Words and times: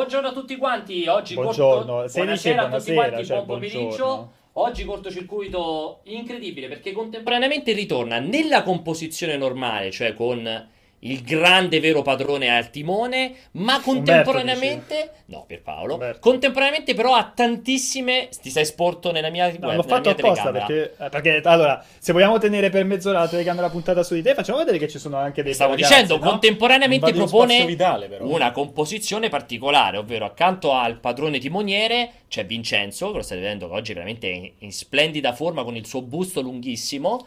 Buongiorno 0.00 0.28
a 0.28 0.32
tutti 0.32 0.56
quanti, 0.56 1.06
oggi 1.08 1.34
Buongiorno, 1.34 1.92
corto... 1.92 2.08
16 2.08 2.16
buonasera 2.16 2.62
a 2.62 2.78
tutti 2.78 2.92
buonasera, 2.92 3.08
quanti, 3.10 3.26
cioè, 3.26 3.36
buon 3.36 3.46
pomeriggio. 3.46 4.32
Oggi 4.54 4.84
cortocircuito 4.86 6.00
incredibile 6.04 6.68
perché 6.68 6.92
contemporaneamente 6.92 7.72
ritorna 7.74 8.18
nella 8.18 8.62
composizione 8.62 9.36
normale, 9.36 9.90
cioè 9.90 10.14
con 10.14 10.68
il 11.02 11.22
grande 11.22 11.80
vero 11.80 12.02
padrone 12.02 12.54
al 12.54 12.70
timone, 12.70 13.34
ma 13.52 13.80
contemporaneamente 13.80 15.10
no, 15.26 15.44
per 15.46 15.62
Paolo, 15.62 15.94
Umberto. 15.94 16.20
contemporaneamente 16.20 16.94
però 16.94 17.14
ha 17.14 17.32
tantissime 17.34 18.28
ti 18.42 18.50
sei 18.50 18.64
sporto 18.66 19.10
nella 19.10 19.30
mia 19.30 19.50
No, 19.58 19.68
web, 19.68 19.76
l'ho 19.76 19.82
fatto 19.82 20.10
apposta 20.10 20.50
telecamera. 20.50 20.66
perché, 20.66 20.94
eh, 21.04 21.08
perché, 21.08 21.40
allora, 21.44 21.84
se 21.98 22.12
vogliamo 22.12 22.38
tenere 22.38 22.68
per 22.70 22.84
mezz'ora 22.84 23.20
la 23.20 23.28
telecamera 23.28 23.70
puntata 23.70 24.02
su 24.02 24.14
di 24.14 24.22
te, 24.22 24.34
facciamo 24.34 24.58
vedere 24.58 24.78
che 24.78 24.88
ci 24.88 24.98
sono 24.98 25.16
anche 25.16 25.42
dei 25.42 25.54
Stavo 25.54 25.72
ragazzi, 25.74 25.92
dicendo, 25.92 26.18
no? 26.22 26.30
contemporaneamente 26.30 27.12
propone 27.12 27.64
vitale, 27.64 28.08
però. 28.08 28.26
una 28.26 28.52
composizione 28.52 29.28
particolare, 29.28 29.96
ovvero 29.96 30.26
accanto 30.26 30.72
al 30.72 30.98
padrone 30.98 31.38
timoniere 31.38 32.10
c'è 32.28 32.44
Vincenzo, 32.44 33.10
che 33.10 33.16
lo 33.16 33.22
state 33.22 33.40
vedendo 33.40 33.68
che 33.68 33.74
oggi 33.74 33.92
è 33.92 33.94
veramente 33.94 34.26
in, 34.28 34.50
in 34.58 34.72
splendida 34.72 35.32
forma 35.32 35.64
con 35.64 35.76
il 35.76 35.86
suo 35.86 36.02
busto 36.02 36.40
lunghissimo. 36.42 37.26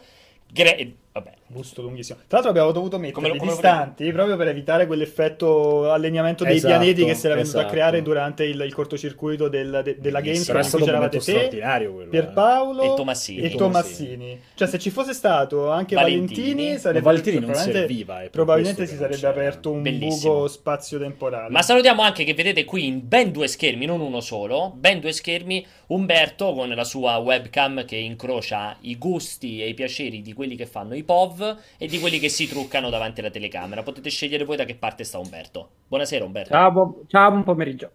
Gre- 0.50 0.92
vabbè, 1.14 1.30
Busto 1.46 1.82
lunghissimo. 1.82 2.18
Tra 2.26 2.38
l'altro 2.40 2.50
abbiamo 2.50 2.72
dovuto 2.72 2.98
metterli 2.98 3.28
Come 3.28 3.38
come 3.38 3.50
distanti 3.52 4.10
proprio 4.10 4.36
per 4.36 4.48
evitare 4.48 4.86
quell'effetto 4.86 5.88
allineamento 5.92 6.42
dei 6.42 6.56
Esatto, 6.56 6.74
pianeti 6.78 7.04
che 7.04 7.14
si 7.14 7.26
era 7.26 7.36
venuto 7.36 7.56
a 7.56 7.60
esatto. 7.60 7.72
creare 7.72 8.02
durante 8.02 8.42
il, 8.44 8.60
il 8.60 8.74
cortocircuito 8.74 9.48
del- 9.48 9.80
de- 9.84 9.98
della 10.00 10.20
Gamescom 10.20 10.46
Però 10.46 10.58
è 10.58 10.62
in 10.64 10.70
cui 10.70 10.78
stato 10.80 10.82
un 10.84 10.88
c'eravate 10.90 11.16
te, 11.18 11.22
straordinario 11.22 11.92
quello. 11.92 12.06
eh. 12.08 12.10
Pierpaolo 12.10 12.82
E 12.82 12.94
Tomassini. 12.96 13.40
e 13.42 13.54
Tomassini. 13.54 14.40
Cioè 14.54 14.66
se 14.66 14.78
ci 14.80 14.90
fosse 14.90 15.12
stato 15.12 15.70
anche 15.70 15.94
Valentini. 15.94 16.42
Valentini, 16.48 16.78
sarebbe 16.78 17.00
Valentini 17.04 17.36
non 17.36 17.44
probabilmente, 17.44 17.86
serviva, 17.86 18.14
per 18.16 18.30
probabilmente 18.30 18.86
si 18.86 18.96
sarebbe 18.96 19.26
aperto 19.28 19.70
un 19.70 19.82
Bellissimo. 19.82 20.32
buco 20.34 20.48
spazio-temporale. 20.48 21.50
Ma 21.50 21.62
salutiamo 21.62 22.02
anche 22.02 22.24
che 22.24 22.34
vedete 22.34 22.64
qui 22.64 22.86
in 22.86 23.00
ben 23.06 23.30
due 23.30 23.46
schermi, 23.46 23.86
non 23.86 24.00
uno 24.00 24.20
solo, 24.20 24.72
ben 24.74 24.98
due 24.98 25.12
schermi, 25.12 25.64
Umberto 25.86 26.52
con 26.54 26.70
la 26.70 26.82
sua 26.84 27.18
webcam 27.18 27.84
che 27.84 27.96
incrocia 27.96 28.76
i 28.80 28.96
gusti 28.96 29.62
e 29.62 29.68
i 29.68 29.74
piaceri 29.74 30.22
di 30.22 30.32
quelli 30.32 30.56
che 30.56 30.66
fanno 30.66 30.94
i 30.94 31.03
POV 31.04 31.56
e 31.78 31.86
di 31.86 31.98
quelli 32.00 32.18
che 32.18 32.28
si 32.28 32.48
truccano 32.48 32.90
davanti 32.90 33.20
alla 33.20 33.30
telecamera. 33.30 33.82
Potete 33.82 34.10
scegliere 34.10 34.44
voi 34.44 34.56
da 34.56 34.64
che 34.64 34.74
parte 34.74 35.04
sta 35.04 35.18
Umberto. 35.18 35.68
Buonasera 35.88 36.24
Umberto. 36.24 36.50
Ciao, 36.52 36.70
bu- 36.72 37.04
ciao, 37.08 37.30
buon 37.30 37.44
pomeriggio. 37.44 37.90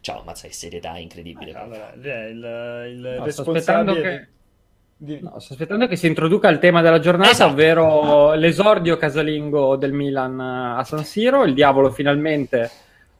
Ciao, 0.00 0.22
mazza 0.24 0.46
che 0.48 0.54
serietà 0.54 0.96
incredibile. 0.96 1.52
Allora, 1.52 1.92
eh, 1.92 2.28
il, 2.30 2.86
il 2.92 3.16
No, 3.18 3.28
sto 3.30 3.42
aspettando 3.42 3.92
responsabile 3.92 4.02
che... 4.02 4.28
di- 4.96 5.20
no, 5.20 5.38
sto 5.38 5.52
aspettando 5.52 5.86
che 5.86 5.96
si 5.96 6.06
introduca 6.06 6.48
il 6.48 6.58
tema 6.58 6.80
della 6.80 6.98
giornata, 7.00 7.30
Esatto. 7.30 7.50
ovvero 7.52 8.32
l'esordio 8.34 8.96
casalingo 8.96 9.76
del 9.76 9.92
Milan 9.92 10.40
a 10.40 10.82
San 10.84 11.04
Siro. 11.04 11.44
Il 11.44 11.52
diavolo 11.52 11.90
finalmente, 11.90 12.70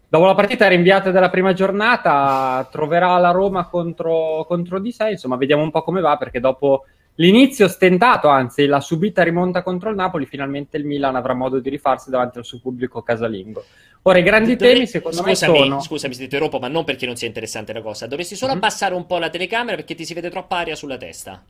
dopo 0.08 0.24
la 0.24 0.34
partita 0.34 0.68
rinviata 0.68 1.10
della 1.10 1.28
prima 1.28 1.52
giornata, 1.52 2.66
troverà 2.70 3.18
la 3.18 3.30
Roma 3.30 3.66
contro, 3.68 4.44
contro 4.46 4.80
di 4.80 4.90
sé. 4.90 5.10
Insomma, 5.10 5.36
vediamo 5.36 5.62
un 5.62 5.70
po' 5.70 5.82
come 5.82 6.00
va, 6.00 6.16
perché 6.16 6.40
dopo 6.40 6.86
l'inizio 7.16 7.68
stentato, 7.68 8.28
anzi 8.28 8.66
la 8.66 8.80
subita 8.80 9.22
rimonta 9.22 9.62
contro 9.62 9.90
il 9.90 9.96
Napoli, 9.96 10.26
finalmente 10.26 10.76
il 10.76 10.84
Milan 10.84 11.16
avrà 11.16 11.34
modo 11.34 11.58
di 11.60 11.68
rifarsi 11.68 12.10
davanti 12.10 12.38
al 12.38 12.44
suo 12.44 12.58
pubblico 12.60 13.02
casalingo. 13.02 13.64
Ora, 14.02 14.18
i 14.18 14.22
grandi 14.22 14.56
Dove- 14.56 14.72
temi, 14.72 14.86
secondo 14.86 15.18
scusami, 15.18 15.58
me, 15.58 15.64
sono... 15.66 15.80
Scusami 15.80 16.12
se 16.14 16.18
ti 16.20 16.24
interrompo, 16.24 16.58
ma 16.58 16.68
non 16.68 16.84
perché 16.84 17.04
non 17.04 17.16
sia 17.16 17.26
interessante 17.26 17.74
la 17.74 17.82
cosa. 17.82 18.06
Dovresti 18.06 18.34
solo 18.34 18.52
Mhm. 18.52 18.58
abbassare 18.58 18.94
un 18.94 19.04
po' 19.04 19.18
la 19.18 19.28
telecamera 19.28 19.76
perché 19.76 19.94
ti 19.94 20.06
si 20.06 20.14
vede 20.14 20.30
troppa 20.30 20.56
aria 20.56 20.74
sulla 20.74 20.96
testa. 20.96 21.42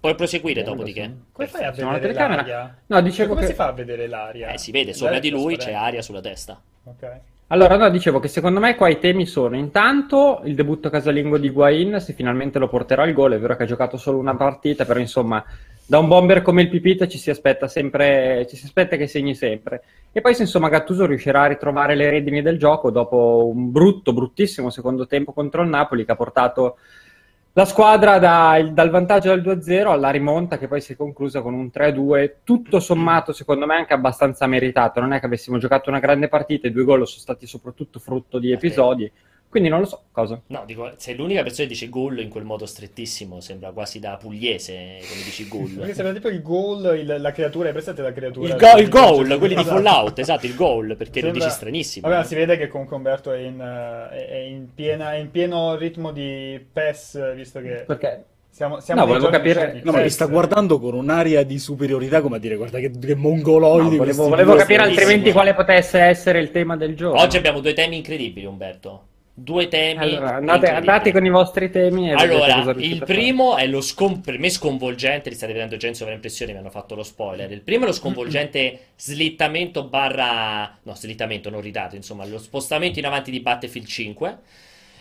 Puoi 0.00 0.14
proseguire 0.14 0.62
Bene, 0.62 0.74
dopodiché. 0.74 1.02
così. 1.02 1.22
Come 1.32 1.46
fai 1.48 1.64
a 1.64 1.70
vedere 1.72 2.00
telecamera? 2.00 2.36
l'aria? 2.40 2.78
No, 2.86 3.00
dicevo 3.02 3.28
come 3.34 3.40
che- 3.42 3.46
si 3.48 3.52
fa 3.54 3.66
a 3.66 3.72
vedere 3.72 4.06
l'aria? 4.06 4.48
Eh, 4.48 4.56
si 4.56 4.70
vede, 4.70 4.94
sopra 4.94 5.18
di 5.18 5.28
lui 5.28 5.58
c'è 5.58 5.74
aria 5.74 6.00
sulla 6.00 6.22
testa. 6.22 6.58
Ok. 6.84 7.20
Allora, 7.52 7.76
no, 7.76 7.90
dicevo 7.90 8.20
che 8.20 8.28
secondo 8.28 8.60
me 8.60 8.76
qua 8.76 8.88
i 8.88 9.00
temi 9.00 9.26
sono 9.26 9.56
intanto 9.56 10.40
il 10.44 10.54
debutto 10.54 10.88
casalingo 10.88 11.36
di 11.36 11.50
Guain, 11.50 11.98
se 11.98 12.12
finalmente 12.12 12.60
lo 12.60 12.68
porterà 12.68 13.02
al 13.02 13.12
gol, 13.12 13.32
è 13.32 13.40
vero 13.40 13.56
che 13.56 13.64
ha 13.64 13.66
giocato 13.66 13.96
solo 13.96 14.18
una 14.18 14.36
partita, 14.36 14.84
però 14.84 15.00
insomma, 15.00 15.44
da 15.84 15.98
un 15.98 16.06
bomber 16.06 16.42
come 16.42 16.62
il 16.62 16.68
Pipita 16.68 17.08
ci 17.08 17.18
si 17.18 17.28
aspetta 17.28 17.66
sempre, 17.66 18.46
ci 18.48 18.54
si 18.54 18.66
aspetta 18.66 18.94
che 18.94 19.08
segni 19.08 19.34
sempre. 19.34 19.82
E 20.12 20.20
poi 20.20 20.36
se 20.36 20.42
insomma 20.42 20.68
Gattuso 20.68 21.06
riuscirà 21.06 21.42
a 21.42 21.46
ritrovare 21.46 21.96
le 21.96 22.08
redini 22.08 22.40
del 22.40 22.56
gioco 22.56 22.92
dopo 22.92 23.50
un 23.52 23.72
brutto, 23.72 24.12
bruttissimo 24.12 24.70
secondo 24.70 25.08
tempo 25.08 25.32
contro 25.32 25.62
il 25.62 25.70
Napoli 25.70 26.04
che 26.04 26.12
ha 26.12 26.16
portato 26.16 26.76
la 27.52 27.64
squadra 27.64 28.18
da- 28.18 28.62
dal 28.72 28.90
vantaggio 28.90 29.34
del 29.34 29.42
2-0 29.42 29.90
alla 29.90 30.10
rimonta 30.10 30.56
che 30.56 30.68
poi 30.68 30.80
si 30.80 30.92
è 30.92 30.96
conclusa 30.96 31.42
con 31.42 31.54
un 31.54 31.70
3-2, 31.72 32.36
tutto 32.44 32.78
sommato 32.78 33.32
secondo 33.32 33.66
me 33.66 33.74
anche 33.74 33.92
abbastanza 33.92 34.46
meritato, 34.46 35.00
non 35.00 35.12
è 35.12 35.18
che 35.18 35.26
avessimo 35.26 35.58
giocato 35.58 35.90
una 35.90 35.98
grande 35.98 36.28
partita, 36.28 36.68
i 36.68 36.72
due 36.72 36.84
gol 36.84 37.06
sono 37.06 37.20
stati 37.20 37.46
soprattutto 37.46 37.98
frutto 37.98 38.38
di 38.38 38.52
episodi, 38.52 39.10
quindi 39.50 39.68
non 39.68 39.80
lo 39.80 39.86
so 39.86 40.02
cosa. 40.12 40.40
No, 40.46 40.62
dico, 40.64 40.92
sei 40.96 41.16
l'unica 41.16 41.42
persona 41.42 41.66
che 41.66 41.72
dice 41.74 41.88
gol 41.88 42.20
in 42.20 42.28
quel 42.28 42.44
modo 42.44 42.64
strettissimo, 42.66 43.40
sembra 43.40 43.72
quasi 43.72 43.98
da 43.98 44.16
pugliese, 44.16 44.72
come 44.72 45.22
dici 45.24 45.46
Perché 45.48 45.74
gol. 45.86 45.90
sembra 45.94 46.12
tipo 46.14 46.28
il 46.28 46.40
goal, 46.42 46.98
il- 46.98 47.16
la 47.20 47.32
creatura, 47.32 47.66
hai 47.66 47.72
presente 47.72 48.00
la 48.02 48.12
creatura? 48.12 48.48
Il, 48.54 48.56
go- 48.60 48.78
il 48.78 48.84
di- 48.84 48.90
goal, 48.90 49.38
quelli 49.38 49.54
di 49.56 49.60
Esatto. 49.60 49.82
Fallout, 49.82 50.18
esatto, 50.20 50.46
il 50.46 50.54
goal, 50.54 50.94
perché 50.96 51.20
lo 51.20 51.26
Sembra- 51.26 51.44
dici 51.44 51.50
stranissimo. 51.56 52.08
Vabbè, 52.08 52.24
si 52.24 52.34
vede 52.36 52.56
che 52.56 52.68
comunque 52.68 52.94
Umberto 52.96 53.32
è 53.32 53.38
in, 53.40 53.60
eh, 53.60 54.16
è- 54.16 54.28
è 54.28 54.36
in, 54.38 54.68
piena, 54.72 55.14
è 55.14 55.18
in 55.18 55.30
pieno 55.32 55.74
ritmo 55.76 56.12
di 56.12 56.64
PES, 56.72 57.34
visto 57.34 57.60
che 57.60 57.82
Perché 57.86 58.24
siamo, 58.50 58.78
siamo 58.80 59.00
No, 59.00 59.06
volevo 59.08 59.28
capire- 59.30 59.72
di 59.72 59.80
No, 59.82 59.90
ma 59.92 60.00
mi 60.00 60.10
sta 60.10 60.26
guardando 60.26 60.78
con 60.78 60.94
un'aria 60.94 61.42
di 61.44 61.58
superiorità, 61.58 62.20
come 62.20 62.36
a 62.36 62.38
dire, 62.38 62.54
guarda 62.56 62.78
che, 62.78 62.90
che 62.90 63.14
mongoloidi 63.16 63.90
no, 63.92 63.96
volevo, 63.96 64.28
volevo 64.28 64.54
capire 64.54 64.82
altrimenti 64.82 65.32
quale 65.32 65.54
potesse 65.54 65.98
essere 65.98 66.38
il 66.40 66.50
tema 66.52 66.76
del 66.76 66.94
giorno. 66.94 67.20
Oggi 67.20 67.36
abbiamo 67.36 67.60
due 67.60 67.72
temi 67.72 67.96
incredibili, 67.96 68.46
Umberto. 68.46 69.06
Due 69.42 69.68
temi. 69.68 70.00
Allora, 70.02 70.34
andate, 70.34 70.68
andate 70.68 71.12
con 71.12 71.24
i 71.24 71.30
vostri 71.30 71.70
temi 71.70 72.12
Allora, 72.12 72.74
il 72.76 73.02
primo 73.04 73.56
è 73.56 73.66
lo 73.66 73.80
scon- 73.80 74.20
per 74.20 74.38
me 74.38 74.50
sconvolgente, 74.50 75.30
li 75.30 75.34
state 75.34 75.52
vedendo 75.54 75.76
già 75.76 75.86
in 75.88 75.94
sovraimpressione, 75.94 76.52
mi 76.52 76.58
hanno 76.58 76.68
fatto 76.68 76.94
lo 76.94 77.02
spoiler. 77.02 77.50
Il 77.50 77.62
primo 77.62 77.84
è 77.84 77.86
lo 77.86 77.94
sconvolgente 77.94 78.88
slittamento 78.96 79.84
barra... 79.84 80.76
no, 80.82 80.94
slittamento, 80.94 81.48
non 81.48 81.62
ridato, 81.62 81.96
insomma, 81.96 82.26
lo 82.26 82.38
spostamento 82.38 82.98
in 82.98 83.06
avanti 83.06 83.30
di 83.30 83.40
Battlefield 83.40 83.86
5. 83.86 84.38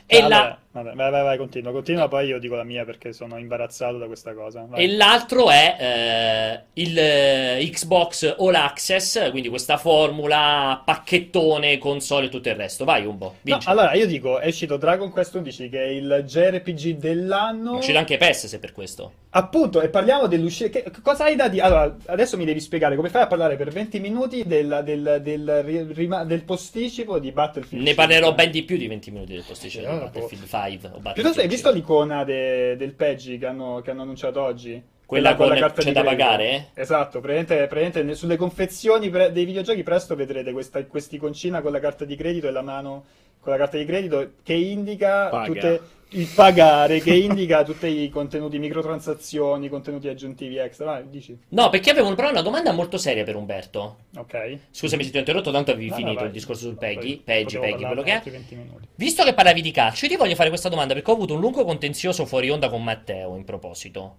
E, 0.06 0.20
Ah, 0.22 0.28
la- 0.28 0.58
vabbè, 0.72 0.94
vai, 0.94 1.12
vai, 1.12 1.24
vai, 1.24 1.38
continua, 1.38 1.72
continua, 1.72 2.08
poi 2.08 2.28
io 2.28 2.40
dico 2.40 2.56
la 2.56 2.64
mia 2.64 2.86
perché 2.86 3.14
sono 3.14 3.38
imbarazzato 3.38 3.98
da 3.98 4.06
questa 4.06 4.34
cosa. 4.34 4.66
Vai. 4.68 4.84
e 4.84 4.96
l'altro 4.96 5.50
è 5.50 5.76
eh, 5.80 6.82
il 6.82 6.98
eh, 6.98 7.70
Xbox 7.72 8.36
All 8.38 8.54
Access, 8.54 9.32
quindi 9.32 9.50
questa 9.50 9.78
formula, 9.78 10.82
pacchettone, 10.86 11.78
console 11.78 12.28
e 12.28 12.30
tutto 12.30 12.50
il 12.50 12.56
resto. 12.56 12.86
Vai, 12.86 13.06
Umbo, 13.06 13.26
No, 13.26 13.36
vinci. 13.42 13.70
allora, 13.70 13.94
io 13.94 14.06
dico, 14.06 14.40
è 14.40 14.48
uscito 14.48 14.78
Dragon 14.78 15.10
Quest 15.10 15.36
11 15.36 15.70
che 15.70 15.84
è 15.84 15.88
il 15.88 16.24
JRPG 16.26 16.98
dell'anno. 16.98 17.76
È 17.76 17.78
uscito 17.78 17.98
anche 17.98 18.18
PES 18.18 18.48
se 18.48 18.60
per 18.60 18.72
questo. 18.72 19.14
Appunto, 19.32 19.82
e 19.82 19.90
parliamo 19.90 20.28
dell'uscita. 20.28 20.70
Che, 20.70 20.92
cosa 21.02 21.26
hai 21.26 21.36
da 21.36 21.48
dire? 21.48 21.64
Allora, 21.64 21.96
adesso 22.08 22.38
mi 22.38 22.46
devi 22.46 22.60
spiegare 22.60 22.96
come 22.96 23.10
fai 23.10 23.24
a 23.24 23.28
parlare 23.28 23.56
per 23.56 23.70
20 23.70 24.00
minuti 24.00 24.44
del, 24.46 24.82
del, 24.84 25.20
del, 25.22 26.24
del 26.26 26.44
posticipo 26.44 27.20
di 27.20 27.32
Battlefield. 27.32 27.84
Ne 27.84 27.94
5. 27.94 28.06
parlerò 28.06 28.34
ben 28.34 28.52
di 28.52 28.64
più 28.64 28.78
di 28.78 28.88
20 28.88 29.12
minuti 29.12 29.34
del 29.34 29.44
posticipo 29.46 29.86
di 29.86 29.92
no, 29.92 30.00
Battlefield 30.00 30.48
5 30.48 30.48
Battlefield 30.78 31.14
Piuttosto 31.14 31.42
hai 31.42 31.48
visto 31.48 31.72
5. 31.72 31.80
l'icona 31.80 32.24
de- 32.24 32.76
del 32.78 32.94
PEGI 32.94 33.38
che 33.38 33.46
hanno, 33.46 33.82
che 33.82 33.92
hanno 33.92 34.02
annunciato 34.04 34.42
oggi? 34.42 34.82
Quella 35.06 35.36
con- 35.36 35.50
c'è 35.50 35.84
di 35.86 35.92
da 35.92 36.04
pagare? 36.04 36.68
Esatto, 36.76 37.20
praticamente, 37.20 37.66
praticamente 37.68 38.14
sulle 38.14 38.38
confezioni 38.38 39.10
dei 39.10 39.46
videogiochi 39.46 39.82
presto 39.82 40.16
vedrete 40.16 40.52
questa 40.52 40.86
quest'iconcina 40.86 41.62
con 41.62 41.72
la 41.72 41.80
carta 41.80 42.06
di 42.06 42.16
credito 42.16 42.48
e 42.48 42.52
la 42.52 42.62
mano 42.62 43.06
con 43.40 43.52
la 43.54 43.58
carta 43.58 43.78
di 43.78 43.86
credito 43.86 44.32
che 44.44 44.54
indica 44.54 45.30
Paga. 45.30 45.46
tutte, 45.46 45.82
il 46.12 46.28
pagare, 46.28 47.00
che 47.02 47.14
indica 47.14 47.64
tutti 47.64 47.86
i 47.88 48.10
contenuti, 48.10 48.58
microtransazioni, 48.58 49.70
contenuti 49.70 50.08
aggiuntivi 50.08 50.58
extra. 50.58 50.86
Vai, 50.86 51.10
dici. 51.10 51.38
No, 51.50 51.70
perché 51.70 51.92
avevo 51.92 52.14
però 52.16 52.30
una 52.30 52.42
domanda 52.42 52.72
molto 52.72 52.98
seria 52.98 53.24
per 53.24 53.36
Umberto. 53.36 53.98
Ok. 54.18 54.58
Scusami 54.72 55.04
se 55.04 55.12
ti 55.12 55.18
ho 55.18 55.20
interrotto, 55.20 55.52
tanto 55.52 55.72
avevi 55.72 55.90
No, 55.90 55.92
no, 55.92 55.98
finito 55.98 56.20
vai. 56.20 56.28
il 56.28 56.32
discorso 56.34 56.64
sul 56.64 56.78
Peggy, 56.78 57.18
Peggy, 57.24 57.60
Peggy, 57.60 57.86
quello 57.86 58.02
che 58.02 58.12
è. 58.12 58.14
altri 58.16 58.32
20 58.32 58.56
minuti. 58.56 58.88
Visto 58.96 59.24
che 59.24 59.34
parlavi 59.34 59.62
di 59.62 59.72
calcio, 59.72 60.06
io 60.06 60.12
ti 60.12 60.18
voglio 60.18 60.36
fare 60.36 60.50
questa 60.50 60.70
domanda 60.70 60.94
perché 60.94 61.12
ho 61.12 61.14
avuto 61.14 61.34
un 61.36 61.40
lungo 61.40 61.64
contenzioso 61.64 62.26
fuori 62.26 62.50
onda 62.50 62.70
con 62.70 62.84
Matteo 62.84 63.36
in 63.36 63.44
proposito. 63.46 64.18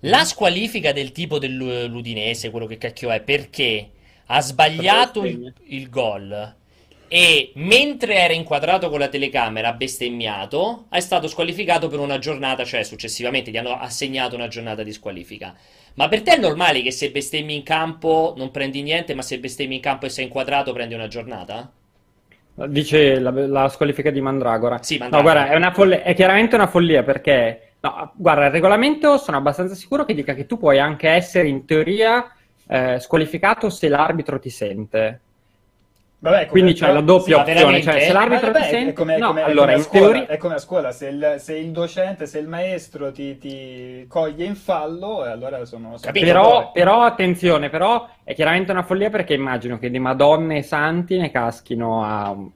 La 0.00 0.24
squalifica 0.24 0.92
del 0.92 1.12
tipo 1.12 1.38
dell'Udinese, 1.38 2.50
quello 2.50 2.66
che 2.66 2.78
cacchio 2.78 3.10
è, 3.10 3.20
perché 3.22 3.90
ha 4.26 4.40
sbagliato 4.40 5.24
il, 5.24 5.52
il 5.64 5.88
gol 5.90 6.54
e 7.12 7.50
mentre 7.56 8.14
era 8.14 8.32
inquadrato 8.32 8.88
con 8.88 9.00
la 9.00 9.08
telecamera, 9.08 9.68
ha 9.70 9.72
bestemmiato, 9.72 10.86
è 10.90 11.00
stato 11.00 11.26
squalificato 11.26 11.88
per 11.88 11.98
una 11.98 12.18
giornata, 12.20 12.64
cioè 12.64 12.84
successivamente 12.84 13.50
gli 13.50 13.56
hanno 13.56 13.76
assegnato 13.76 14.36
una 14.36 14.46
giornata 14.46 14.84
di 14.84 14.92
squalifica. 14.92 15.54
Ma 15.94 16.08
per 16.08 16.22
te 16.22 16.34
è 16.34 16.38
normale 16.38 16.82
che 16.82 16.92
se 16.92 17.10
bestemmi 17.10 17.54
in 17.56 17.64
campo 17.64 18.34
non 18.36 18.50
prendi 18.52 18.82
niente, 18.82 19.14
ma 19.14 19.22
se 19.22 19.40
bestemmi 19.40 19.74
in 19.76 19.80
campo 19.80 20.06
e 20.06 20.10
sei 20.10 20.24
inquadrato 20.26 20.72
prendi 20.72 20.94
una 20.94 21.08
giornata? 21.08 21.72
Dice 22.68 23.18
la, 23.18 23.30
la 23.30 23.68
squalifica 23.68 24.10
di 24.10 24.20
Mandragora. 24.20 24.82
Sì, 24.82 24.98
No, 25.08 25.20
Mandragora. 25.22 25.22
guarda, 25.22 25.52
è, 25.52 25.56
una 25.56 25.72
folle- 25.72 26.02
è 26.02 26.14
chiaramente 26.14 26.54
una 26.54 26.66
follia 26.66 27.02
perché, 27.02 27.76
no, 27.80 28.12
guarda, 28.16 28.46
il 28.46 28.50
regolamento 28.52 29.16
sono 29.16 29.38
abbastanza 29.38 29.74
sicuro 29.74 30.04
che 30.04 30.14
dica 30.14 30.34
che 30.34 30.46
tu 30.46 30.58
puoi 30.58 30.78
anche 30.78 31.08
essere 31.08 31.48
in 31.48 31.64
teoria 31.64 32.30
eh, 32.68 32.98
squalificato 33.00 33.70
se 33.70 33.88
l'arbitro 33.88 34.38
ti 34.38 34.50
sente. 34.50 35.20
Vabbè, 36.22 36.36
come- 36.36 36.48
Quindi 36.50 36.72
c'è 36.74 36.92
la 36.92 37.00
doppia 37.00 37.42
sì, 37.44 37.50
opzione, 37.50 37.82
cioè 37.82 38.00
se 38.00 38.12
l'arbitro 38.12 38.48
Ah, 38.48 38.50
vabbè, 38.52 38.64
ti 38.64 38.70
sente... 38.70 38.90
è 38.90 38.92
come, 38.92 39.14
è 39.14 39.18
no, 39.18 39.26
come- 39.28 39.40
è 39.40 39.44
allora 39.44 39.72
come 39.72 39.82
scuola, 39.84 40.04
teoria... 40.06 40.26
è 40.26 40.36
come 40.36 40.54
a 40.54 40.58
scuola, 40.58 40.92
se 40.92 41.06
il, 41.08 41.34
se 41.38 41.56
il 41.56 41.70
docente, 41.70 42.26
se 42.26 42.38
il 42.38 42.46
maestro 42.46 43.10
ti, 43.10 43.38
ti 43.38 44.04
coglie 44.06 44.44
in 44.44 44.54
fallo, 44.54 45.24
e 45.24 45.30
allora 45.30 45.64
sono... 45.64 45.96
sono 45.96 45.98
Capito? 46.00 46.26
Però, 46.26 46.72
però 46.72 47.00
attenzione, 47.04 47.70
però 47.70 48.06
è 48.22 48.34
chiaramente 48.34 48.70
una 48.70 48.82
follia 48.82 49.08
perché 49.08 49.32
immagino 49.32 49.78
che 49.78 49.88
di 49.88 49.98
madonne 49.98 50.58
e 50.58 50.62
santi 50.62 51.16
ne 51.16 51.30
caschino 51.30 52.04
a 52.04 52.30
una 52.32 52.50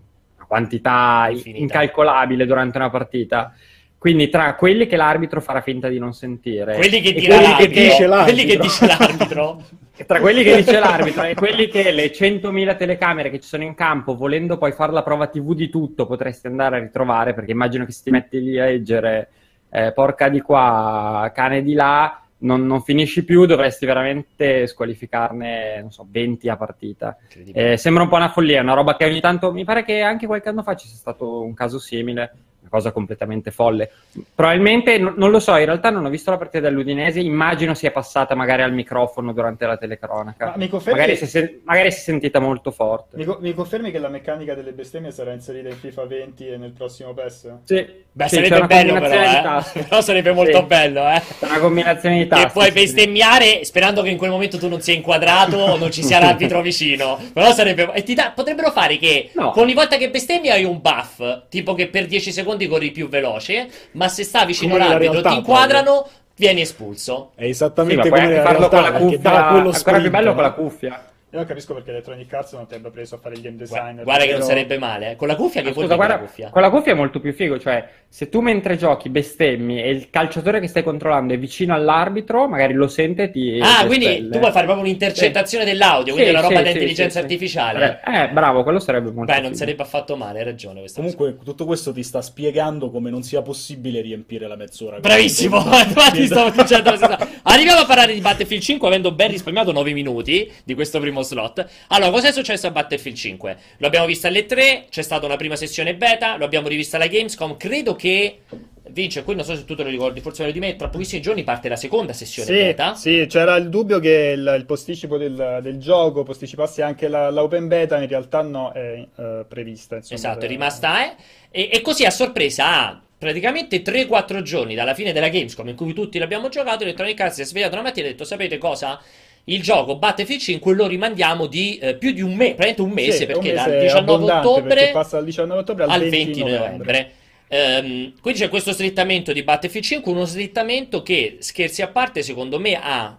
quantità 0.47 1.29
Infinita. 1.31 1.59
incalcolabile 1.63 2.45
durante 2.45 2.77
una 2.77 2.91
partita. 2.91 3.55
Quindi 3.97 4.29
tra 4.29 4.55
quelli 4.57 4.87
che 4.87 4.97
l'arbitro 4.97 5.41
farà 5.41 5.63
finta 5.63 5.89
di 5.89 5.99
non 5.99 6.13
sentire, 6.13 6.75
Quelli 6.75 7.01
che 7.01 7.15
quelli 7.15 7.55
che 7.57 7.69
dice 7.69 8.07
l'arbitro. 8.07 8.23
quelli 8.25 8.45
che 8.45 8.59
dice 8.59 8.87
l'arbitro. 8.87 9.63
Tra 10.07 10.21
quelli 10.21 10.43
che 10.43 10.57
dice 10.57 10.79
l'arbitro 10.81 11.23
e 11.23 11.35
quelli 11.35 11.69
che 11.69 11.93
le 11.93 12.11
100.000 12.11 12.77
telecamere 12.77 13.31
che 13.31 13.39
ci 13.39 13.49
sono 13.49 13.63
in 13.63 13.75
campo, 13.75 14.17
volendo 14.17 14.59
poi 14.59 14.73
fare 14.73 14.93
la 14.93 15.03
prova 15.05 15.29
TV 15.29 15.55
di 15.55 15.69
tutto, 15.69 16.07
potresti 16.07 16.49
andare 16.49 16.77
a 16.77 16.81
ritrovare, 16.81 17.33
perché 17.33 17.53
immagino 17.53 17.85
che 17.85 17.93
se 17.93 18.03
ti 18.05 18.11
metti 18.11 18.43
lì 18.43 18.59
a 18.59 18.65
leggere 18.65 19.29
eh, 19.71 19.93
porca 19.93 20.29
di 20.29 20.41
qua, 20.41 21.31
cane 21.33 21.63
di 21.63 21.75
là, 21.75 22.21
non, 22.39 22.67
non 22.67 22.83
finisci 22.83 23.25
più, 23.25 23.47
dovresti 23.47 23.87
veramente 23.87 24.67
squalificarne, 24.67 25.81
non 25.81 25.91
so, 25.91 26.07
20 26.09 26.49
a 26.49 26.57
partita. 26.57 27.17
Eh, 27.53 27.77
sembra 27.77 28.03
un 28.03 28.09
po' 28.09 28.17
una 28.17 28.29
follia, 28.29 28.63
una 28.63 28.75
roba 28.75 28.97
che 28.97 29.05
ogni 29.05 29.21
tanto, 29.21 29.53
mi 29.53 29.65
pare 29.65 29.85
che 29.85 30.01
anche 30.01 30.27
qualche 30.27 30.49
anno 30.49 30.63
fa 30.63 30.75
ci 30.75 30.89
sia 30.89 30.97
stato 30.97 31.43
un 31.43 31.55
caso 31.55 31.79
simile, 31.79 32.33
cosa 32.75 32.91
completamente 32.91 33.53
folle. 33.53 33.89
Probabilmente, 34.35 34.99
n- 34.99 35.15
non 35.17 35.31
lo 35.31 35.39
so, 35.39 35.57
in 35.57 35.65
realtà 35.65 35.91
non 35.91 36.05
ho 36.05 36.09
visto 36.09 36.31
la 36.33 36.37
partita 36.39 36.69
dell'Udinese, 36.69 37.21
immagino 37.21 37.73
sia 37.75 37.93
passata 37.93 38.35
magari 38.35 38.63
al 38.63 38.73
microfono 38.73 39.33
durante 39.33 39.65
la 39.65 39.77
telecronaca. 39.77 40.47
Ma 40.47 40.53
mi 40.57 40.69
confermi, 40.69 40.99
Magari 40.99 41.17
si, 41.17 41.25
è 41.25 41.27
sen- 41.29 41.61
magari 41.65 41.93
si 41.93 41.99
è 41.99 42.03
sentita 42.03 42.41
molto 42.41 42.73
forte. 42.73 43.17
mi 43.17 43.25
co- 43.25 43.39
mi 43.41 43.55
confermi 43.55 43.93
che 43.93 43.99
la 43.99 44.09
meccanica 44.09 44.55
delle 44.55 44.73
bestemmie 44.73 45.13
sarà 45.13 45.33
inserita 45.33 45.69
in 45.69 45.77
FIFA 45.77 46.05
20 46.07 46.49
e 46.49 46.57
nel 46.57 46.73
prossimo 46.73 47.15
PES? 47.15 47.53
Sì, 47.65 47.87
Beh, 48.11 48.29
sì, 48.29 48.35
sarebbe 48.35 48.67
bello 48.67 48.95
però, 49.01 49.61
eh. 49.63 49.83
Però 49.85 50.01
sarebbe 50.01 50.33
molto 50.33 50.59
Sì. 50.59 50.65
bello, 50.65 51.09
eh. 51.09 51.23
Una 51.41 51.59
combinazione 51.61 52.19
di 52.19 52.27
tasti. 52.27 52.47
E 52.47 52.51
puoi 52.51 52.73
bestemmiare 52.73 53.65
sperando 53.65 54.03
che 54.03 54.09
in 54.11 54.17
quel 54.17 54.31
momento 54.31 54.59
tu 54.59 54.69
non 54.69 54.81
sia 54.81 54.95
inquadrato 54.95 55.57
o 55.57 55.77
non 55.77 55.91
ci 55.93 56.03
sia 56.03 56.19
l'arbitro 56.21 56.61
vicino. 56.61 57.19
Però 57.33 57.53
sarebbe. 57.53 57.93
E 57.93 58.03
ti 58.03 58.15
dà- 58.15 58.33
potrebbero 58.35 58.71
fare 58.73 58.97
che 58.99 59.31
No. 59.35 59.53
ogni 59.61 59.75
volta 59.75 59.97
che 59.97 60.11
bestemmi 60.11 60.49
hai 60.51 60.65
un 60.65 60.81
buff. 60.81 61.21
Tipo 61.49 61.75
che 61.75 61.89
per 61.89 62.07
10 62.07 62.33
secondi 62.33 62.64
corri 62.69 62.91
più 62.91 63.09
veloce. 63.09 63.69
Ma 63.93 64.09
se 64.09 64.25
sta 64.25 64.45
vicino 64.45 64.75
all'arbitro, 64.75 65.23
ti 65.23 65.35
inquadrano, 65.35 66.09
vieni 66.37 66.63
espulso. 66.63 67.33
È 67.35 67.43
Sì, 67.43 67.49
esattamente 67.49 68.09
puoi 68.09 68.21
come 68.21 68.41
farlo 68.41 68.69
con 68.69 68.81
realtà, 68.81 68.81
la 68.81 68.99
perché 68.99 69.19
dà 69.19 69.31
cuffia, 69.31 69.49
quello 69.51 69.71
ancora 69.71 70.01
più 70.01 70.11
bello 70.11 70.35
con 70.35 70.43
la 70.43 70.53
cuffia. 70.53 71.05
Io 71.35 71.41
non 71.41 71.49
capisco 71.49 71.75
perché 71.75 71.91
Electronic 71.91 72.33
Arts 72.33 72.53
non 72.53 72.69
ti 72.69 72.75
abbia 72.77 72.91
preso 72.91 73.17
a 73.17 73.19
fare 73.19 73.35
il 73.35 73.41
game 73.41 73.57
designer. 73.57 74.05
Guarda 74.05 74.25
che 74.25 74.31
non 74.35 74.43
sarebbe 74.43 74.79
male. 74.79 75.11
eh. 75.11 75.17
Con 75.17 75.27
la 75.27 75.35
cuffia 75.35 75.63
che 75.63 75.73
Scusa, 75.73 75.87
dire 75.87 75.97
guarda, 75.97 76.15
la 76.15 76.21
cuffia? 76.21 76.49
con 76.51 76.63
la 76.63 76.71
cuffia 76.71 76.93
è 76.93 76.95
molto 76.95 77.19
più 77.19 77.33
figo, 77.33 77.59
cioè 77.59 77.89
se 78.09 78.29
tu 78.29 78.41
mentre 78.41 78.77
giochi 78.77 79.09
bestemmi 79.09 79.83
e 79.83 79.91
il 79.91 80.11
calciatore 80.11 80.61
che 80.61 80.69
stai 80.69 80.85
controllando 80.85 81.35
è 81.35 81.39
vicino 81.39 81.75
all'arbitro, 81.75 82.47
magari 82.47 82.75
lo 82.75 82.87
sente 82.87 83.25
e 83.25 83.31
ti... 83.33 83.59
Ah, 83.61 83.81
ti 83.81 83.87
quindi 83.87 84.07
espelle. 84.07 84.31
tu 84.31 84.39
vuoi 84.39 84.53
fare 84.53 84.65
proprio 84.67 84.85
un'intercettazione 84.87 85.65
dell'audio, 85.65 86.13
quindi 86.13 86.31
Sì, 86.31 86.37
una 86.37 86.47
roba 86.47 86.59
sì, 86.59 86.63
sì, 86.67 86.71
intelligenza 86.71 87.11
sì, 87.11 87.19
sì. 87.19 87.19
artificiale. 87.33 88.01
Eh, 88.07 88.29
bravo, 88.29 88.63
quello 88.63 88.79
sarebbe 88.79 89.11
molto 89.11 89.33
Beh, 89.33 89.39
non 89.41 89.47
figo. 89.51 89.57
sarebbe 89.57 89.83
affatto 89.83 90.17
male, 90.17 90.39
hai 90.39 90.45
ragione. 90.45 90.79
Questa 90.79 91.03
cosa. 91.03 91.17
Comunque, 91.17 91.45
tutto 91.45 91.65
questo 91.65 91.93
ti 91.93 92.05
sta 92.05 92.23
spiegando 92.23 92.91
come 92.93 93.11
non 93.11 93.25
sia 93.25 93.43
possibile 93.43 94.01
riempire 94.03 94.47
la 94.47 94.55
mezz'ora. 94.55 95.01
Bravissimo, 95.01 95.57
infatti 95.59 96.27
stavo 96.27 96.51
dicendo 96.51 96.91
la 96.91 96.97
stessa 96.97 97.17
cosa. 97.17 97.29
Arriviamo 97.43 97.81
a 97.81 97.87
parlare 97.87 98.15
di 98.15 98.21
Battlefield 98.21 98.63
5 98.63 98.87
avendo 98.87 99.11
ben 99.11 99.31
risparmiato 99.33 99.73
9 99.73 99.93
minuti 99.93 100.49
di 100.63 100.75
questo 100.75 101.01
primo 101.01 101.23
slot. 101.25 101.67
Allora, 101.89 102.11
cosa 102.13 102.29
è 102.29 102.33
successo 102.33 102.69
a 102.69 102.71
Battlefield 102.71 103.17
5? 103.17 103.57
Lo 103.79 103.87
abbiamo 103.89 104.07
visto 104.07 104.29
alle 104.29 104.47
3, 104.47 104.87
c'è 104.89 105.03
stata 105.03 105.27
una 105.27 105.37
prima 105.37 105.57
sessione 105.57 105.97
beta, 105.97 106.37
lo 106.37 106.45
abbiamo 106.45 106.69
rivista 106.69 106.97
alla 106.97 107.09
Gamescom, 107.09 107.57
credo 107.57 107.97
che... 107.97 108.41
Vince, 108.87 109.25
qui 109.25 109.35
non 109.35 109.45
so 109.45 109.57
se 109.57 109.65
tu 109.65 109.75
te 109.75 109.83
lo 109.83 109.89
ricordi, 109.89 110.21
forse 110.21 110.43
meglio 110.43 110.55
di 110.55 110.61
me, 110.61 110.77
tra 110.77 110.89
pochissimi 110.89 111.23
giorni 111.23 111.43
parte 111.43 111.71
la 111.71 111.75
seconda 111.75 112.13
sessione 112.13 112.47
Sì, 112.47 112.55
beta. 112.55 112.95
sì, 112.95 113.25
c'era 113.29 113.57
il 113.57 113.71
dubbio 113.71 113.99
che 113.99 114.35
il, 114.37 114.55
il 114.59 114.65
posticipo 114.67 115.17
del, 115.17 115.61
del 115.63 115.79
gioco 115.79 116.23
posticipasse 116.23 116.83
anche 116.83 117.09
la, 117.09 117.31
la 117.31 117.43
open 117.43 117.67
beta, 117.67 117.99
in 118.01 118.07
realtà 118.07 118.43
no, 118.43 118.71
è 118.73 119.05
eh, 119.17 119.45
prevista. 119.49 119.97
Insomma, 119.97 120.21
Esatto, 120.21 120.45
è 120.45 120.49
rimasta 120.49 121.07
eh. 121.07 121.15
E, 121.51 121.71
e 121.73 121.81
così 121.81 122.05
a 122.05 122.11
sorpresa 122.11 122.89
a 122.89 123.01
praticamente 123.17 123.83
3-4 123.83 124.43
giorni 124.43 124.75
dalla 124.75 124.93
fine 124.93 125.13
della 125.13 125.29
Gamescom 125.29 125.67
in 125.69 125.77
cui 125.77 125.95
tutti 125.95 126.19
l'abbiamo 126.19 126.51
giocato, 126.51 126.83
Electronic 126.83 127.19
Arts 127.19 127.37
si 127.37 127.41
è 127.41 127.45
svegliato 127.47 127.73
una 127.75 127.85
mattina 127.85 128.07
e 128.07 128.11
ha 128.11 128.13
detto 128.13 128.25
sapete 128.25 128.59
cosa? 128.59 129.01
Il 129.45 129.63
gioco 129.63 129.97
Battlefield 129.97 130.41
5 130.41 130.75
lo 130.75 130.87
rimandiamo 130.87 131.47
di 131.47 131.77
eh, 131.77 131.97
più 131.97 132.13
di 132.13 132.23
un 132.23 132.35
mese, 132.35 132.55
praticamente 132.55 132.83
un 132.83 132.91
mese, 132.91 133.19
Sì, 133.19 133.27
perché 133.27 133.49
un 133.51 133.55
mese 133.55 133.71
dal 133.71 133.81
19 133.81 133.99
abbondante, 133.99 134.47
ottobre 134.49 134.91
passa 134.91 135.17
dal 135.17 135.25
19 135.25 135.61
ottobre 135.61 135.85
al, 135.85 135.91
al 135.91 136.01
20, 136.01 136.43
20 136.43 136.43
novembre. 136.43 137.13
Ehm, 137.49 138.15
quindi 138.21 138.41
c'è 138.41 138.49
questo 138.49 138.73
slittamento 138.73 139.33
di 139.33 139.43
Battlefield 139.43 139.85
5, 139.85 140.13
uno 140.13 140.25
slittamento 140.25 141.03
che, 141.03 141.37
scherzi 141.41 141.83
a 141.83 141.89
parte, 141.89 142.23
secondo 142.23 142.59
me 142.59 142.79
ha 142.81 143.19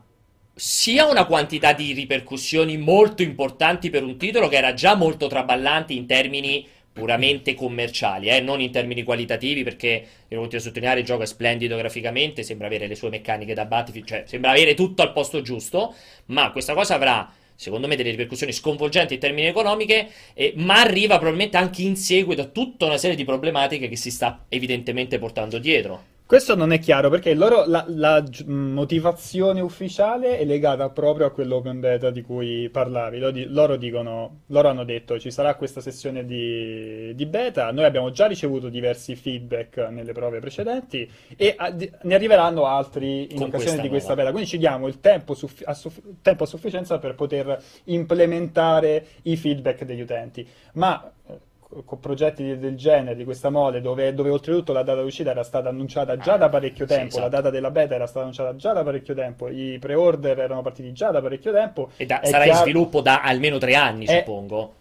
sia 0.58 1.06
una 1.06 1.26
quantità 1.26 1.74
di 1.74 1.92
ripercussioni 1.92 2.78
molto 2.78 3.22
importanti 3.22 3.90
per 3.90 4.04
un 4.04 4.18
titolo 4.18 4.48
che 4.48 4.56
era 4.56 4.74
già 4.74 4.96
molto 4.96 5.28
traballante 5.28 5.92
in 5.92 6.06
termini 6.06 6.66
puramente 6.96 7.56
commerciali, 7.56 8.30
eh, 8.30 8.40
non 8.40 8.62
in 8.62 8.72
termini 8.72 9.04
qualitativi, 9.04 9.64
perché 9.64 9.88
io 10.30 10.40
continuo 10.40 10.58
a 10.58 10.60
sottolineare 10.62 11.02
il 11.02 11.06
gioco 11.06 11.24
è 11.24 11.26
splendido 11.26 11.76
graficamente, 11.76 12.42
sembra 12.42 12.68
avere 12.68 12.88
le 12.88 12.96
sue 12.96 13.10
meccaniche 13.10 13.54
da 13.54 13.66
Battlefield, 13.66 14.08
cioè 14.08 14.24
sembra 14.26 14.52
avere 14.52 14.76
tutto 14.76 15.02
al 15.02 15.12
posto 15.12 15.42
giusto, 15.42 15.94
ma 16.28 16.52
questa 16.52 16.74
cosa 16.74 16.96
avrà 16.96 17.30
secondo 17.54 17.88
me 17.88 17.98
delle 17.98 18.12
ripercussioni 18.12 18.54
sconvolgenti 18.54 19.16
in 19.16 19.20
termini 19.20 19.48
economiche, 19.48 20.08
eh, 20.34 20.54
ma 20.56 20.80
arriva 20.80 21.16
probabilmente 21.16 21.58
anche 21.58 21.82
in 21.82 21.98
seguito 21.98 22.42
a 22.42 22.46
tutta 22.46 22.86
una 22.86 22.98
serie 22.98 23.18
di 23.18 23.26
problematiche 23.26 23.90
che 23.90 23.98
si 23.98 24.10
sta 24.10 24.46
evidentemente 24.48 25.20
portando 25.20 25.58
dietro. 25.58 26.15
Questo 26.28 26.56
non 26.56 26.72
è 26.72 26.80
chiaro 26.80 27.12
perché 27.12 27.36
loro, 27.36 27.66
la, 27.68 27.86
la 27.88 28.24
gi- 28.24 28.46
motivazione 28.48 29.62
ufficiale 29.62 30.40
è 30.40 30.44
legata 30.44 30.90
proprio 30.90 31.28
a 31.28 31.30
quell'open 31.30 31.80
beta 31.80 32.10
di 32.10 32.24
cui 32.24 32.68
parlavi. 32.72 33.20
Lo 33.20 33.30
di- 33.30 33.46
loro 33.46 33.76
dicono, 33.76 34.40
loro 34.48 34.70
hanno 34.70 34.84
detto 34.84 35.20
ci 35.20 35.30
sarà 35.30 35.54
questa 35.54 35.82
sessione 35.82 36.26
di, 36.26 37.14
di 37.14 37.26
beta. 37.28 37.72
Noi 37.72 37.86
abbiamo 37.86 38.10
già 38.10 38.26
ricevuto 38.26 38.70
diversi 38.70 39.16
feedback 39.16 39.78
nelle 39.92 40.14
prove 40.14 40.40
precedenti 40.40 41.08
e 41.38 41.54
a- 41.56 41.70
di- 41.70 41.92
ne 42.02 42.16
arriveranno 42.16 42.66
altri 42.66 43.32
in 43.32 43.38
Con 43.38 43.48
occasione 43.50 43.52
questa 43.52 43.82
di 43.84 43.88
questa 43.90 44.08
nuova. 44.16 44.22
beta. 44.22 44.32
Quindi 44.32 44.50
ci 44.50 44.58
diamo 44.58 44.88
il 44.88 45.00
tempo, 45.00 45.36
suffi- 45.36 45.64
a, 45.64 45.76
suff- 45.76 46.02
tempo 46.24 46.44
a 46.46 46.48
sufficienza 46.48 46.98
per 46.98 47.14
poter 47.14 47.62
implementare 47.84 49.06
i 49.24 49.38
feedback 49.38 49.84
degli 49.84 50.02
utenti. 50.02 50.48
Ma 50.74 51.12
eh, 51.28 51.40
con 51.84 52.00
progetti 52.00 52.58
del 52.58 52.76
genere, 52.76 53.16
di 53.16 53.24
questa 53.24 53.50
mole, 53.50 53.82
dove, 53.82 54.14
dove 54.14 54.30
oltretutto 54.30 54.72
la 54.72 54.84
data 54.84 55.02
d'uscita 55.02 55.32
era 55.32 55.44
stata 55.44 55.70
annunciata 55.70 56.16
già 56.18 56.38
da 56.38 56.48
parecchio 56.50 56.88
sì, 56.88 56.94
tempo, 56.94 57.16
la 57.18 57.26
esatto. 57.26 57.42
data 57.42 57.50
della 57.50 57.72
beta 57.72 57.96
era 57.96 58.06
stata 58.06 58.22
annunciata 58.22 58.56
già 58.56 58.74
da 58.74 58.84
parecchio 58.84 59.14
tempo, 59.14 59.50
i 59.50 59.78
pre-order 59.80 60.40
erano 60.40 60.62
partiti 60.62 60.94
già 60.94 61.12
da 61.12 61.22
parecchio 61.22 61.52
tempo. 61.52 61.90
E 61.98 62.06
da- 62.06 62.20
È 62.22 62.28
sarà 62.28 62.44
in 62.46 62.52
chiaro- 62.52 62.64
sviluppo 62.66 63.02
da 63.02 63.22
almeno 63.22 63.58
tre 63.58 63.76
anni, 63.76 64.06
Eh, 64.06 64.18
suppongo. 64.20 64.74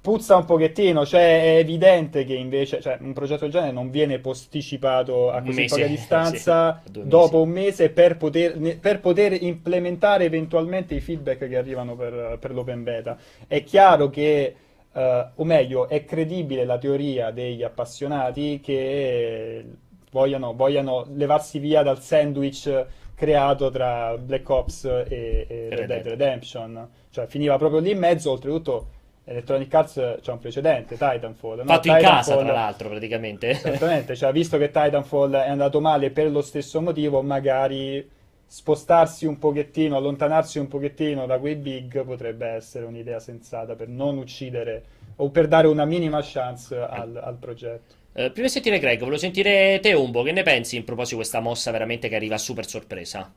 Puzza 0.00 0.36
un 0.36 0.44
pochettino, 0.44 1.06
cioè 1.06 1.54
è 1.54 1.56
evidente 1.58 2.24
che 2.26 2.34
invece 2.34 2.80
cioè, 2.82 2.98
un 3.00 3.14
progetto 3.14 3.44
del 3.44 3.50
genere 3.52 3.72
non 3.72 3.90
viene 3.90 4.18
posticipato 4.18 5.30
a 5.30 5.40
così 5.40 5.60
mese, 5.62 5.76
poca 5.76 5.86
distanza 5.88 6.82
sì, 6.92 7.00
dopo 7.08 7.40
un 7.40 7.48
mese 7.48 7.88
per 7.88 8.18
poter, 8.18 8.78
per 8.78 9.00
poter 9.00 9.42
implementare 9.42 10.24
eventualmente 10.24 10.94
i 10.94 11.00
feedback 11.00 11.48
che 11.48 11.56
arrivano 11.56 11.96
per, 11.96 12.36
per 12.38 12.52
l'open 12.52 12.82
beta. 12.82 13.16
È 13.48 13.62
chiaro 13.64 14.10
che, 14.10 14.54
eh, 14.94 15.26
o 15.34 15.44
meglio, 15.44 15.88
è 15.88 16.04
credibile 16.04 16.64
la 16.64 16.78
teoria 16.78 17.30
degli 17.30 17.62
appassionati 17.62 18.60
che 18.62 19.64
vogliano, 20.10 20.54
vogliano 20.54 21.06
levarsi 21.14 21.58
via 21.58 21.82
dal 21.82 22.00
sandwich 22.00 22.86
creato 23.14 23.70
tra 23.70 24.16
Black 24.16 24.48
Ops 24.48 24.84
e, 24.84 25.46
e 25.48 25.68
Red 25.70 25.86
Dead 25.86 26.06
Redemption. 26.06 26.88
Cioè 27.10 27.26
finiva 27.26 27.58
proprio 27.58 27.80
lì 27.80 27.90
in 27.90 27.98
mezzo, 27.98 28.30
oltretutto 28.30 28.86
Electronic 29.24 29.72
Arts 29.72 30.18
c'è 30.20 30.32
un 30.32 30.38
precedente, 30.38 30.96
Titanfall. 30.96 31.58
no? 31.58 31.64
Fatto 31.64 31.88
in 31.88 31.94
casa, 31.94 32.32
Titanfall- 32.32 32.44
tra 32.44 32.52
l'altro, 32.52 32.88
praticamente. 32.88 33.50
Esattamente, 33.50 34.16
cioè, 34.16 34.32
visto 34.32 34.58
che 34.58 34.70
Titanfall 34.70 35.34
è 35.34 35.48
andato 35.48 35.80
male 35.80 36.10
per 36.10 36.30
lo 36.30 36.42
stesso 36.42 36.80
motivo, 36.80 37.22
magari 37.22 38.06
spostarsi 38.46 39.26
un 39.26 39.38
pochettino, 39.38 39.96
allontanarsi 39.96 40.58
un 40.58 40.68
pochettino 40.68 41.26
da 41.26 41.38
quei 41.38 41.56
big 41.56 42.04
potrebbe 42.04 42.46
essere 42.46 42.84
un'idea 42.84 43.18
sensata 43.18 43.74
per 43.74 43.88
non 43.88 44.16
uccidere 44.18 44.84
o 45.16 45.30
per 45.30 45.48
dare 45.48 45.66
una 45.66 45.84
minima 45.84 46.20
chance 46.22 46.76
al, 46.76 47.20
al 47.22 47.36
progetto. 47.36 47.94
Eh, 48.16 48.30
prima 48.30 48.46
di 48.46 48.52
sentire 48.52 48.78
Greg, 48.78 48.98
volevo 48.98 49.16
sentire 49.16 49.80
te, 49.80 49.92
Umbo, 49.92 50.22
che 50.22 50.30
ne 50.30 50.42
pensi 50.42 50.76
in 50.76 50.84
proposito 50.84 51.16
di 51.16 51.22
questa 51.22 51.40
mossa 51.40 51.72
veramente 51.72 52.08
che 52.08 52.14
arriva 52.14 52.38
super 52.38 52.64
sorpresa? 52.64 53.32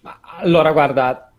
Ma 0.00 0.20
allora, 0.38 0.70
guarda, 0.72 1.32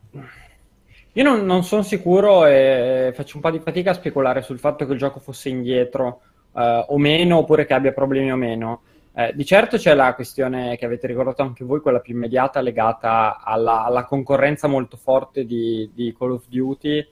io 1.14 1.24
non, 1.24 1.46
non 1.46 1.64
sono 1.64 1.84
sicuro 1.84 2.46
e 2.46 3.12
faccio 3.14 3.36
un 3.36 3.42
po' 3.42 3.52
di 3.52 3.60
fatica 3.60 3.92
a 3.92 3.94
speculare 3.94 4.42
sul 4.42 4.58
fatto 4.58 4.86
che 4.86 4.94
il 4.94 4.98
gioco 4.98 5.20
fosse 5.20 5.50
indietro 5.50 6.22
eh, 6.56 6.86
o 6.88 6.98
meno, 6.98 7.38
oppure 7.38 7.66
che 7.66 7.74
abbia 7.76 7.94
problemi 7.94 8.32
o 8.32 8.36
meno. 8.36 8.82
Eh, 9.20 9.34
di 9.36 9.46
certo 9.46 9.76
c'è 9.76 9.94
la 9.96 10.14
questione 10.14 10.78
che 10.78 10.86
avete 10.86 11.06
ricordato 11.06 11.42
anche 11.42 11.66
voi, 11.66 11.82
quella 11.82 12.00
più 12.00 12.14
immediata 12.14 12.62
legata 12.62 13.42
alla, 13.44 13.84
alla 13.84 14.06
concorrenza 14.06 14.68
molto 14.68 14.96
forte 14.96 15.46
di, 15.46 15.90
di 15.94 16.16
Call 16.18 16.32
of 16.32 16.44
Duty. 16.48 17.06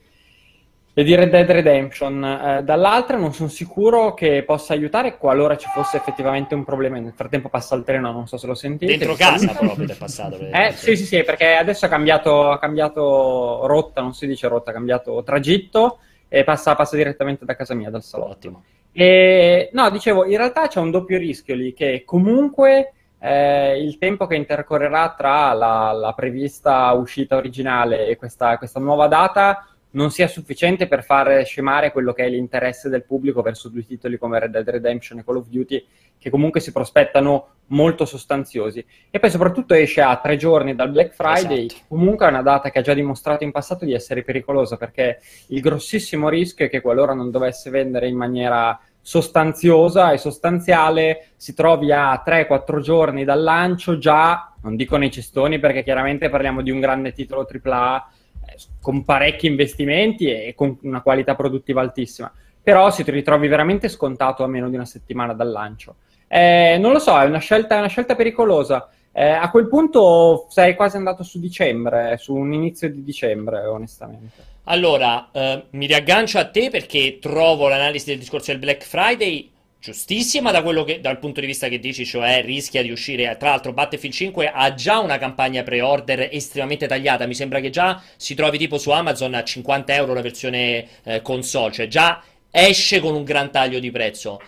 e 1.00 1.04
di 1.04 1.14
Red 1.14 1.30
Dead 1.30 1.52
Redemption. 1.52 2.24
Eh, 2.24 2.64
dall'altra 2.64 3.18
non 3.18 3.32
sono 3.32 3.50
sicuro 3.50 4.16
che 4.16 4.42
possa 4.44 4.74
aiutare 4.74 5.18
qualora 5.18 5.56
ci 5.56 5.68
fosse 5.68 5.98
effettivamente 5.98 6.56
un 6.56 6.64
problema. 6.64 6.98
Nel 6.98 7.14
frattempo 7.14 7.50
passa 7.50 7.76
il 7.76 7.84
treno, 7.84 8.12
non 8.12 8.26
so 8.26 8.38
se 8.38 8.48
lo 8.48 8.56
sentite. 8.56 8.98
Dentro 8.98 9.14
casa 9.14 9.54
proprio 9.54 9.88
è 9.88 9.96
passato. 9.96 10.40
Eh, 10.40 10.72
sì, 10.72 10.96
sì, 10.96 11.06
sì, 11.06 11.24
perché 11.24 11.54
adesso 11.54 11.86
ha 11.86 11.90
cambiato, 11.90 12.50
ha 12.50 12.58
cambiato 12.58 13.68
rotta, 13.68 14.02
non 14.02 14.16
si 14.16 14.26
dice 14.26 14.48
rotta, 14.48 14.72
ha 14.72 14.74
cambiato 14.74 15.22
tragitto 15.22 16.00
e 16.28 16.44
passa, 16.44 16.74
passa 16.74 16.96
direttamente 16.96 17.46
da 17.46 17.56
casa 17.56 17.76
mia, 17.76 17.92
dal 17.92 18.02
salotto. 18.02 18.32
Ottimo. 18.32 18.64
E, 19.00 19.70
no, 19.74 19.92
dicevo, 19.92 20.26
in 20.26 20.38
realtà 20.38 20.68
c'è 20.68 20.80
un 20.80 20.90
doppio 20.90 21.20
rischio 21.20 21.54
lì, 21.54 21.72
che 21.72 22.02
comunque 22.04 22.94
eh, 23.20 23.80
il 23.80 24.00
tempo 24.00 24.26
che 24.26 24.34
intercorrerà 24.36 25.14
tra 25.16 25.54
la, 25.54 25.92
la 25.92 26.14
prevista 26.14 26.92
uscita 26.94 27.36
originale 27.36 28.08
e 28.08 28.16
questa, 28.16 28.58
questa 28.58 28.80
nuova 28.80 29.06
data 29.06 29.68
non 29.92 30.10
sia 30.10 30.28
sufficiente 30.28 30.88
per 30.88 31.04
far 31.04 31.46
scemare 31.46 31.92
quello 31.92 32.12
che 32.12 32.26
è 32.26 32.30
l'interesse 32.30 32.90
del 32.90 33.04
pubblico 33.06 33.44
verso 33.44 33.70
due 33.70 33.86
titoli 33.86 34.18
come 34.18 34.40
Red 34.40 34.52
Dead 34.52 34.68
Redemption 34.68 35.20
e 35.20 35.24
Call 35.24 35.38
of 35.38 35.48
Duty, 35.48 35.86
che 36.18 36.30
comunque 36.32 36.60
si 36.60 36.72
prospettano 36.72 37.50
molto 37.68 38.06
sostanziosi. 38.06 38.84
E 39.12 39.20
poi 39.20 39.30
soprattutto 39.30 39.76
esce 39.76 40.02
a 40.02 40.16
tre 40.18 40.38
giorni 40.38 40.74
dal 40.74 40.90
Black 40.90 41.14
Friday, 41.14 41.66
Esatto. 41.68 41.84
comunque 41.88 42.26
è 42.26 42.30
una 42.30 42.42
data 42.42 42.72
che 42.72 42.80
ha 42.80 42.82
già 42.82 42.94
dimostrato 42.94 43.44
in 43.44 43.52
passato 43.52 43.86
di 43.86 43.94
essere 43.94 44.24
pericolosa, 44.24 44.76
perché 44.76 45.20
il 45.48 45.62
grossissimo 45.62 46.30
rischio 46.30 46.66
è 46.66 46.70
che 46.70 46.82
qualora 46.82 47.14
non 47.14 47.32
dovesse 47.32 47.70
vendere 47.70 48.08
in 48.08 48.18
maniera 48.18 48.80
sostanziosa 49.08 50.12
e 50.12 50.18
sostanziale 50.18 51.28
si 51.38 51.54
trovi 51.54 51.94
a 51.94 52.22
3-4 52.26 52.82
giorni 52.82 53.24
dal 53.24 53.42
lancio 53.42 53.98
già, 53.98 54.52
non 54.64 54.76
dico 54.76 54.98
nei 54.98 55.10
cestoni 55.10 55.60
perché 55.60 55.82
chiaramente 55.82 56.28
parliamo 56.28 56.62
di 56.62 56.72
un 56.72 56.82
grande 56.82 57.14
titolo 57.14 57.48
AAA 57.50 58.10
eh, 58.48 58.58
con 58.82 59.06
parecchi 59.06 59.48
investimenti 59.48 60.30
e 60.30 60.54
con 60.54 60.78
una 60.82 61.00
qualità 61.00 61.36
produttiva 61.36 61.80
altissima, 61.80 62.30
però 62.62 62.92
si 62.92 63.04
ritrovi 63.04 63.48
veramente 63.48 63.88
scontato 63.88 64.44
a 64.44 64.48
meno 64.48 64.68
di 64.68 64.76
una 64.76 64.84
settimana 64.84 65.32
dal 65.32 65.52
lancio. 65.52 65.96
Eh, 66.28 66.76
non 66.78 66.92
lo 66.92 67.00
so, 67.00 67.18
è 67.18 67.24
una 67.24 67.40
scelta, 67.40 67.76
è 67.76 67.80
una 67.80 67.88
scelta 67.88 68.14
pericolosa. 68.14 68.90
Eh, 69.14 69.26
a 69.26 69.50
quel 69.50 69.70
punto 69.70 70.48
sei 70.50 70.76
quasi 70.76 70.98
andato 70.98 71.24
su 71.24 71.40
dicembre, 71.40 72.18
su 72.18 72.36
un 72.36 72.52
inizio 72.52 72.90
di 72.90 73.06
dicembre, 73.06 73.66
onestamente. 73.68 74.57
Allora, 74.70 75.30
eh, 75.32 75.64
mi 75.72 75.86
riaggancio 75.86 76.40
a 76.40 76.46
te 76.46 76.70
perché 76.70 77.20
trovo 77.22 77.70
l'analisi 77.70 78.08
del 78.08 78.20
discorso 78.20 78.52
del 78.52 78.60
Black 78.60 78.84
Friday 78.84 79.50
giustissima 79.80 80.52
da 80.52 80.62
che, 80.84 81.00
dal 81.00 81.20
punto 81.20 81.40
di 81.40 81.46
vista 81.46 81.70
che 81.70 81.80
dici, 81.80 82.06
cioè 82.06 82.42
rischia 82.44 82.82
di 82.82 82.92
uscire. 82.92 83.38
Tra 83.38 83.52
l'altro, 83.52 83.72
Battlefield 83.72 84.14
5 84.14 84.52
ha 84.54 84.74
già 84.74 85.00
una 85.00 85.18
campagna 85.18 85.64
pre-order 85.64 86.28
estremamente 86.32 86.86
tagliata. 86.86 87.26
Mi 87.26 87.34
sembra 87.34 87.62
che 87.62 87.70
già 87.70 88.02
si 88.18 88.36
trovi 88.36 88.58
tipo 88.58 88.78
su 88.78 88.90
Amazon 88.90 89.36
a 89.36 89.44
50 89.44 89.94
euro 89.94 90.14
la 90.14 90.22
versione 90.22 90.88
eh, 91.04 91.22
console, 91.22 91.72
cioè 91.72 91.88
già 91.88 92.22
esce 92.52 93.00
con 93.00 93.16
un 93.16 93.24
gran 93.24 93.50
taglio 93.52 93.80
di 93.80 93.90
prezzo. 93.90 94.42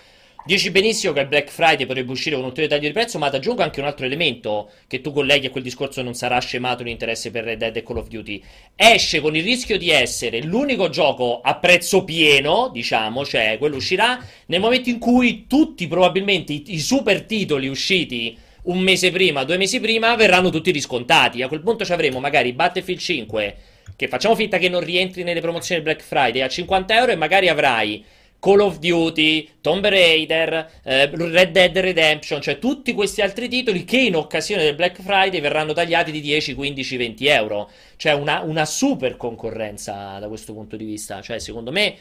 Dici 0.46 0.72
benissimo 0.72 1.14
che 1.14 1.20
il 1.20 1.28
Black 1.28 1.52
Friday 1.52 1.86
potrebbe 1.86 2.12
uscire 2.12 2.32
con 2.36 2.44
un 2.44 2.50
ulteriore 2.50 2.76
taglio 2.76 2.88
di 2.88 2.94
prezzo, 2.94 3.20
ma 3.20 3.30
ti 3.30 3.36
aggiungo 3.36 3.62
anche 3.62 3.82
un 3.82 3.86
altro 3.86 4.06
elemento 4.06 4.72
che 4.88 5.02
tu 5.02 5.12
colleghi 5.12 5.48
a 5.48 5.50
quel 5.50 5.64
discorso 5.64 6.02
non 6.02 6.16
sarà 6.16 6.40
scemato 6.40 6.82
l'interesse 6.82 7.30
per 7.30 7.44
Red 7.44 7.60
Dead 7.60 7.76
e 7.76 7.84
Call 7.84 7.98
of 7.98 8.08
Duty. 8.08 8.42
Esce 8.76 9.20
con 9.20 9.36
il 9.36 9.44
rischio 9.44 9.78
di 9.78 9.92
essere 9.92 10.42
l'unico 10.42 10.90
gioco 10.90 11.42
a 11.42 11.56
prezzo 11.58 12.04
pieno, 12.04 12.70
diciamo, 12.72 13.26
cioè 13.26 13.58
quello 13.60 13.76
uscirà 13.76 14.18
nel 14.48 14.62
momento 14.62 14.90
in 14.90 14.98
cui 14.98 15.46
tutti 15.46 15.88
probabilmente 15.88 16.54
i, 16.54 16.64
i 16.68 16.80
super 16.80 17.24
titoli 17.24 17.68
usciti 17.68 18.36
un 18.64 18.80
mese 18.80 19.12
prima, 19.12 19.44
due 19.44 19.58
mesi 19.58 19.80
prima, 19.80 20.16
verranno 20.16 20.50
tutti 20.50 20.72
riscontati. 20.72 21.42
A 21.42 21.48
quel 21.48 21.62
punto 21.62 21.86
ci 21.86 21.92
avremo 21.92 22.20
magari 22.20 22.54
Battlefield 22.54 23.00
5, 23.00 23.56
che 23.96 24.08
facciamo 24.08 24.36
finta 24.36 24.58
che 24.58 24.70
non 24.70 24.82
rientri 24.82 25.24
nelle 25.24 25.42
promozioni 25.42 25.82
del 25.82 25.94
Black 25.94 26.08
Friday, 26.08 26.42
a 26.42 26.48
50 26.48 26.98
euro 26.98 27.12
e 27.12 27.16
magari 27.16 27.50
avrai 27.50 28.04
Call 28.40 28.62
of 28.62 28.80
Duty, 28.80 29.50
Tomb 29.60 29.86
Raider, 29.86 30.72
eh, 30.84 31.10
Red 31.12 31.52
Dead 31.52 31.78
Redemption, 31.78 32.42
cioè 32.42 32.58
tutti 32.58 32.94
questi 32.94 33.22
altri 33.22 33.50
titoli 33.50 33.84
che 33.84 34.00
in 34.00 34.16
occasione 34.16 34.64
del 34.64 34.76
Black 34.76 35.02
Friday 35.02 35.42
verranno 35.42 35.74
tagliati 35.74 36.12
di 36.12 36.22
10, 36.22 36.54
15, 36.56 36.98
20 36.98 37.28
euro. 37.28 37.70
Cioè 37.98 38.14
una, 38.14 38.40
una 38.42 38.66
super 38.66 39.18
concorrenza 39.18 40.20
da 40.20 40.28
questo 40.30 40.54
punto 40.54 40.78
di 40.78 40.86
vista. 40.86 41.22
Cioè, 41.22 41.40
secondo 41.40 41.72
me, 41.72 41.96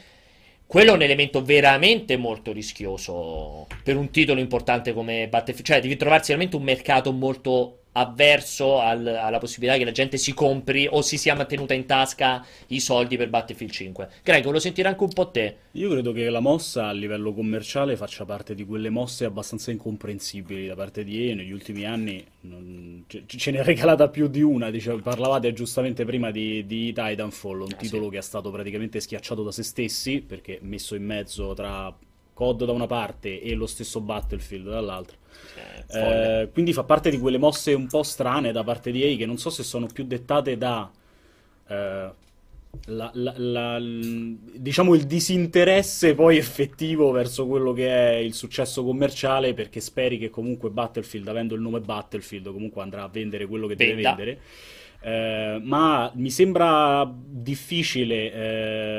quello 0.64 0.92
è 0.92 0.94
un 0.94 1.02
elemento 1.02 1.42
veramente 1.42 2.16
molto 2.16 2.52
rischioso 2.52 3.66
per 3.82 3.96
un 3.96 4.10
titolo 4.10 4.38
importante 4.38 4.92
come 4.92 5.26
Battlefield. 5.28 5.66
Cioè, 5.66 5.80
devi 5.80 5.96
trovarsi 5.96 6.28
veramente 6.28 6.56
un 6.56 6.62
mercato 6.62 7.10
molto 7.10 7.77
avverso 7.92 8.78
al- 8.80 9.06
alla 9.06 9.38
possibilità 9.38 9.76
che 9.76 9.84
la 9.84 9.90
gente 9.92 10.16
si 10.18 10.32
compri 10.34 10.86
o 10.88 11.02
si 11.02 11.16
sia 11.18 11.34
mantenuta 11.34 11.74
in 11.74 11.86
tasca 11.86 12.44
i 12.68 12.80
soldi 12.80 13.16
per 13.16 13.28
Battlefield 13.28 13.72
5. 13.72 14.08
Greg, 14.22 14.40
volevo 14.42 14.60
sentire 14.60 14.88
anche 14.88 15.02
un 15.02 15.12
po' 15.12 15.28
te. 15.30 15.56
Io 15.72 15.90
credo 15.90 16.12
che 16.12 16.28
la 16.30 16.40
mossa 16.40 16.88
a 16.88 16.92
livello 16.92 17.32
commerciale 17.32 17.96
faccia 17.96 18.24
parte 18.24 18.54
di 18.54 18.64
quelle 18.64 18.90
mosse 18.90 19.24
abbastanza 19.24 19.70
incomprensibili 19.70 20.66
da 20.66 20.74
parte 20.74 21.02
di 21.04 21.28
EA 21.28 21.34
negli 21.34 21.52
ultimi 21.52 21.84
anni. 21.84 22.24
non- 22.40 23.04
ce, 23.08 23.24
ce 23.26 23.50
ne 23.50 23.58
è 23.58 23.64
regalata 23.64 24.08
più 24.08 24.28
di 24.28 24.42
una. 24.42 24.70
Dicevo, 24.70 24.98
parlavate 25.00 25.52
giustamente 25.52 26.04
prima 26.04 26.30
di, 26.30 26.64
di 26.66 26.92
Titanfall, 26.92 27.60
un 27.62 27.72
Ah, 27.72 27.76
titolo 27.76 28.04
sì. 28.04 28.10
che 28.10 28.18
è 28.18 28.22
stato 28.22 28.50
praticamente 28.50 29.00
schiacciato 29.00 29.42
da 29.42 29.50
se 29.52 29.62
stessi 29.64 30.20
perché 30.20 30.58
messo 30.62 30.94
in 30.94 31.04
mezzo 31.04 31.52
tra 31.54 31.94
COD 32.32 32.64
da 32.64 32.72
una 32.72 32.86
parte 32.86 33.40
e 33.42 33.54
lo 33.54 33.66
stesso 33.66 34.00
Battlefield 34.00 34.68
dall'altra. 34.68 35.16
Eh, 35.90 36.50
quindi 36.52 36.72
fa 36.72 36.84
parte 36.84 37.10
di 37.10 37.18
quelle 37.18 37.38
mosse 37.38 37.72
un 37.72 37.86
po' 37.88 38.02
strane 38.02 38.52
da 38.52 38.62
parte 38.62 38.90
di 38.90 39.02
EA 39.02 39.16
che 39.16 39.26
non 39.26 39.38
so 39.38 39.48
se 39.50 39.62
sono 39.62 39.86
più 39.86 40.04
dettate 40.04 40.58
da 40.58 40.90
eh, 41.68 42.10
la- 42.86 43.10
la- 43.14 43.34
la- 43.36 43.80
diciamo 43.80 44.94
il 44.94 45.04
disinteresse 45.06 46.14
poi 46.14 46.36
effettivo 46.36 47.10
verso 47.10 47.46
quello 47.46 47.72
che 47.72 47.88
è 47.88 48.16
il 48.16 48.34
successo 48.34 48.84
commerciale 48.84 49.54
perché 49.54 49.80
speri 49.80 50.18
che 50.18 50.30
comunque 50.30 50.70
Battlefield, 50.70 51.28
avendo 51.28 51.54
il 51.54 51.60
nome 51.62 51.80
Battlefield, 51.80 52.52
comunque 52.52 52.82
andrà 52.82 53.04
a 53.04 53.08
vendere 53.08 53.46
quello 53.46 53.66
che 53.66 53.76
deve 53.76 53.94
Venda. 53.94 54.14
vendere. 54.14 54.40
Eh, 55.00 55.60
ma 55.62 56.10
mi 56.16 56.30
sembra 56.30 57.08
difficile 57.14 58.32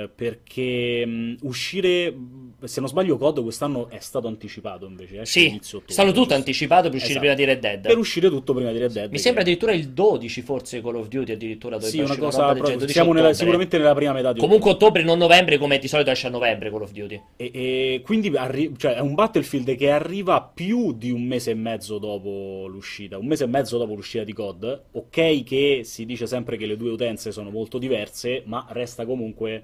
eh, 0.04 0.10
perché 0.14 1.06
mh, 1.06 1.38
uscire, 1.42 2.16
se 2.64 2.80
non 2.80 2.90
sbaglio, 2.90 3.18
COD 3.18 3.42
quest'anno 3.42 3.90
è 3.90 4.00
stato 4.00 4.28
anticipato 4.28 4.86
invece. 4.86 5.22
esce 5.22 5.40
Sì, 5.40 5.60
è 5.86 5.92
stato 5.92 6.12
tutto 6.12 6.34
anticipato 6.34 6.84
per 6.90 6.96
uscire 6.96 7.20
Esatto. 7.20 7.20
prima 7.20 7.34
di 7.36 7.44
Red 7.46 7.60
Dead. 7.60 7.82
Per 7.88 7.98
uscire 7.98 8.30
tutto 8.30 8.54
prima 8.54 8.72
di 8.72 8.78
Red 8.80 8.92
Dead. 8.92 9.06
Mi 9.10 9.16
che- 9.16 9.18
sembra 9.20 9.42
addirittura 9.42 9.72
il 9.74 9.90
12, 9.90 10.42
forse 10.42 10.82
Call 10.82 10.96
of 10.96 11.08
Duty, 11.08 11.32
addirittura 11.34 11.76
dovrebbe 11.78 11.96
Sì, 11.96 12.04
una 12.04 12.18
cosa 12.18 12.54
12 12.54 12.92
siamo 12.92 13.14
nella- 13.14 13.34
sicuramente 13.34 13.78
nella 13.78 13.94
prima 13.96 14.14
metà 14.14 14.34
di 14.34 14.40
Comunque 14.40 14.72
ottobre, 14.72 15.04
non 15.04 15.18
novembre, 15.18 15.58
come 15.58 15.80
di 15.80 15.88
solito 15.88 16.10
esce 16.12 16.28
a 16.28 16.30
novembre 16.30 16.70
Call 16.70 16.82
of 16.82 16.92
Duty. 16.92 17.22
E, 17.38 17.52
e 17.54 18.02
quindi 18.04 18.32
arri- 18.36 18.74
cioè, 18.78 18.96
è 18.96 19.00
un 19.00 19.14
Battlefield 19.14 19.76
che 19.76 19.90
arriva 19.92 20.42
più 20.42 20.94
di 20.94 21.12
un 21.12 21.24
mese 21.24 21.52
e 21.52 21.56
mezzo 21.56 21.98
dopo 21.98 22.68
l'uscita, 22.68 23.18
un 23.18 23.26
mese 23.28 23.44
e 23.46 23.48
mezzo 23.48 23.78
dopo 23.78 23.94
l'uscita 23.94 24.24
di 24.24 24.34
COD. 24.34 24.82
Ok, 24.92 25.44
che 25.44 25.82
si 25.84 26.06
dice 26.06 26.26
sempre 26.28 26.58
che 26.58 26.66
le 26.66 26.78
due 26.78 26.92
utenze 26.92 27.32
sono 27.32 27.50
molto 27.50 27.78
diverse, 27.78 28.44
ma 28.46 28.66
resta 28.70 29.06
comunque 29.06 29.64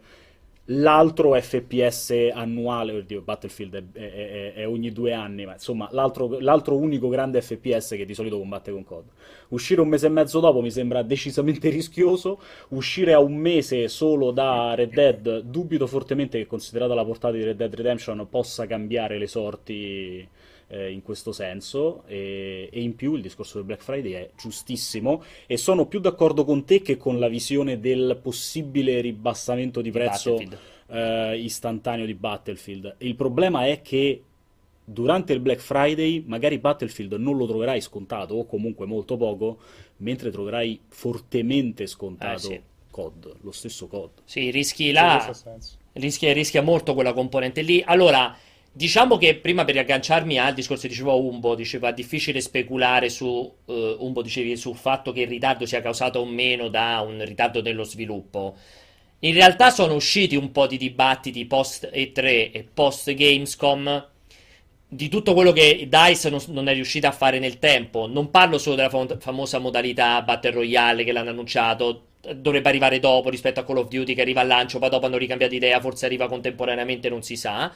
l'altro 0.66 1.40
FPS 1.40 2.30
annuale. 2.34 2.94
oddio, 2.94 3.22
Battlefield 3.22 3.92
è, 3.94 4.00
è- 4.00 4.54
è- 4.56 4.68
ogni 4.68 4.92
due 4.92 5.14
anni, 5.14 5.46
ma 5.46 5.54
insomma, 5.54 5.88
l'altro, 5.92 6.40
l'altro 6.40 6.76
unico 6.78 7.08
grande 7.08 7.42
FPS 7.42 7.90
che 7.96 8.06
di 8.06 8.14
solito 8.14 8.38
combatte 8.38 8.72
con 8.72 8.84
COD. 8.84 9.04
Uscire 9.50 9.82
un 9.82 9.88
mese 9.88 10.08
e 10.08 10.10
mezzo 10.10 10.40
dopo 10.40 10.62
mi 10.62 10.72
sembra 10.72 11.02
decisamente 11.04 11.70
rischioso. 11.70 12.40
Uscire 12.70 13.14
a 13.14 13.20
un 13.20 13.36
mese 13.36 13.88
solo 13.88 14.32
da 14.32 14.74
Red 14.76 14.94
Dead, 14.94 15.40
dubito 15.40 15.88
fortemente 15.88 16.38
che, 16.40 16.48
considerata 16.48 16.94
la 16.94 17.06
portata 17.06 17.36
di 17.36 17.44
Red 17.44 17.58
Dead 17.58 17.74
Redemption, 17.74 18.28
possa 18.30 18.66
cambiare 18.66 19.18
le 19.18 19.28
sorti 19.28 20.28
eh, 20.76 20.92
in 20.92 21.02
questo 21.02 21.32
senso. 21.32 22.04
E, 22.06 22.70
e 22.72 22.82
in 22.82 22.96
più 22.96 23.16
il 23.16 23.22
discorso 23.22 23.58
del 23.58 23.66
Black 23.66 23.82
Friday 23.82 24.12
è 24.12 24.30
giustissimo. 24.38 25.24
E 25.48 25.58
sono 25.58 25.86
più 25.88 26.00
d'accordo 26.00 26.44
con 26.44 26.66
te 26.66 26.82
che 26.82 26.98
con 26.98 27.18
la 27.18 27.30
visione 27.30 27.80
del 27.80 28.20
possibile 28.22 29.00
ribassamento 29.00 29.82
di 29.82 29.92
prezzo 29.92 30.38
eh, 30.88 31.40
istantaneo 31.40 32.06
di 32.06 32.14
Battlefield. 32.14 32.96
Il 33.00 33.16
problema 33.16 33.66
è 33.68 33.82
che 33.82 34.22
durante 34.84 35.34
il 35.34 35.40
Black 35.40 35.62
Friday 35.62 36.24
magari 36.28 36.60
Battlefield 36.60 37.14
non 37.14 37.38
lo 37.38 37.48
troverai 37.48 37.82
scontato 37.82 38.36
o 38.36 38.46
comunque 38.46 38.86
molto 38.86 39.18
poco, 39.18 39.58
mentre 39.98 40.30
troverai 40.30 40.80
fortemente 40.90 41.88
scontato 41.88 42.50
Eh, 42.52 42.54
sì. 42.56 42.62
COD, 42.92 43.36
lo 43.42 43.52
stesso 43.52 43.88
COD. 43.88 44.10
Sì, 44.24 44.52
rischi 44.52 44.92
là, 44.92 45.34
rischia, 45.94 46.32
rischia 46.32 46.62
molto 46.62 46.94
quella 46.94 47.14
componente 47.14 47.62
lì. 47.62 47.84
Allora, 47.86 48.34
diciamo 48.76 49.18
che 49.18 49.36
prima 49.36 49.64
per 49.64 49.76
riagganciarmi 49.76 50.38
al 50.38 50.54
discorso 50.54 50.84
che 50.84 50.90
diceva 50.90 51.14
Umbo, 51.14 51.56
diceva 51.56 51.92
difficile 51.92 52.42
speculare 52.42 53.10
su, 53.10 53.50
eh, 53.68 53.96
Umbo 54.00 54.22
dicevi 54.22 54.58
sul 54.58 54.76
fatto 54.76 55.14
che 55.14 55.22
il 55.22 55.28
ritardo 55.28 55.66
sia 55.66 55.82
causato 55.82 56.20
o 56.20 56.26
meno 56.26 56.68
da 56.68 57.02
un 57.08 57.24
ritardo 57.24 57.62
nello 57.62 57.84
sviluppo. 57.84 58.56
In 59.20 59.34
realtà 59.34 59.70
sono 59.70 59.96
usciti 59.96 60.36
un 60.36 60.52
po' 60.52 60.68
di 60.68 60.78
dibattiti 60.78 61.46
post 61.46 61.90
E3 61.94 62.52
e 62.52 62.68
post 62.74 63.14
Gamescom 63.14 64.08
di 64.88 65.10
tutto 65.10 65.34
quello 65.34 65.52
che 65.52 65.88
DICE 65.90 66.30
non, 66.30 66.40
non 66.48 66.68
è 66.68 66.74
riuscita 66.74 67.08
a 67.10 67.12
fare 67.12 67.40
nel 67.40 67.60
tempo. 67.60 68.08
Non 68.08 68.30
parlo 68.30 68.58
solo 68.58 68.76
della 68.76 68.90
fam- 68.90 69.18
famosa 69.20 69.58
modalità 69.60 70.22
Battle 70.22 70.52
Royale 70.52 71.04
che 71.04 71.12
l'hanno 71.14 71.30
annunciato. 71.32 72.08
dovrebbe 72.36 72.70
arrivare 72.70 73.00
dopo 73.00 73.30
rispetto 73.30 73.60
a 73.60 73.64
Call 73.64 73.78
of 73.78 73.88
Duty 73.88 74.14
che 74.16 74.22
arriva 74.22 74.42
al 74.42 74.48
lancio, 74.48 74.80
poi 74.80 74.90
dopo 74.90 75.06
hanno 75.06 75.18
ricambiato 75.18 75.54
idea, 75.56 75.80
forse 75.80 76.06
arriva 76.06 76.28
contemporaneamente, 76.28 77.10
non 77.10 77.22
si 77.24 77.36
sa. 77.36 77.72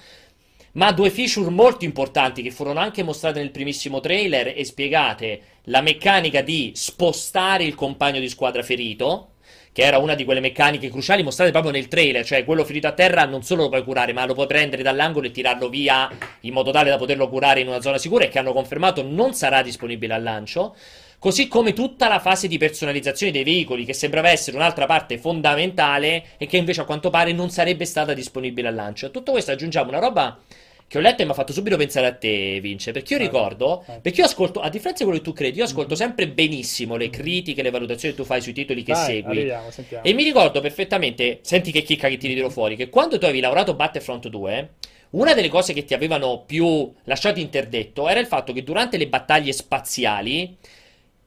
Ma 0.74 0.92
due 0.92 1.10
feature 1.10 1.50
molto 1.50 1.84
importanti 1.84 2.44
che 2.44 2.52
furono 2.52 2.80
anche 2.80 3.02
mostrate 3.02 3.40
nel 3.40 3.50
primissimo 3.50 4.00
trailer 4.00 4.54
e 4.56 4.64
spiegate 4.64 5.42
la 5.64 5.82
meccanica 5.82 6.42
di 6.42 6.72
spostare 6.76 7.64
il 7.64 7.74
compagno 7.74 8.20
di 8.20 8.30
squadra 8.30 8.62
ferito, 8.62 9.32
che 9.72 9.82
era 9.82 9.98
una 9.98 10.14
di 10.14 10.26
quelle 10.26 10.40
meccaniche 10.40 10.90
cruciali 10.90 11.24
mostrate 11.24 11.52
proprio 11.52 11.72
nel 11.72 11.88
trailer, 11.88 12.24
cioè 12.24 12.44
quello 12.46 12.64
ferito 12.64 12.88
a 12.88 12.92
terra 12.92 13.26
non 13.26 13.42
solo 13.42 13.64
lo 13.64 13.70
puoi 13.70 13.84
curare, 13.84 14.14
ma 14.14 14.26
lo 14.26 14.34
puoi 14.36 14.46
prendere 14.46 14.84
dall'angolo 14.84 15.26
e 15.26 15.32
tirarlo 15.32 15.70
via 15.70 16.08
in 16.42 16.54
modo 16.54 16.70
tale 16.70 16.90
da 16.90 16.98
poterlo 16.98 17.30
curare 17.30 17.62
in 17.62 17.68
una 17.68 17.82
zona 17.82 17.98
sicura 17.98 18.26
e 18.26 18.30
che 18.30 18.38
hanno 18.38 18.54
confermato 18.54 19.02
non 19.02 19.34
sarà 19.34 19.64
disponibile 19.64 20.14
al 20.14 20.24
lancio. 20.24 20.76
Così 21.20 21.50
come 21.50 21.74
tutta 21.74 22.08
la 22.08 22.20
fase 22.20 22.48
di 22.48 22.58
personalizzazione 22.58 23.34
dei 23.34 23.44
veicoli, 23.44 23.84
che 23.84 23.92
sembrava 23.92 24.30
essere 24.30 24.56
un'altra 24.56 24.86
parte 24.86 25.18
fondamentale 25.18 26.24
e 26.38 26.46
che 26.46 26.56
invece 26.56 26.80
a 26.80 26.86
quanto 26.86 27.10
pare 27.10 27.34
non 27.34 27.50
sarebbe 27.50 27.84
stata 27.84 28.14
disponibile 28.14 28.70
al 28.70 28.76
lancio. 28.76 29.08
A 29.08 29.10
tutto 29.10 29.34
questo 29.34 29.52
aggiungiamo 29.52 29.90
una 29.90 30.00
roba 30.00 30.40
che 30.88 30.98
ho 30.98 31.02
letto 31.02 31.22
e 31.22 31.26
mi 31.26 31.32
ha 31.32 31.34
fatto 31.34 31.52
subito 31.52 31.76
pensare 31.76 32.08
a 32.08 32.16
te, 32.16 32.62
Vince. 32.62 32.94
Perché 32.94 33.16
io 33.16 33.20
ricordo, 33.20 33.84
perché 34.02 34.22
io 34.22 34.28
ascolto, 34.28 34.62
a 34.62 34.70
differenza 34.70 35.04
di 35.04 35.10
quello 35.10 35.22
che 35.22 35.30
tu 35.30 35.36
credi, 35.36 35.58
io 35.58 35.66
ascolto 35.66 35.94
sempre 35.94 36.30
benissimo 36.30 36.96
le 36.96 37.10
critiche, 37.10 37.62
le 37.64 37.70
valutazioni 37.70 38.16
che 38.16 38.22
tu 38.22 38.26
fai 38.26 38.42
sui 38.42 38.54
titoli 38.54 38.82
che 38.82 38.94
Vai, 38.94 39.06
segui. 39.06 39.38
arriviamo, 39.38 39.72
sentiamo. 39.72 40.04
E 40.06 40.14
mi 40.14 40.24
ricordo 40.24 40.62
perfettamente, 40.62 41.40
senti 41.42 41.74
che 41.74 41.82
chicca 41.84 42.08
che 42.08 42.16
ti 42.16 42.34
dirò 42.34 42.48
fuori, 42.48 42.78
che 42.78 42.88
quando 42.88 43.18
tu 43.18 43.26
avevi 43.26 43.42
lavorato 43.42 43.74
Battlefront 43.76 44.30
2, 44.30 44.70
una 45.12 45.34
delle 45.34 45.50
cose 45.50 45.74
che 45.74 45.84
ti 45.84 45.94
avevano 45.94 46.44
più 46.46 46.92
lasciato 47.04 47.40
interdetto 47.40 48.08
era 48.08 48.20
il 48.20 48.28
fatto 48.28 48.54
che 48.54 48.64
durante 48.64 48.98
le 48.98 49.08
battaglie 49.08 49.52
spaziali 49.52 50.58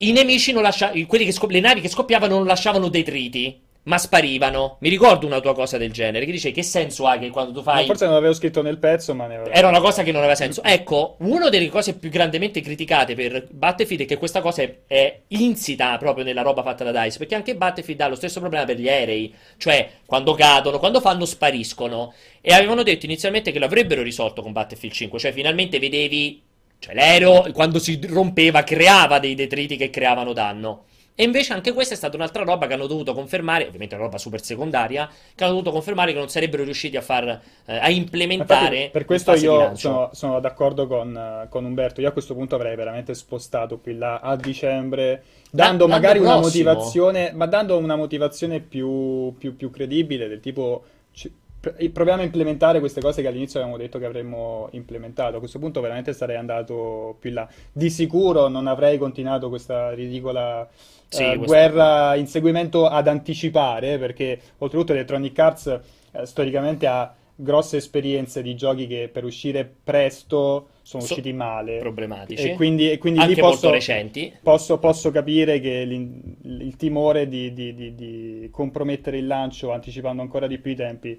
i 0.02 0.12
nemici 0.12 0.52
non 0.52 0.62
lasciavano, 0.62 1.04
scop- 1.30 1.50
le 1.50 1.60
navi 1.60 1.80
che 1.80 1.88
scoppiavano 1.88 2.36
non 2.36 2.46
lasciavano 2.46 2.88
detriti, 2.88 3.60
ma 3.84 3.98
sparivano. 3.98 4.76
Mi 4.80 4.88
ricordo 4.88 5.26
una 5.26 5.40
tua 5.40 5.54
cosa 5.54 5.76
del 5.76 5.92
genere, 5.92 6.24
che 6.24 6.32
dice 6.32 6.52
che 6.52 6.62
senso 6.62 7.06
ha 7.06 7.16
che 7.18 7.30
quando 7.30 7.52
tu 7.52 7.62
fai... 7.62 7.86
Forse 7.86 8.04
non 8.04 8.14
l'avevo 8.14 8.32
scritto 8.32 8.62
nel 8.62 8.78
pezzo, 8.78 9.14
ma 9.14 9.26
ne 9.26 9.36
avevo... 9.36 9.50
Era 9.50 9.68
una 9.68 9.80
cosa 9.80 10.02
che 10.02 10.12
non 10.12 10.20
aveva 10.20 10.36
senso. 10.36 10.62
Ecco, 10.72 11.16
una 11.18 11.48
delle 11.50 11.68
cose 11.68 11.94
più 11.96 12.08
grandemente 12.08 12.60
criticate 12.60 13.14
per 13.14 13.46
Battlefield 13.50 14.02
è 14.02 14.06
che 14.06 14.16
questa 14.16 14.40
cosa 14.40 14.62
è, 14.62 14.78
è 14.86 15.20
insita 15.28 15.96
proprio 15.98 16.24
nella 16.24 16.42
roba 16.42 16.62
fatta 16.62 16.82
da 16.82 17.02
DICE, 17.02 17.18
perché 17.18 17.34
anche 17.34 17.56
Battlefield 17.56 18.00
ha 18.00 18.08
lo 18.08 18.14
stesso 18.14 18.40
problema 18.40 18.64
per 18.64 18.78
gli 18.78 18.88
aerei, 18.88 19.34
cioè 19.58 19.88
quando 20.06 20.34
cadono, 20.34 20.78
quando 20.78 21.00
fanno 21.00 21.24
spariscono. 21.24 22.14
E 22.40 22.54
avevano 22.54 22.82
detto 22.82 23.04
inizialmente 23.04 23.52
che 23.52 23.58
lo 23.58 23.66
avrebbero 23.66 24.02
risolto 24.02 24.42
con 24.42 24.52
Battlefield 24.52 24.94
5, 24.94 25.18
cioè 25.18 25.32
finalmente 25.32 25.78
vedevi, 25.78 26.42
cioè 26.82 26.94
l'aereo 26.94 27.52
quando 27.52 27.78
si 27.78 28.00
rompeva 28.08 28.64
creava 28.64 29.20
dei 29.20 29.36
detriti 29.36 29.76
che 29.76 29.88
creavano 29.88 30.32
danno. 30.32 30.86
E 31.14 31.24
invece 31.24 31.52
anche 31.52 31.72
questa 31.72 31.94
è 31.94 31.96
stata 31.96 32.16
un'altra 32.16 32.42
roba 32.42 32.66
che 32.66 32.72
hanno 32.72 32.88
dovuto 32.88 33.12
confermare, 33.14 33.66
ovviamente 33.66 33.94
una 33.94 34.04
roba 34.04 34.18
super 34.18 34.42
secondaria, 34.42 35.08
che 35.34 35.44
hanno 35.44 35.52
dovuto 35.52 35.70
confermare 35.70 36.12
che 36.12 36.18
non 36.18 36.28
sarebbero 36.28 36.64
riusciti 36.64 36.96
a 36.96 37.02
far 37.02 37.40
eh, 37.66 37.76
a 37.76 37.88
implementare 37.88 38.76
Infatti, 38.76 38.90
per 38.90 39.04
questo 39.04 39.34
io 39.34 39.76
sono, 39.76 40.10
sono 40.12 40.40
d'accordo 40.40 40.88
con, 40.88 41.46
con 41.48 41.64
Umberto. 41.64 42.00
Io 42.00 42.08
a 42.08 42.12
questo 42.12 42.34
punto 42.34 42.56
avrei 42.56 42.74
veramente 42.74 43.14
spostato 43.14 43.78
qui 43.78 43.96
là 43.96 44.18
a 44.18 44.34
dicembre, 44.34 45.22
dando 45.50 45.86
l'anno 45.86 46.00
magari 46.00 46.18
una 46.18 46.40
motivazione, 46.40 47.30
ma 47.32 47.46
dando 47.46 47.76
una 47.76 47.94
motivazione 47.94 48.58
più, 48.58 49.36
più- 49.38 49.54
più 49.54 49.70
credibile, 49.70 50.26
del 50.26 50.40
tipo 50.40 50.82
proviamo 51.92 52.22
a 52.22 52.24
implementare 52.24 52.80
queste 52.80 53.00
cose 53.00 53.22
che 53.22 53.28
all'inizio 53.28 53.60
avevamo 53.60 53.80
detto 53.80 53.98
che 53.98 54.04
avremmo 54.06 54.68
implementato. 54.72 55.36
A 55.36 55.38
questo 55.38 55.58
punto 55.58 55.80
veramente 55.80 56.12
sarei 56.12 56.36
andato 56.36 57.16
più 57.20 57.28
in 57.30 57.36
là. 57.36 57.48
Di 57.72 57.88
sicuro 57.90 58.48
non 58.48 58.66
avrei 58.66 58.98
continuato 58.98 59.48
questa 59.48 59.92
ridicola 59.92 60.68
Sì, 61.08 61.22
questo- 61.24 61.44
guerra, 61.44 62.14
inseguimento 62.16 62.86
ad 62.86 63.06
anticipare, 63.06 63.98
perché 63.98 64.40
oltretutto 64.58 64.92
Electronic 64.92 65.38
Arts 65.38 65.80
eh, 66.12 66.26
storicamente 66.26 66.86
ha 66.86 67.14
grosse 67.34 67.78
esperienze 67.78 68.42
di 68.42 68.54
giochi 68.54 68.86
che 68.86 69.08
per 69.10 69.24
uscire 69.24 69.68
presto 69.82 70.68
sono 70.82 71.02
So- 71.02 71.12
usciti 71.14 71.32
male. 71.32 71.78
problematici. 71.78 72.50
E 72.50 72.54
quindi, 72.54 72.90
e 72.90 72.98
quindi 72.98 73.20
anche 73.20 73.34
lì 73.34 73.40
molto 73.40 73.56
posso, 73.56 73.70
recenti. 73.70 74.32
posso, 74.42 74.78
posso 74.78 75.10
capire 75.10 75.58
che 75.60 75.70
il 75.70 76.76
timore 76.76 77.26
di, 77.28 77.52
di- 77.52 77.74
di- 77.74 77.94
di 77.94 78.48
compromettere 78.52 79.16
il 79.18 79.26
lancio 79.26 79.72
anticipando 79.72 80.22
ancora 80.22 80.46
di 80.46 80.58
più 80.58 80.72
i 80.72 80.76
tempi 80.76 81.18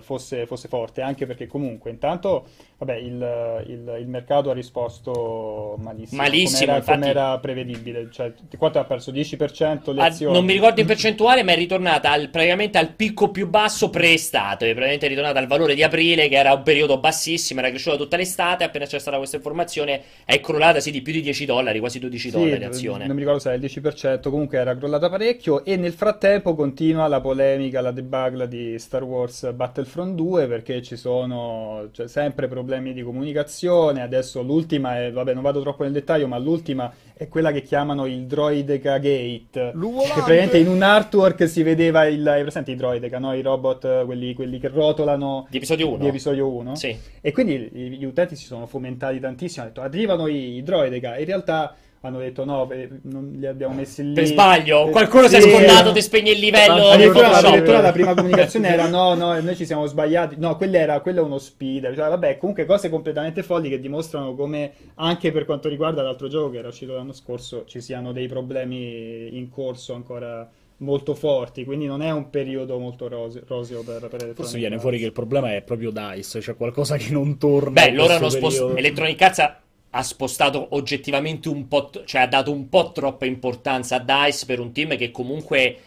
fosse, 0.00 0.46
fosse 0.46 0.68
forte, 0.68 1.00
anche 1.00 1.26
perché 1.26 1.46
comunque 1.46 1.90
intanto 1.90 2.46
vabbè, 2.78 2.96
il, 2.96 3.64
il- 3.68 3.96
il 4.00 4.06
mercato 4.08 4.50
ha 4.50 4.54
risposto 4.54 5.76
malissimo, 5.78 6.22
Malissimo, 6.22 6.80
come 6.80 7.08
era, 7.08 7.38
prevedibile, 7.38 8.08
cioè 8.10 8.32
quanto 8.58 8.78
ha 8.78 8.84
perso? 8.84 9.10
10% 9.12 9.92
le 9.92 10.00
Ah, 10.02 10.06
azioni? 10.06 10.32
non 10.34 10.44
mi 10.44 10.52
ricordo 10.52 10.80
in 10.80 10.86
percentuale, 10.86 11.42
ma 11.42 11.52
è 11.52 11.56
ritornata 11.56 12.10
al- 12.10 12.28
praticamente 12.30 12.78
al 12.78 12.94
picco 12.94 13.30
più 13.30 13.48
basso 13.48 13.90
pre-estate. 13.90 14.66
È 14.66 14.70
praticamente 14.70 15.06
ritornata 15.08 15.38
al 15.38 15.46
valore 15.46 15.74
di 15.74 15.82
aprile, 15.82 16.28
che 16.28 16.36
era 16.36 16.52
un 16.54 16.62
periodo 16.62 16.98
bassissimo, 16.98 17.60
era 17.60 17.68
cresciuta 17.70 17.96
tutta 17.96 18.16
l'estate. 18.16 18.64
Appena 18.64 18.86
c'è 18.86 18.98
stata 18.98 19.16
questa 19.18 19.36
informazione, 19.36 20.02
è 20.24 20.40
crollata 20.40 20.80
sì, 20.80 20.90
di 20.90 21.02
più 21.02 21.12
di 21.12 21.20
10 21.20 21.44
dollari, 21.44 21.78
quasi 21.80 21.98
12 21.98 22.30
Sì, 22.30 22.36
dollari 22.36 22.64
azione. 22.64 23.06
non 23.06 23.14
mi 23.14 23.20
ricordo 23.20 23.40
se 23.40 23.48
era 23.48 23.56
il 23.56 23.60
10%, 23.62 24.30
comunque 24.30 24.58
era 24.58 24.76
crollata 24.76 25.08
parecchio 25.10 25.64
e 25.64 25.76
nel 25.76 25.92
frattempo 25.92 26.54
continua 26.54 27.06
la 27.08 27.20
polemica, 27.20 27.80
la 27.80 27.90
debugla 27.92 28.46
di 28.46 28.78
Star 28.78 29.02
Wars 29.02 29.50
Battlefront 29.70 30.14
2 30.16 30.46
perché 30.48 30.82
ci 30.82 30.96
sono 30.96 31.88
cioè, 31.92 32.08
sempre 32.08 32.48
problemi 32.48 32.92
di 32.92 33.02
comunicazione, 33.02 34.02
adesso 34.02 34.42
l'ultima 34.42 34.98
è, 34.98 35.12
vabbè 35.12 35.32
non 35.32 35.42
vado 35.42 35.60
troppo 35.60 35.84
nel 35.84 35.92
dettaglio, 35.92 36.26
ma 36.26 36.38
l'ultima 36.38 36.92
è 37.14 37.28
quella 37.28 37.52
che 37.52 37.62
chiamano 37.62 38.06
il 38.06 38.26
Droideca 38.26 38.98
Gate, 38.98 39.70
L'uvolante! 39.74 40.14
che 40.14 40.20
praticamente 40.22 40.58
in 40.58 40.68
un 40.68 40.82
artwork 40.82 41.48
si 41.48 41.62
vedeva 41.62 42.04
il, 42.06 42.26
hai 42.26 42.42
presente 42.42 42.72
i 42.72 42.76
Droideca, 42.76 43.18
no? 43.18 43.32
I 43.32 43.42
robot, 43.42 43.84
eh, 43.84 44.02
quelli, 44.04 44.34
quelli 44.34 44.58
che 44.58 44.68
rotolano 44.68 45.46
Di 45.48 45.58
episodio 45.58 45.88
1. 45.90 45.98
di 45.98 46.06
episodio 46.08 46.48
1? 46.48 46.74
Sì. 46.74 46.98
E 47.20 47.32
quindi 47.32 47.58
gli 47.58 48.04
utenti 48.04 48.34
si 48.34 48.44
sono 48.44 48.66
fomentati 48.66 49.20
tantissimo, 49.20 49.62
hanno 49.62 49.72
detto 49.72 49.86
arrivano 49.86 50.26
i, 50.26 50.56
i 50.56 50.62
droidega, 50.62 51.16
in 51.18 51.24
realtà 51.26 51.74
hanno 52.02 52.18
detto 52.18 52.44
no, 52.44 52.70
eh, 52.70 52.88
non 53.02 53.32
li 53.36 53.46
abbiamo 53.46 53.74
messi 53.74 54.02
lì. 54.02 54.12
Per 54.14 54.24
sbaglio, 54.24 54.88
Eh, 54.88 54.90
qualcuno 54.90 55.28
si 55.28 55.36
è 55.36 55.40
sì, 55.40 55.50
scordato, 55.50 55.90
eh. 55.90 55.92
ti 55.92 56.00
spegne 56.00 56.30
il 56.30 56.38
livello. 56.38 56.88
Addirittura, 56.88 57.30
addirittura 57.36 57.80
la 57.80 57.92
prima 57.92 58.14
comunicazione 58.14 58.68
era 58.68 58.88
no, 58.88 59.14
no, 59.14 59.38
noi 59.40 59.54
ci 59.56 59.66
siamo 59.66 59.86
sbagliati. 59.86 60.36
No, 60.38 60.56
quella 60.56 60.78
era, 60.78 61.00
quello 61.00 61.20
è 61.20 61.24
uno 61.24 61.38
speeder. 61.38 61.94
Cioè, 61.94 62.08
vabbè, 62.08 62.38
comunque 62.38 62.64
cose 62.64 62.88
completamente 62.88 63.42
folli 63.42 63.68
che 63.68 63.80
dimostrano 63.80 64.34
come 64.34 64.72
anche 64.94 65.30
per 65.30 65.44
quanto 65.44 65.68
riguarda 65.68 66.02
l'altro 66.02 66.28
gioco 66.28 66.50
che 66.50 66.58
era 66.58 66.68
uscito 66.68 66.94
l'anno 66.94 67.12
scorso 67.12 67.64
ci 67.66 67.80
siano 67.80 68.12
dei 68.12 68.28
problemi 68.28 69.36
in 69.36 69.50
corso 69.50 69.92
ancora 69.94 70.48
molto 70.78 71.14
forti, 71.14 71.64
quindi 71.64 71.84
non 71.84 72.00
è 72.00 72.10
un 72.10 72.30
periodo 72.30 72.78
molto 72.78 73.06
rose- 73.06 73.42
roseo 73.46 73.82
per, 73.82 73.98
per 73.98 74.04
Electronic 74.22 74.36
Forse 74.36 74.56
viene 74.56 74.74
Arts. 74.76 74.80
fuori 74.82 74.98
che 74.98 75.04
il 75.04 75.12
problema 75.12 75.54
è 75.54 75.60
proprio 75.60 75.90
DICE, 75.90 76.40
cioè 76.40 76.56
qualcosa 76.56 76.96
che 76.96 77.12
non 77.12 77.36
torna. 77.36 77.82
Beh, 77.82 77.88
in 77.88 77.96
loro 77.96 78.14
hanno 78.14 78.30
spostato. 78.30 78.74
Electronic 78.74 79.20
Arts 79.20 79.52
ha- 79.90 80.02
spostato 80.02 80.68
oggettivamente 80.70 81.48
un 81.48 81.68
po', 81.68 81.86
t- 81.86 82.04
cioè 82.04 82.22
ha 82.22 82.26
dato 82.26 82.52
un 82.52 82.68
po' 82.68 82.92
troppa 82.92 83.26
importanza 83.26 83.96
a 83.96 83.98
DICE 83.98 84.46
per 84.46 84.60
un 84.60 84.72
team 84.72 84.96
che 84.96 85.10
comunque 85.10 85.78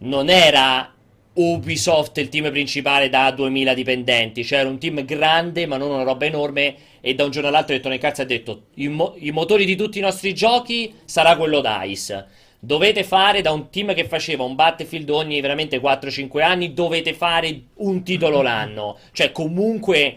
non 0.00 0.28
era 0.28 0.92
Ubisoft 1.34 2.16
il 2.18 2.28
team 2.28 2.50
principale 2.50 3.08
da 3.08 3.30
2000 3.32 3.74
dipendenti, 3.74 4.44
cioè 4.44 4.60
era 4.60 4.68
un 4.68 4.78
team 4.78 5.04
grande 5.04 5.66
ma 5.66 5.76
non 5.76 5.90
una 5.90 6.04
roba 6.04 6.26
enorme 6.26 6.76
e 7.00 7.14
da 7.14 7.24
un 7.24 7.30
giorno 7.30 7.48
all'altro 7.48 7.72
Electronic 7.72 8.04
Arts 8.04 8.20
ha 8.20 8.24
detto 8.24 8.62
i, 8.74 8.88
mo- 8.88 9.14
i 9.18 9.30
motori 9.32 9.64
di 9.64 9.74
tutti 9.74 9.98
i 9.98 10.02
nostri 10.02 10.32
giochi 10.32 10.94
sarà 11.04 11.36
quello 11.36 11.60
DICE. 11.60 12.26
Dovete 12.60 13.04
fare 13.04 13.42
da 13.42 13.50
un 13.50 13.68
team 13.68 13.92
che 13.94 14.06
faceva 14.06 14.44
un 14.44 14.54
Battlefield 14.54 15.10
ogni 15.10 15.40
veramente 15.40 15.80
4-5 15.80 16.40
anni, 16.40 16.72
dovete 16.72 17.12
fare 17.12 17.60
un 17.74 18.02
titolo 18.02 18.40
l'anno. 18.40 18.96
Cioè 19.12 19.32
comunque 19.32 20.16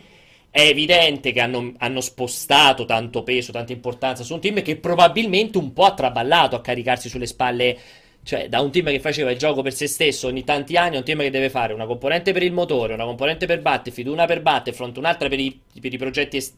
è 0.58 0.70
evidente 0.70 1.34
che 1.34 1.40
hanno, 1.40 1.74
hanno 1.78 2.02
spostato 2.02 2.86
tanto 2.86 3.22
peso, 3.22 3.52
tanta 3.52 3.74
importanza 3.74 4.24
su 4.24 4.34
un 4.34 4.42
team 4.42 4.64
che 4.64 4.78
probabilmente 4.78 5.60
un 5.60 5.72
po' 5.72 5.84
ha 5.84 5.94
traballato 5.94 6.56
a 6.56 6.62
caricarsi 6.62 7.10
sulle 7.10 7.28
spalle. 7.28 7.78
Cioè, 8.24 8.50
da 8.50 8.60
un 8.60 8.72
team 8.72 8.88
che 8.88 9.00
faceva 9.00 9.30
il 9.30 9.38
gioco 9.38 9.62
per 9.62 9.72
se 9.72 9.86
stesso 9.86 10.26
ogni 10.26 10.44
tanti 10.44 10.76
anni, 10.76 10.96
a 10.96 10.98
un 10.98 11.06
team 11.06 11.20
che 11.20 11.30
deve 11.30 11.52
fare 11.52 11.74
una 11.74 11.86
componente 11.86 12.34
per 12.34 12.42
il 12.42 12.54
motore, 12.54 12.96
una 12.96 13.06
componente 13.06 13.46
per 13.46 13.62
Battlefield, 13.62 14.10
una 14.10 14.26
per 14.26 14.42
Battlefront, 14.42 14.98
un'altra 14.98 15.30
per 15.30 15.40
i, 15.40 15.62
per 15.80 15.94
i 15.94 15.98
progetti 15.98 16.38
es- 16.38 16.56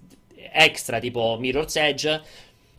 extra 0.54 1.00
tipo 1.00 1.36
Mirror's 1.38 1.76
Edge. 1.76 2.22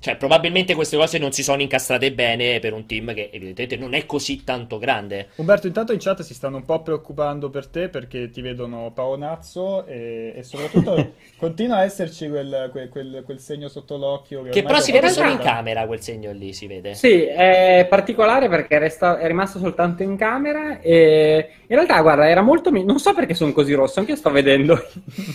Cioè, 0.00 0.16
probabilmente 0.16 0.74
queste 0.74 0.96
cose 0.96 1.18
non 1.18 1.30
si 1.32 1.42
sono 1.42 1.60
incastrate 1.60 2.10
bene 2.12 2.58
per 2.58 2.72
un 2.72 2.86
team 2.86 3.12
che 3.12 3.28
evidentemente 3.30 3.76
non 3.76 3.92
è 3.92 4.06
così 4.06 4.44
tanto 4.44 4.78
grande. 4.78 5.28
Umberto, 5.36 5.66
intanto 5.66 5.92
in 5.92 5.98
chat 6.00 6.22
si 6.22 6.32
stanno 6.32 6.56
un 6.56 6.64
po' 6.64 6.80
preoccupando 6.80 7.50
per 7.50 7.66
te 7.66 7.90
perché 7.90 8.30
ti 8.30 8.40
vedono 8.40 8.90
paonazzo 8.94 9.84
e, 9.84 10.32
e 10.34 10.42
soprattutto 10.42 11.12
continua 11.36 11.76
a 11.76 11.84
esserci 11.84 12.28
quel, 12.30 12.68
quel- 12.72 12.88
quel- 12.88 13.22
quel 13.26 13.38
segno 13.40 13.68
sotto 13.68 13.98
l'occhio. 13.98 14.42
Che 14.42 14.48
ormai 14.48 14.62
però 14.62 14.80
si 14.80 14.92
vede 14.92 15.10
solo 15.10 15.30
in 15.30 15.38
camera 15.38 15.86
quel 15.86 16.00
segno 16.00 16.32
lì, 16.32 16.52
si 16.54 16.66
vede. 16.66 16.94
Sì, 16.94 17.22
è 17.22 17.86
particolare 17.88 18.48
perché 18.48 18.78
resta- 18.78 19.18
è 19.18 19.26
rimasto 19.26 19.58
soltanto 19.58 20.02
in 20.02 20.16
camera 20.16 20.80
e 20.80 21.50
in 21.66 21.76
realtà, 21.76 22.00
guarda, 22.00 22.28
era 22.28 22.40
molto... 22.42 22.72
mi- 22.72 22.84
Non 22.84 22.98
so 22.98 23.14
perché 23.14 23.34
sono 23.34 23.52
così 23.52 23.74
rosso, 23.74 24.00
anche 24.00 24.12
io 24.12 24.16
sto 24.16 24.30
vedendo 24.30 24.82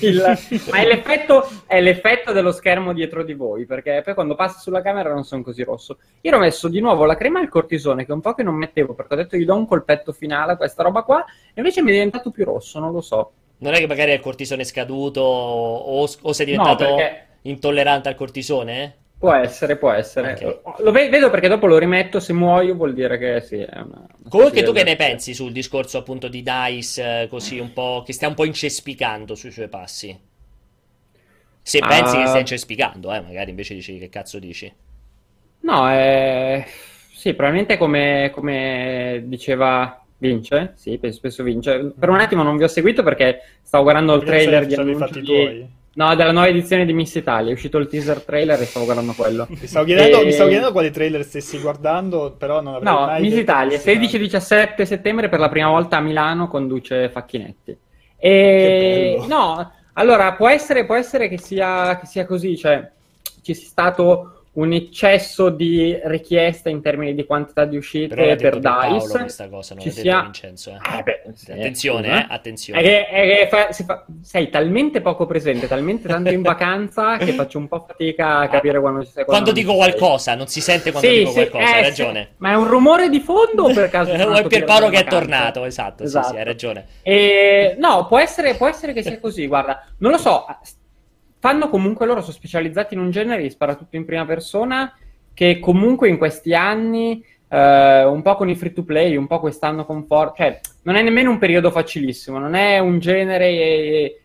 il... 0.02 0.22
Ma 0.70 0.78
è 0.80 0.86
l'effetto, 0.86 1.48
è 1.66 1.80
l'effetto 1.80 2.32
dello 2.34 2.52
schermo 2.52 2.94
dietro 2.94 3.24
di 3.24 3.34
voi, 3.34 3.66
perché 3.66 4.02
poi 4.04 4.14
quando 4.14 4.36
passi 4.36 4.55
sulla 4.60 4.82
camera 4.82 5.14
non 5.14 5.24
sono 5.24 5.42
così 5.44 5.64
rosso. 5.64 5.98
Io 6.22 6.36
ho 6.36 6.40
messo 6.40 6.68
di 6.68 6.80
nuovo 6.80 7.06
la 7.06 7.16
crema 7.16 7.40
al 7.40 7.50
cortisone, 7.50 8.06
che 8.06 8.12
è 8.12 8.16
un 8.16 8.22
po' 8.22 8.34
che 8.34 8.44
non 8.44 8.56
mettevo, 8.56 8.94
perché 8.94 9.14
ho 9.14 9.18
detto 9.18 9.38
gli 9.38 9.46
do 9.46 9.56
un 9.56 9.68
colpetto 9.68 10.12
finale 10.14 10.54
a 10.54 10.58
questa 10.58 10.84
roba 10.84 11.04
qua, 11.04 11.24
e 11.26 11.54
invece 11.56 11.82
mi 11.82 11.90
è 11.90 11.94
diventato 11.94 12.32
più 12.32 12.44
rosso, 12.46 12.80
non 12.80 12.92
lo 12.92 13.02
so. 13.02 13.32
Non 13.58 13.74
è 13.74 13.78
che 13.78 13.88
magari 13.88 14.12
è 14.12 14.16
il 14.16 14.20
cortisone 14.20 14.64
scaduto 14.66 15.22
o, 15.22 16.08
o 16.22 16.34
sei 16.34 16.46
diventato 16.46 16.84
No, 16.84 16.96
perché- 16.96 17.28
intollerante 17.44 18.10
al 18.10 18.16
cortisone? 18.16 18.84
eh? 18.84 19.04
Può 19.18 19.34
essere, 19.34 19.78
può 19.78 19.92
essere. 19.92 20.34
Ok. 20.34 20.82
Lo 20.82 20.92
ve- 20.92 21.10
vedo 21.10 21.30
perché 21.30 21.48
dopo 21.48 21.66
lo 21.68 21.78
rimetto, 21.78 22.20
se 22.20 22.34
muoio 22.34 22.76
vuol 22.76 22.94
dire 22.94 23.18
che 23.18 23.42
sì, 23.42 23.58
è 23.58 23.80
una... 23.80 24.06
Comunque 24.30 24.62
tu 24.62 24.72
che 24.74 24.84
ne 24.84 24.96
pensi 24.96 25.34
sul 25.34 25.52
discorso 25.52 25.98
appunto 25.98 26.28
di 26.28 26.44
Dice 26.44 27.22
eh, 27.24 27.28
così 27.28 27.58
un 27.60 27.74
po' 27.74 28.04
che 28.06 28.14
stia 28.14 28.28
un 28.28 28.34
po' 28.36 28.46
incespicando 28.46 29.34
sui 29.36 29.52
suoi 29.52 29.70
passi? 29.70 30.18
Se 31.68 31.80
Ah. 31.80 31.88
pensi 31.88 32.16
che 32.18 32.28
stia 32.28 32.40
incespicando, 32.42 33.12
eh, 33.12 33.22
magari 33.22 33.50
invece 33.50 33.74
dici 33.74 33.98
che 33.98 34.08
cazzo 34.08 34.38
dici. 34.38 34.72
No, 35.62 35.92
eh, 35.92 36.64
sì, 37.12 37.34
probabilmente 37.34 37.76
come, 37.78 38.30
come 38.32 39.24
diceva 39.26 40.00
Vince, 40.20 40.74
sì, 40.76 40.96
penso, 41.00 41.20
penso 41.22 41.42
Vince. 41.42 41.92
Per 41.98 42.10
un 42.10 42.20
attimo 42.20 42.44
non 42.44 42.56
vi 42.56 42.66
ho 42.66 42.68
seguito 42.68 43.02
perché 43.02 43.42
stavo 43.64 43.82
guardando 43.84 44.14
il 44.14 44.24
trailer 44.24 44.70
sai- 44.70 45.12
di 45.12 45.22
di-? 45.22 45.68
No, 45.96 46.14
della 46.14 46.32
nuova 46.34 46.50
edizione 46.50 46.86
di 46.86 46.94
Miss 46.94 47.16
Italia, 47.16 47.50
è 47.50 47.54
uscito 47.54 47.80
il 47.80 47.88
teaser 47.88 48.22
trailer 48.22 48.62
e 48.62 48.66
stavo 48.66 48.86
guardando 48.86 49.14
quello. 49.14 49.48
Mi 49.60 49.66
stavo, 49.66 49.86
chiedendo, 49.86 50.22
E- 50.22 50.26
mi 50.26 50.32
stavo 50.34 50.50
chiedendo 50.50 50.72
quali 50.72 50.92
trailer 50.92 51.24
stessi 51.24 51.58
guardando, 51.60 52.36
però 52.38 52.62
non 52.62 52.76
avrei 52.76 52.94
No, 52.94 53.06
mai 53.08 53.22
Miss 53.24 53.38
Italia, 53.38 53.78
Miss 53.78 53.86
Italia. 53.88 54.28
16-17 54.78 54.84
settembre 54.84 55.30
per 55.30 55.40
la 55.40 55.50
prima 55.50 55.70
volta 55.70 55.98
a 55.98 56.02
Milano 56.02 56.48
conduce 56.48 57.10
Facchinetti. 57.10 57.76
Che 58.18 58.28
E 58.28 59.16
bello. 59.18 59.28
no, 59.28 59.72
allora 59.98 60.34
può 60.34 60.48
essere, 60.50 60.86
può 60.86 60.96
essere 60.96 61.28
che, 61.28 61.38
sia, 61.38 61.98
che 61.98 62.06
sia 62.06 62.26
così, 62.26 62.58
cioè 62.58 62.90
ci 63.42 63.54
sia 63.54 63.68
stato 63.68 64.35
un 64.56 64.72
eccesso 64.72 65.50
di 65.50 66.00
richiesta 66.06 66.70
in 66.70 66.82
termini 66.82 67.14
di 67.14 67.26
quantità 67.26 67.66
di 67.66 67.76
uscite 67.78 68.16
per 68.16 68.36
Pierpaolo 68.38 69.00
DICE. 69.04 69.18
questa 69.20 69.50
cosa, 69.50 69.76
non 69.76 69.84
ci 69.84 69.92
sia- 69.92 70.22
Vincenzo. 70.22 70.70
eh. 70.72 70.98
Eh 71.00 71.04
beh, 71.04 71.22
sì, 71.34 71.52
Attenzione, 71.52 72.08
eh, 72.22 72.26
attenzione. 72.30 72.80
È 72.80 72.84
che, 72.84 73.08
è 73.08 73.22
che 73.24 73.48
fa- 73.50 73.74
fa- 73.86 74.06
sei 74.22 74.50
talmente 74.50 75.02
poco 75.02 75.26
presente, 75.26 75.68
talmente 75.68 76.08
tanto 76.08 76.30
in 76.32 76.42
vacanza 76.42 77.18
che 77.18 77.34
faccio 77.34 77.58
un 77.58 77.68
po' 77.68 77.84
fatica 77.86 78.40
a 78.40 78.48
capire 78.48 78.80
quando 78.80 79.04
ci 79.04 79.12
sei. 79.12 79.26
Quando 79.26 79.52
non 79.52 79.54
dico 79.60 79.76
qualcosa, 79.76 80.36
non 80.36 80.48
si 80.48 80.62
sente 80.62 80.92
quando 80.92 81.10
Sì, 81.10 81.18
dico 81.18 81.30
sì, 81.32 81.36
qualcosa, 81.36 81.64
eh, 81.64 81.68
hai 81.78 81.84
sì. 81.84 81.90
ragione. 81.90 82.30
Ma 82.38 82.52
è 82.52 82.56
un 82.56 82.68
rumore 82.68 83.10
di 83.10 83.20
fondo 83.20 83.64
o 83.64 83.74
per 83.74 83.90
caso? 83.90 84.12
o 84.14 84.34
è 84.36 84.48
Pierpaolo 84.48 84.90
che 84.90 85.00
è 85.00 85.04
tornato, 85.06 85.66
esatto, 85.66 86.04
Esatto. 86.04 86.36
hai 86.38 86.44
ragione. 86.46 86.86
E, 87.02 87.76
no, 87.78 88.08
può 88.08 88.20
essere, 88.20 88.56
può 88.56 88.68
essere 88.68 88.94
che 88.94 89.02
sia 89.04 89.20
così, 89.20 89.48
guarda, 89.48 89.86
non 89.98 90.12
lo 90.12 90.18
so, 90.18 90.46
fanno 91.46 91.70
comunque 91.70 92.08
loro, 92.08 92.22
sono 92.22 92.34
specializzati 92.34 92.96
in 92.96 93.00
un 93.00 93.12
genere 93.12 93.44
di 93.44 93.52
spara 93.52 93.76
tutto 93.76 93.96
in 93.98 94.04
prima 94.04 94.26
persona, 94.26 94.92
che 95.32 95.60
comunque 95.60 96.10
in 96.10 96.18
questi 96.18 96.56
anni, 96.56 97.24
eh, 97.48 98.04
un 98.04 98.24
po' 98.24 98.34
con 98.34 98.50
i 98.50 98.56
free 98.56 98.74
to 98.74 98.84
play, 98.84 99.16
un 99.16 99.28
po' 99.28 99.40
quest'anno 99.40 99.86
con 99.86 100.08
Fortnite, 100.08 100.62
cioè 100.64 100.74
non 100.86 100.96
è 100.96 101.04
nemmeno 101.04 101.30
un 101.30 101.38
periodo 101.38 101.70
facilissimo, 101.70 102.40
non 102.40 102.56
è 102.56 102.80
un 102.80 102.98
genere, 102.98 103.48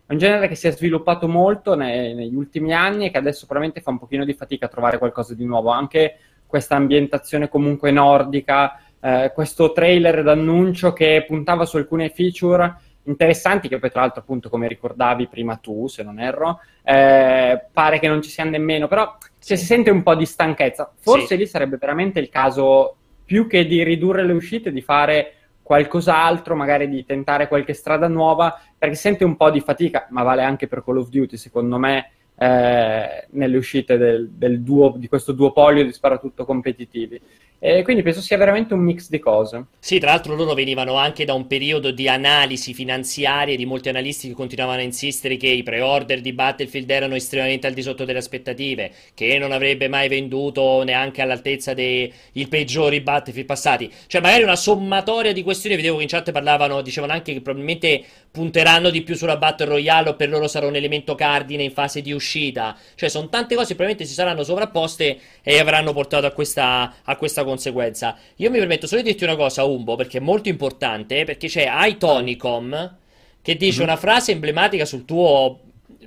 è 0.03 0.11
un 0.11 0.17
genere 0.17 0.47
che 0.47 0.55
si 0.55 0.65
è 0.65 0.71
sviluppato 0.71 1.27
molto 1.27 1.75
ne- 1.75 2.15
negli 2.15 2.33
ultimi 2.33 2.73
anni 2.73 3.05
e 3.05 3.11
che 3.11 3.19
adesso 3.19 3.45
probabilmente 3.45 3.81
fa 3.81 3.91
un 3.91 3.99
pochino 3.99 4.25
di 4.25 4.33
fatica 4.33 4.65
a 4.65 4.69
trovare 4.69 4.97
qualcosa 4.97 5.35
di 5.35 5.45
nuovo, 5.45 5.69
anche 5.69 6.17
questa 6.47 6.75
ambientazione 6.75 7.49
comunque 7.49 7.91
nordica, 7.91 8.81
eh, 8.99 9.31
questo 9.31 9.73
trailer 9.73 10.23
d'annuncio 10.23 10.91
che 10.93 11.23
puntava 11.27 11.65
su 11.65 11.77
alcune 11.77 12.09
feature 12.09 12.77
interessanti 13.03 13.67
che 13.67 13.79
poi 13.79 13.89
tra 13.89 14.01
l'altro 14.01 14.21
appunto 14.21 14.49
come 14.49 14.67
ricordavi 14.67 15.27
prima 15.27 15.55
tu 15.55 15.87
se 15.87 16.03
non 16.03 16.19
erro 16.19 16.59
eh, 16.83 17.65
pare 17.71 17.99
che 17.99 18.07
non 18.07 18.21
ci 18.21 18.29
sia 18.29 18.43
nemmeno 18.43 18.87
però 18.87 19.17
cioè, 19.39 19.57
si 19.57 19.65
sente 19.65 19.89
un 19.89 20.03
po' 20.03 20.15
di 20.15 20.25
stanchezza 20.25 20.91
forse 20.99 21.27
Sì. 21.27 21.37
lì 21.37 21.47
sarebbe 21.47 21.77
veramente 21.77 22.19
il 22.19 22.29
caso 22.29 22.95
più 23.25 23.47
che 23.47 23.65
di 23.65 23.83
ridurre 23.83 24.23
le 24.23 24.33
uscite 24.33 24.71
di 24.71 24.81
fare 24.81 25.33
qualcos'altro 25.63 26.55
magari 26.55 26.89
di 26.89 27.05
tentare 27.05 27.47
qualche 27.47 27.73
strada 27.73 28.07
nuova 28.07 28.59
perché 28.77 28.95
si 28.95 29.01
sente 29.01 29.23
un 29.23 29.35
po' 29.35 29.49
di 29.49 29.61
fatica 29.61 30.07
ma 30.09 30.21
vale 30.21 30.43
anche 30.43 30.67
per 30.67 30.83
Call 30.83 30.97
of 30.97 31.09
Duty 31.09 31.37
secondo 31.37 31.77
me 31.77 32.11
eh, 32.37 33.27
nelle 33.31 33.57
uscite 33.57 33.97
del, 33.97 34.29
del 34.31 34.61
duo, 34.61 34.93
di 34.97 35.07
questo 35.07 35.31
duopolio 35.31 35.83
di 35.83 35.91
sparatutto 35.91 36.43
competitivi 36.43 37.21
e 37.63 37.83
quindi 37.83 38.01
penso 38.01 38.21
sia 38.21 38.37
veramente 38.37 38.73
un 38.73 38.79
mix 38.79 39.07
di 39.07 39.19
cose 39.19 39.65
Sì, 39.77 39.99
tra 39.99 40.09
l'altro 40.09 40.33
loro 40.33 40.55
venivano 40.55 40.95
anche 40.95 41.25
da 41.25 41.35
un 41.35 41.45
periodo 41.45 41.91
di 41.91 42.07
analisi 42.07 42.73
finanziarie 42.73 43.55
di 43.55 43.67
molti 43.67 43.87
analisti 43.89 44.27
che 44.27 44.33
continuavano 44.33 44.79
a 44.79 44.83
insistere 44.83 45.37
che 45.37 45.47
i 45.47 45.61
pre-order 45.61 46.21
di 46.21 46.33
Battlefield 46.33 46.89
erano 46.89 47.13
estremamente 47.13 47.67
al 47.67 47.73
di 47.73 47.83
sotto 47.83 48.03
delle 48.03 48.17
aspettative, 48.17 48.91
che 49.13 49.37
non 49.37 49.51
avrebbe 49.51 49.87
mai 49.87 50.07
venduto 50.07 50.81
neanche 50.83 51.21
all'altezza 51.21 51.75
dei 51.75 52.11
peggiori 52.49 53.01
Battlefield 53.01 53.47
passati. 53.47 53.91
Cioè, 54.07 54.21
magari 54.21 54.41
una 54.41 54.55
sommatoria 54.55 55.33
di 55.33 55.43
questioni, 55.43 55.75
vedevo 55.75 55.97
che 55.97 56.03
in 56.03 56.09
chat 56.09 56.31
parlavano, 56.31 56.81
dicevano 56.81 57.13
anche 57.13 57.33
che 57.33 57.41
probabilmente 57.41 58.03
punteranno 58.31 58.89
di 58.89 59.01
più 59.01 59.15
sulla 59.15 59.37
Battle 59.37 59.67
Royale 59.67 60.09
o 60.09 60.15
per 60.15 60.29
loro 60.29 60.47
sarà 60.47 60.65
un 60.65 60.75
elemento 60.75 61.15
cardine 61.15 61.63
in 61.63 61.71
fase 61.71 62.01
di 62.01 62.11
uscita. 62.11 62.75
Cioè, 62.95 63.09
sono 63.09 63.29
tante 63.29 63.55
cose 63.55 63.69
che 63.69 63.75
probabilmente 63.75 64.05
si 64.05 64.13
saranno 64.13 64.43
sovrapposte 64.43 65.19
e 65.43 65.59
avranno 65.59 65.93
portato 65.93 66.25
a 66.25 66.31
questa, 66.31 66.93
a 67.03 67.15
questa 67.17 67.43
conseguenza. 67.51 68.17
Io 68.37 68.49
mi 68.49 68.57
permetto 68.57 68.87
solo 68.87 69.01
di 69.01 69.09
dirti 69.09 69.23
una 69.23 69.35
cosa, 69.35 69.63
Umbo, 69.63 69.95
perché 69.95 70.17
è 70.17 70.21
molto 70.21 70.49
importante, 70.49 71.23
perché 71.23 71.47
c'è 71.47 71.67
iTonicom 71.69 72.97
che 73.41 73.55
dice 73.55 73.81
una 73.83 73.97
frase 73.97 74.31
emblematica 74.31 74.85
sul 74.85 75.05
tuo 75.05 75.59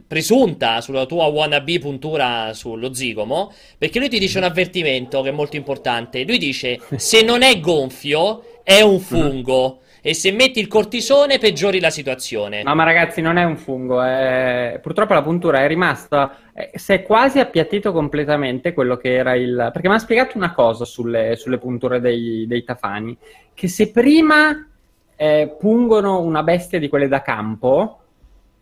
presunta 0.07 0.81
sulla 0.81 1.07
tua 1.07 1.27
wannabe 1.27 1.79
puntura 1.79 2.53
sullo 2.53 2.93
zigomo, 2.93 3.53
perché 3.79 3.99
lui 3.99 4.09
ti 4.09 4.19
dice 4.19 4.39
un 4.39 4.45
avvertimento 4.45 5.23
che 5.23 5.29
è 5.29 5.33
molto 5.33 5.57
importante. 5.57 6.25
Lui 6.25 6.39
dice: 6.39 6.81
se 6.97 7.23
non 7.23 7.43
è 7.43 7.59
gonfio, 7.61 8.61
è 8.63 8.81
un 8.81 9.01
fungo. 9.01 9.81
E 10.07 10.13
se 10.13 10.33
metti 10.33 10.61
il 10.61 10.69
cortisone, 10.69 11.39
peggiori 11.39 11.81
la 11.81 11.89
situazione. 11.89 12.63
No, 12.63 12.75
ma 12.75 12.85
ragazzi, 12.85 13.23
non 13.23 13.39
è 13.39 13.45
un 13.45 13.57
fungo. 13.57 14.03
è- 14.03 14.79
Purtroppo 14.83 15.15
la 15.15 15.23
puntura 15.23 15.63
è 15.63 15.67
rimasta. 15.67 16.37
Si 16.75 16.93
è 16.93 17.03
quasi 17.03 17.39
appiattito 17.39 17.91
completamente 17.91 18.75
quello 18.75 18.99
che 18.99 19.15
era 19.15 19.35
il. 19.35 19.71
Perché 19.73 19.89
mi 19.89 19.95
ha 19.95 19.99
spiegato 19.99 20.37
una 20.37 20.53
cosa 20.53 20.85
sulle, 20.85 21.37
sulle 21.37 21.57
punture 21.57 22.01
dei, 22.01 22.45
dei 22.47 22.63
tafani: 22.65 23.17
che 23.55 23.67
se 23.67 23.91
prima 23.93 24.69
eh, 25.17 25.57
pungono 25.59 26.21
una 26.21 26.43
bestia 26.43 26.79
di 26.79 26.91
quelle 26.91 27.09
da 27.09 27.23
campo, 27.23 28.01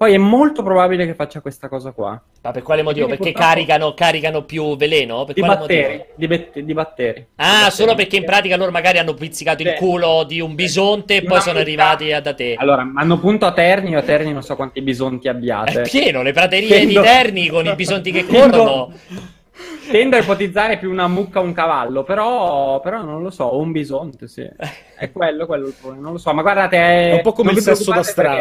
poi 0.03 0.15
è 0.15 0.19
molto 0.19 0.65
probabile 0.65 1.07
che 1.07 1.15
faccia 1.15 1.41
questa 1.41 1.69
cosa 1.69 1.93
qua. 1.93 2.21
Ma 2.43 2.51
per 2.51 2.63
quale 2.63 2.83
motivo? 2.83 3.07
Perché 3.07 3.23
purtroppo- 3.31 3.47
caricano, 3.49 3.95
caricano 3.95 4.43
più 4.43 4.77
veleno? 4.77 5.25
Per 5.25 5.33
Di 5.37 5.41
batteri, 5.43 6.05
di, 6.17 6.27
bet- 6.27 6.59
di 6.59 6.75
batteri. 6.75 7.27
Ah, 7.37 7.67
Di 7.67 7.71
solo 7.71 7.91
batteri. 7.91 7.95
perché 7.97 8.17
in 8.17 8.25
pratica 8.25 8.57
loro 8.57 8.73
magari 8.73 8.99
hanno 8.99 9.15
pizzicato 9.15 9.63
il 9.63 9.69
Sì. 9.69 9.75
culo 9.77 10.25
di 10.27 10.41
un 10.41 10.57
bisonte 10.57 11.15
e 11.15 11.21
Di 11.21 11.27
poi 11.27 11.41
sono 11.41 11.59
mucca. 11.59 11.69
arrivati 11.71 12.13
a 12.13 12.21
da 12.21 12.35
te. 12.35 12.57
Allora, 12.59 12.85
hanno 12.97 13.19
punto 13.21 13.47
a 13.47 13.53
Terni, 13.53 13.95
a 13.95 14.03
Terni 14.03 14.33
non 14.33 14.43
so 14.43 14.57
quanti 14.57 14.83
bisonti 14.83 15.29
abbiate. 15.29 15.83
È 15.83 15.89
pieno, 15.89 16.23
le 16.23 16.33
praterie 16.33 16.81
di 16.81 16.87
Tendo- 16.95 17.03
Terni 17.03 17.47
con 17.47 17.65
i 17.67 17.75
bisonti 17.77 18.11
che 18.11 18.27
corrono. 18.27 18.93
Tendo 19.91 20.17
a 20.17 20.21
ipotizzare 20.21 20.79
più 20.79 20.91
una 20.91 21.09
mucca 21.09 21.41
o 21.41 21.43
un 21.43 21.53
cavallo, 21.53 22.05
però, 22.05 22.81
però 22.81 23.03
non 23.03 23.23
lo 23.23 23.31
so, 23.31 23.45
o 23.45 23.59
un 23.59 23.71
bisonte, 23.73 24.27
sì. 24.29 24.49
È 24.97 25.11
quello, 25.11 25.45
quello 25.45 25.67
il 25.67 25.75
problema, 25.79 26.03
non 26.05 26.13
lo 26.13 26.19
so, 26.19 26.33
ma 26.33 26.41
guardate, 26.41 26.77
è, 26.77 27.11
È 27.11 27.15
un 27.15 27.21
po' 27.23 27.33
come 27.33 27.51
il 27.53 27.61
sesso 27.61 27.93
da 27.93 28.03
strada. 28.03 28.41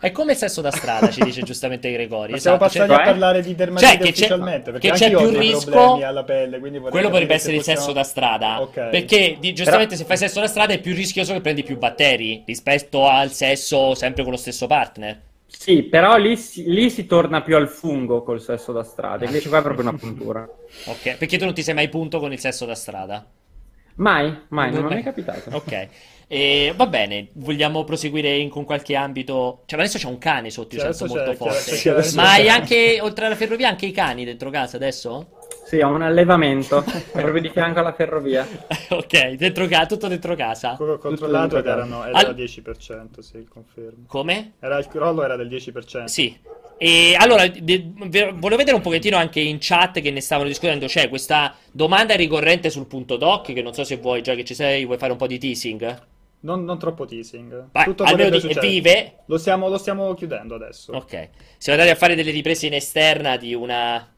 È 0.00 0.12
come 0.12 0.32
il 0.32 0.38
sesso 0.38 0.60
da 0.60 0.70
strada, 0.70 1.08
ci 1.08 1.22
dice 1.22 1.42
giustamente 1.42 1.90
Gregori. 1.92 2.32
Ma 2.32 2.38
siamo 2.38 2.56
esatto, 2.56 2.72
passati 2.72 2.90
cioè- 2.92 3.00
a 3.06 3.10
parlare 3.10 3.40
di 3.42 3.54
dermatite 3.54 3.86
Cioè, 3.88 3.96
che 3.98 4.04
c'è- 4.04 4.10
ufficialmente, 4.10 4.70
perché 4.72 4.86
che 4.88 4.92
anche 4.92 5.04
c'è 5.10 5.16
più 5.16 5.30
dei 5.30 5.40
rischio- 5.40 5.70
problemi 5.70 6.02
alla 6.04 6.24
pelle, 6.24 6.58
Quello 6.58 7.08
potrebbe 7.08 7.34
essere 7.34 7.56
il 7.56 7.62
se 7.62 7.74
sesso 7.76 7.92
possiamo- 7.92 7.92
da 7.94 8.02
strada. 8.04 8.60
Ok. 8.60 8.88
Perché 8.90 9.36
di- 9.40 9.54
giustamente 9.54 9.96
se 9.96 10.04
fai 10.04 10.16
sesso 10.18 10.40
da 10.40 10.46
strada 10.48 10.74
è 10.74 10.80
più 10.80 10.94
rischioso 10.94 11.32
che 11.32 11.40
prendi 11.40 11.62
più 11.62 11.78
batteri 11.78 12.42
rispetto 12.44 13.08
al 13.08 13.30
sesso 13.30 13.94
sempre 13.94 14.22
con 14.24 14.32
lo 14.32 14.38
stesso 14.38 14.66
partner. 14.66 15.20
Sì, 15.60 15.82
però 15.82 16.16
lì 16.16 16.36
si, 16.36 16.64
lì 16.70 16.88
si 16.90 17.04
torna 17.04 17.42
più 17.42 17.56
al 17.56 17.68
fungo 17.68 18.22
col 18.22 18.40
sesso 18.40 18.72
da 18.72 18.84
strada, 18.84 19.24
invece 19.24 19.48
qua 19.48 19.58
è 19.58 19.62
proprio 19.62 19.82
una 19.88 19.98
puntura. 19.98 20.48
Ok, 20.84 21.16
perché 21.16 21.38
tu 21.38 21.44
non 21.44 21.54
ti 21.54 21.62
sei 21.62 21.74
mai 21.74 21.88
punto 21.88 22.18
con 22.18 22.32
il 22.32 22.38
sesso 22.40 22.64
da 22.64 22.74
strada. 22.74 23.30
Mai, 23.96 24.46
mai, 24.48 24.72
non 24.72 24.82
mi 24.82 24.88
è 24.88 24.92
mai 24.92 25.02
capitato. 25.02 25.50
Ok. 25.50 25.88
E, 26.28 26.72
va 26.76 26.86
bene, 26.86 27.30
vogliamo 27.34 27.84
proseguire 27.84 28.36
in- 28.36 28.50
con 28.50 28.64
qualche 28.64 28.94
ambito. 28.94 29.62
Cioè, 29.66 29.78
ma 29.78 29.84
adesso 29.84 29.98
c'è 29.98 30.06
un 30.08 30.18
cane 30.18 30.50
sotto, 30.50 30.74
io 30.74 30.80
Sì, 30.80 30.80
sento 30.80 31.06
molto 31.06 31.32
forte. 31.34 31.72
sì, 31.74 31.88
adesso 31.88 32.20
Ma 32.20 32.32
hai 32.32 32.48
anche, 32.48 32.98
oltre 33.00 33.26
alla 33.26 33.34
ferrovia, 33.36 33.68
anche 33.68 33.86
i 33.86 33.92
cani 33.92 34.24
dentro 34.24 34.50
casa 34.50 34.76
adesso? 34.76 35.32
Sì, 35.68 35.80
ho 35.80 35.88
un 35.88 36.00
allevamento, 36.00 36.82
proprio 37.12 37.42
di 37.42 37.50
fianco 37.50 37.80
alla 37.80 37.92
ferrovia. 37.92 38.46
ok, 38.88 39.32
dentro 39.32 39.66
casa, 39.66 39.84
tutto 39.84 40.08
dentro 40.08 40.34
casa. 40.34 40.76
Quello 40.76 40.94
ho 40.94 40.98
controllato 40.98 41.58
ed 41.58 41.66
erano, 41.66 42.06
era 42.06 42.16
Al- 42.16 42.34
il 42.38 42.42
10%, 42.44 43.18
sì, 43.18 43.46
confermo. 43.46 44.04
Come? 44.06 44.52
Era 44.60 44.78
il 44.78 44.88
crollo 44.88 45.22
era 45.22 45.36
del 45.36 45.48
10%. 45.48 46.04
Sì. 46.06 46.34
E 46.78 47.14
allora, 47.18 47.46
de- 47.48 47.90
ve- 48.06 48.32
volevo 48.34 48.56
vedere 48.56 48.76
un 48.76 48.80
pochettino 48.80 49.18
anche 49.18 49.40
in 49.40 49.58
chat 49.60 50.00
che 50.00 50.10
ne 50.10 50.22
stavano 50.22 50.48
discutendo. 50.48 50.86
C'è 50.86 51.10
questa 51.10 51.54
domanda 51.70 52.14
ricorrente 52.16 52.70
sul 52.70 52.86
punto 52.86 53.18
doc, 53.18 53.52
che 53.52 53.60
non 53.60 53.74
so 53.74 53.84
se 53.84 53.98
vuoi, 53.98 54.22
già 54.22 54.34
che 54.34 54.44
ci 54.46 54.54
sei, 54.54 54.86
vuoi 54.86 54.96
fare 54.96 55.12
un 55.12 55.18
po' 55.18 55.26
di 55.26 55.38
teasing? 55.38 56.02
Non, 56.40 56.64
non 56.64 56.78
troppo 56.78 57.04
teasing. 57.04 57.66
Vai, 57.72 57.84
Tutto 57.84 58.04
almeno 58.04 58.38
di- 58.38 58.56
vive. 58.58 59.16
Lo 59.26 59.36
stiamo, 59.36 59.68
lo 59.68 59.76
stiamo 59.76 60.14
chiudendo 60.14 60.54
adesso. 60.54 60.92
Ok. 60.92 61.28
Siamo 61.58 61.78
andati 61.78 61.94
a 61.94 61.98
fare 61.98 62.14
delle 62.14 62.30
riprese 62.30 62.64
in 62.66 62.72
esterna 62.72 63.36
di 63.36 63.52
una 63.52 64.08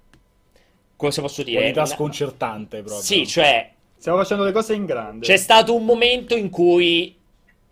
Cosa 1.01 1.23
posso 1.23 1.43
dire? 1.43 1.57
Qualità 1.61 1.81
Una- 1.85 1.91
sconcertante 1.91 2.77
proprio. 2.83 3.01
Sì, 3.01 3.27
cioè, 3.27 3.71
Stiamo 3.97 4.19
facendo 4.19 4.45
le 4.45 4.53
cose 4.53 4.75
in 4.75 4.85
grande. 4.85 5.25
c'è 5.25 5.39
stato 5.39 5.75
un 5.75 5.87
momento 5.87 6.37
in 6.37 6.51
cui 6.51 7.17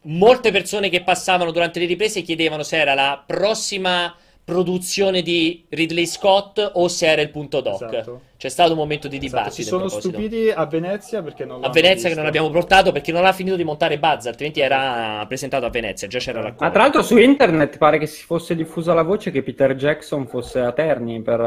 molte 0.02 0.50
persone 0.50 0.88
che 0.88 1.02
passavano 1.02 1.50
durante 1.50 1.78
le 1.78 1.84
riprese 1.84 2.22
chiedevano 2.22 2.62
se 2.62 2.78
era 2.78 2.94
la 2.94 3.22
prossima 3.26 4.16
produzione 4.42 5.20
di 5.20 5.62
Ridley 5.68 6.06
Scott 6.06 6.70
o 6.74 6.88
se 6.88 7.06
era 7.06 7.20
il 7.20 7.28
punto 7.28 7.60
doc. 7.60 7.82
Esatto. 7.82 8.20
C'è 8.38 8.48
stato 8.50 8.70
un 8.70 8.78
momento 8.78 9.08
di 9.08 9.16
Esatto, 9.16 9.26
dibattito. 9.30 9.54
si 9.56 9.60
in 9.62 9.66
sono 9.66 9.88
stupiti 9.88 10.48
a 10.54 10.64
Venezia 10.66 11.22
perché 11.22 11.44
non 11.44 11.64
A 11.64 11.70
Venezia 11.70 11.94
visto. 11.94 12.08
che 12.10 12.14
non 12.14 12.26
abbiamo 12.26 12.48
portato 12.50 12.92
perché 12.92 13.10
non 13.10 13.26
ha 13.26 13.32
finito 13.32 13.56
di 13.56 13.64
montare 13.64 13.98
Buzz, 13.98 14.26
altrimenti 14.26 14.60
era 14.60 15.24
presentato 15.26 15.66
a 15.66 15.70
Venezia, 15.70 16.06
già 16.06 16.20
c'era 16.20 16.40
la 16.40 16.54
Ma 16.56 16.70
tra 16.70 16.82
l'altro 16.82 17.02
su 17.02 17.16
internet 17.18 17.78
pare 17.78 17.98
che 17.98 18.06
si 18.06 18.22
fosse 18.24 18.54
diffusa 18.54 18.94
la 18.94 19.02
voce 19.02 19.32
che 19.32 19.42
Peter 19.42 19.74
Jackson 19.74 20.28
fosse 20.28 20.60
a 20.60 20.70
Terni 20.70 21.20
per... 21.20 21.40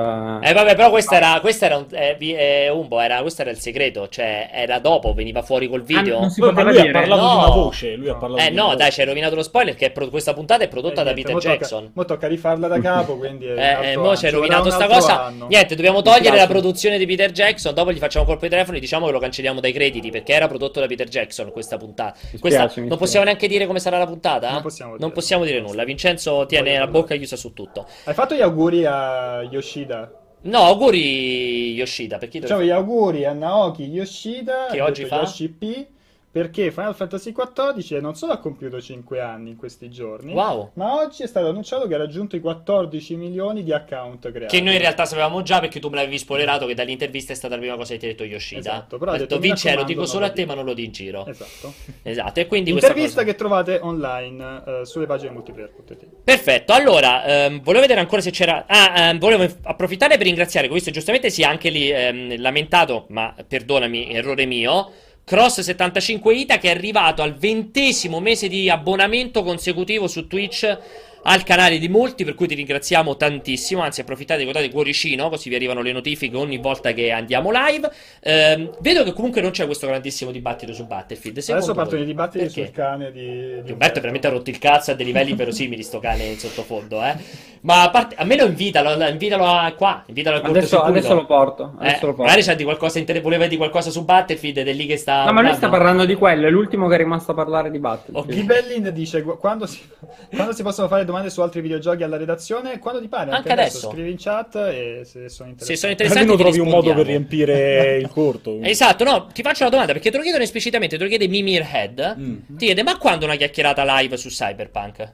Eh 0.44 0.52
vabbè, 0.52 0.76
però 0.76 0.90
questa 0.90 1.16
era, 1.16 1.40
questa 1.40 1.68
era 1.68 1.78
un, 1.78 1.86
eh, 1.92 2.18
eh, 2.20 2.68
Umbo, 2.70 3.00
era, 3.00 3.22
questo 3.22 3.44
era 3.44 3.52
il 3.52 3.60
segreto, 3.60 4.10
cioè 4.10 4.50
era 4.52 4.80
dopo, 4.80 5.14
veniva 5.14 5.42
fuori 5.44 5.70
col 5.70 5.84
video. 5.84 6.18
Ah, 6.18 6.22
non 6.22 6.30
si 6.30 6.42
poteva 6.42 6.64
lui 6.72 6.78
ha 6.80 6.82
dire. 6.82 6.92
parlato 6.92 7.22
No. 7.22 7.30
di 7.30 7.36
una 7.38 7.50
voce. 7.56 7.96
Lui 7.96 8.10
ha 8.10 8.12
No. 8.12 8.18
parlato 8.20 8.44
Eh 8.44 8.50
di 8.50 8.56
no, 8.58 8.66
una 8.66 8.74
dai, 8.76 8.84
voce. 8.84 8.92
ci 8.92 9.00
hai 9.00 9.06
rovinato 9.08 9.36
lo 9.36 9.44
spoiler 9.44 9.76
che 9.76 9.86
è 9.86 9.92
pro- 9.92 10.10
questa 10.10 10.34
puntata 10.34 10.62
è 10.66 10.68
prodotta 10.68 11.00
Eh, 11.02 11.04
da 11.06 11.12
niente, 11.14 11.22
Peter 11.22 11.34
mo 11.36 11.40
tocca- 11.40 11.54
Jackson. 11.56 11.92
Mo 11.94 12.04
tocca 12.04 12.28
rifarla 12.28 12.68
da 12.68 12.82
capo, 12.82 13.16
quindi... 13.16 13.46
Eh, 13.48 13.92
eh, 13.92 13.96
mo 13.96 14.14
ci 14.18 14.26
hai 14.26 14.32
rovinato 14.34 14.70
sta 14.70 14.88
cosa. 14.88 15.24
anno. 15.28 15.48
Niente, 15.48 15.76
dobbiamo 15.76 16.02
togliere 16.02 16.36
la 16.36 16.42
spiace. 16.42 16.52
Produzione 16.82 16.98
di 16.98 17.06
Peter 17.06 17.32
Jackson. 17.32 17.74
Dopo 17.74 17.92
gli 17.92 17.98
facciamo 18.00 18.26
colpo 18.26 18.44
di 18.44 18.50
telefono 18.50 18.78
e 18.78 18.80
diciamo 18.80 19.06
che 19.06 19.12
lo 19.12 19.20
cancelliamo 19.20 19.60
dai 19.60 19.72
crediti 19.72 20.10
perché 20.10 20.34
era 20.34 20.48
prodotto 20.48 20.80
da 20.80 20.88
Peter 20.88 21.08
Jackson 21.08 21.52
questa 21.52 21.78
puntata. 21.78 22.18
Questa- 22.40 22.40
spiace, 22.40 22.82
mi 22.82 22.88
non 22.88 22.98
spiace. 22.98 22.98
possiamo 22.98 23.26
neanche 23.26 23.48
dire 23.48 23.66
come 23.68 23.80
sarà 23.80 23.98
la 23.98 24.08
puntata? 24.08 24.52
Non 24.52 24.62
possiamo 24.62 24.92
dire. 24.92 25.04
Non 25.04 25.14
possiamo 25.14 25.46
dire 25.46 25.60
nulla. 25.62 25.84
Vincenzo 25.84 26.46
tiene 26.48 26.72
Voglio 26.72 26.80
la 26.86 26.88
bocca 26.88 27.16
chiusa 27.16 27.36
su 27.36 27.54
tutto. 27.54 27.88
Hai 28.06 28.14
fatto 28.14 28.34
gli 28.36 28.42
auguri 28.42 28.86
a 28.86 29.44
Yoshida? 29.50 30.12
No, 30.44 30.58
auguri 30.60 31.74
Yoshida. 31.74 32.18
Perché 32.18 32.40
Facciamo 32.40 32.64
gli 32.64 32.72
auguri 32.72 33.26
a 33.26 33.34
Naoki 33.34 33.84
Yoshida 33.84 34.68
Che 34.72 34.82
oggi 34.82 35.06
fa? 35.06 35.18
Yoshi 35.18 35.50
P 35.50 35.86
perché 36.32 36.72
Final 36.72 36.96
Fantasy 36.96 37.34
XIV 37.34 38.00
non 38.00 38.16
solo 38.16 38.32
ha 38.32 38.38
compiuto 38.38 38.80
5 38.80 39.20
anni 39.20 39.50
in 39.50 39.56
questi 39.58 39.90
giorni, 39.90 40.34
Wow. 40.34 40.72
ma 40.76 40.96
oggi 41.02 41.24
è 41.24 41.28
stato 41.28 41.48
annunciato 41.48 41.88
che 41.88 41.96
ha 41.96 41.98
raggiunto 41.98 42.38
i 42.38 42.40
14 42.40 43.16
milioni 43.18 43.64
di 43.64 43.74
account 43.74 44.32
creati. 44.32 44.56
Che 44.56 44.64
noi 44.64 44.76
in 44.76 44.80
realtà 44.80 45.06
sapevamo 45.06 45.42
già 45.42 45.60
perché 45.60 45.80
tu 45.82 45.90
me 45.90 45.98
l'avevi 45.98 46.18
spoilerato 46.18 46.66
che 46.66 46.74
dall'intervista 46.74 47.34
è 47.34 47.36
stata 47.36 47.56
la 47.56 47.60
prima 47.60 47.76
cosa 47.76 47.94
che 47.94 48.00
ti 48.00 48.06
ha 48.06 48.10
detto 48.10 48.24
Yoshida. 48.24 48.60
Esatto, 48.60 48.98
però 48.98 49.12
ha 49.12 49.18
detto 49.18 49.36
detto, 49.36 49.40
Vince, 49.42 49.76
lo 49.76 49.84
dico 49.84 50.06
solo 50.06 50.26
a 50.26 50.30
te 50.30 50.36
dico." 50.36 50.48
ma 50.48 50.56
non 50.56 50.66
lo 50.66 50.74
di 50.74 50.86
in 50.86 50.92
giro. 50.92 51.26
Esatto. 51.26 51.74
Esatto, 52.02 52.40
e 52.40 52.48
quindi 52.48 52.72
Intervista 52.72 53.22
cosa... 53.22 53.26
che 53.26 53.36
trovate 53.36 53.80
online 53.82 54.64
eh, 54.66 54.86
sulle 54.86 55.06
pagine 55.06 55.32
multiplayer.it. 55.32 56.06
Perfetto, 56.24 56.72
allora, 56.72 57.26
ehm, 57.26 57.62
volevo 57.62 57.82
vedere 57.82 58.00
ancora 58.00 58.22
se 58.22 58.32
c'era... 58.32 58.66
Ah, 58.68 59.10
ehm, 59.10 59.20
volevo 59.20 59.46
approfittare 59.64 60.16
per 60.18 60.26
ringraziare, 60.26 60.70
questo 60.70 60.92
giustamente 60.92 61.30
si 61.30 61.42
è 61.42 61.46
anche 61.46 61.70
lì 61.70 61.90
ehm, 61.90 62.40
lamentato, 62.40 63.06
ma 63.10 63.36
perdonami, 63.46 64.14
errore 64.14 64.46
mio, 64.46 64.92
Cross75 65.28 66.32
Ita 66.34 66.58
che 66.58 66.68
è 66.68 66.76
arrivato 66.76 67.22
al 67.22 67.36
ventesimo 67.36 68.20
mese 68.20 68.48
di 68.48 68.70
abbonamento 68.70 69.44
consecutivo 69.44 70.08
su 70.08 70.28
Twitch 70.28 70.78
al 71.24 71.44
canale 71.44 71.78
di 71.78 71.88
molti, 71.88 72.24
per 72.26 72.36
cui 72.36 72.48
ti 72.48 72.56
ringraziamo 72.56 73.16
tantissimo, 73.16 73.82
anzi 73.82 74.02
approfittate 74.02 74.38
di 74.40 74.44
guardare 74.44 74.68
il 74.68 74.74
cuoricino, 74.74 75.30
così 75.30 75.50
vi 75.50 75.56
arrivano 75.56 75.82
le 75.82 75.92
notifiche 75.92 76.36
ogni 76.38 76.58
volta 76.58 76.92
che 76.94 77.12
andiamo 77.12 77.52
live. 77.52 77.90
Ehm, 78.22 78.72
vedo 78.80 79.04
che 79.04 79.14
comunque 79.14 79.42
non 79.42 79.52
c'è 79.52 79.66
questo 79.66 79.88
grandissimo 79.88 80.32
dibattito 80.32 80.74
su 80.74 80.86
Battlefield. 80.88 81.38
Secondo 81.40 81.72
Adesso 81.72 81.76
partono 81.78 81.98
voi? 82.02 82.08
i 82.10 82.12
dibattiti 82.12 82.46
Perché? 82.46 82.66
sul 82.66 82.74
cane 82.74 83.12
di, 83.12 83.62
di 83.64 83.72
Umberto 83.72 84.00
veramente 84.00 84.28
ha 84.28 84.32
rotto 84.32 84.50
il 84.50 84.58
cazzo 84.60 84.92
a 84.92 84.94
dei 84.96 85.06
livelli 85.06 85.34
verosimili 85.34 85.84
sto 85.84 86.00
cane 86.00 86.24
in 86.26 86.38
sottofondo, 86.40 87.04
eh. 87.04 87.16
Ma 87.62 87.84
a, 87.84 87.90
parte, 87.92 88.16
a 88.18 88.24
me 88.24 88.36
lo 88.36 88.46
invitalo, 88.48 88.96
lo- 88.96 89.08
invitalo 89.08 89.46
a, 89.46 89.72
qua, 89.78 90.04
invitalo 90.08 90.38
al 90.38 90.46
Adesso, 90.46 90.82
adesso 90.82 91.14
lo 91.14 91.26
porto. 91.28 91.76
Eh, 91.80 91.90
Adesso 91.90 92.06
lo 92.08 92.14
porto. 92.14 92.24
magari 92.24 92.42
c'ha 92.44 92.56
di 92.56 92.64
qualcosa 92.64 92.98
inter- 92.98 93.22
voleva 93.22 93.46
di 93.46 93.56
qualcosa 93.58 93.92
su 93.92 94.04
Battlefield 94.04 94.58
ed 94.58 94.68
è 94.68 94.74
lì 94.74 94.88
che 94.88 94.98
sta 94.98 95.26
No, 95.26 95.32
ma 95.34 95.42
lui 95.42 95.54
sta 95.54 95.70
parlando 95.70 96.06
di 96.06 96.16
quello, 96.16 96.48
è 96.48 96.50
l'ultimo 96.50 96.88
che 96.88 96.96
è 96.96 96.98
rimasto 96.98 97.32
a 97.32 97.36
parlare 97.36 97.70
di 97.70 97.78
Battlefield. 97.78 98.18
Ok. 98.30 98.34
Ghibellin 98.36 98.90
dice 98.92 99.22
"Gu- 99.22 99.38
quando 99.38 99.68
si, 99.68 99.80
quando 100.36 100.54
si 100.54 100.64
possono 100.64 100.88
fare 100.88 101.06
domande 101.12 101.30
su 101.30 101.42
altri 101.42 101.62
videogiochi 101.62 102.04
alla 102.04 102.18
redazione, 102.18 102.80
quando 102.80 103.00
ti 103.02 103.08
pare, 103.08 103.32
Anche 103.32 103.52
adesso. 103.52 103.90
scrivi 103.92 104.10
in 104.12 104.18
chat 104.18 104.56
e 104.56 105.02
se 105.06 105.30
sono 105.30 105.50
interessanti. 105.50 105.64
Se 105.66 105.76
sono 105.76 105.92
interessanti 105.92 106.30
Almeno 106.30 106.36
trovi 106.50 106.60
un 106.60 106.68
modo 106.70 106.94
per 106.94 107.06
riempire 107.06 107.98
il 107.98 108.08
corto. 108.14 108.60
Esatto, 108.62 109.04
no, 109.04 109.28
ti 109.34 109.42
faccio 109.42 109.62
una 109.62 109.72
domanda 109.72 109.94
perché 109.94 110.10
te 110.10 110.18
lo 110.18 110.24
chiedono 110.24 110.44
esplicitamente, 110.44 110.98
te 110.98 111.04
lo 111.04 111.10
chiede 111.10 111.28
Mimir 111.28 111.68
Head. 111.72 112.16
Mm. 112.18 112.36
Ti 112.58 112.66
chiede 112.66 112.84
"Ma 112.84 112.98
quando 112.98 113.26
una 113.26 113.36
chiacchierata 113.36 113.84
live 114.00 114.18
su 114.18 114.30
Cyberpunk?" 114.30 115.12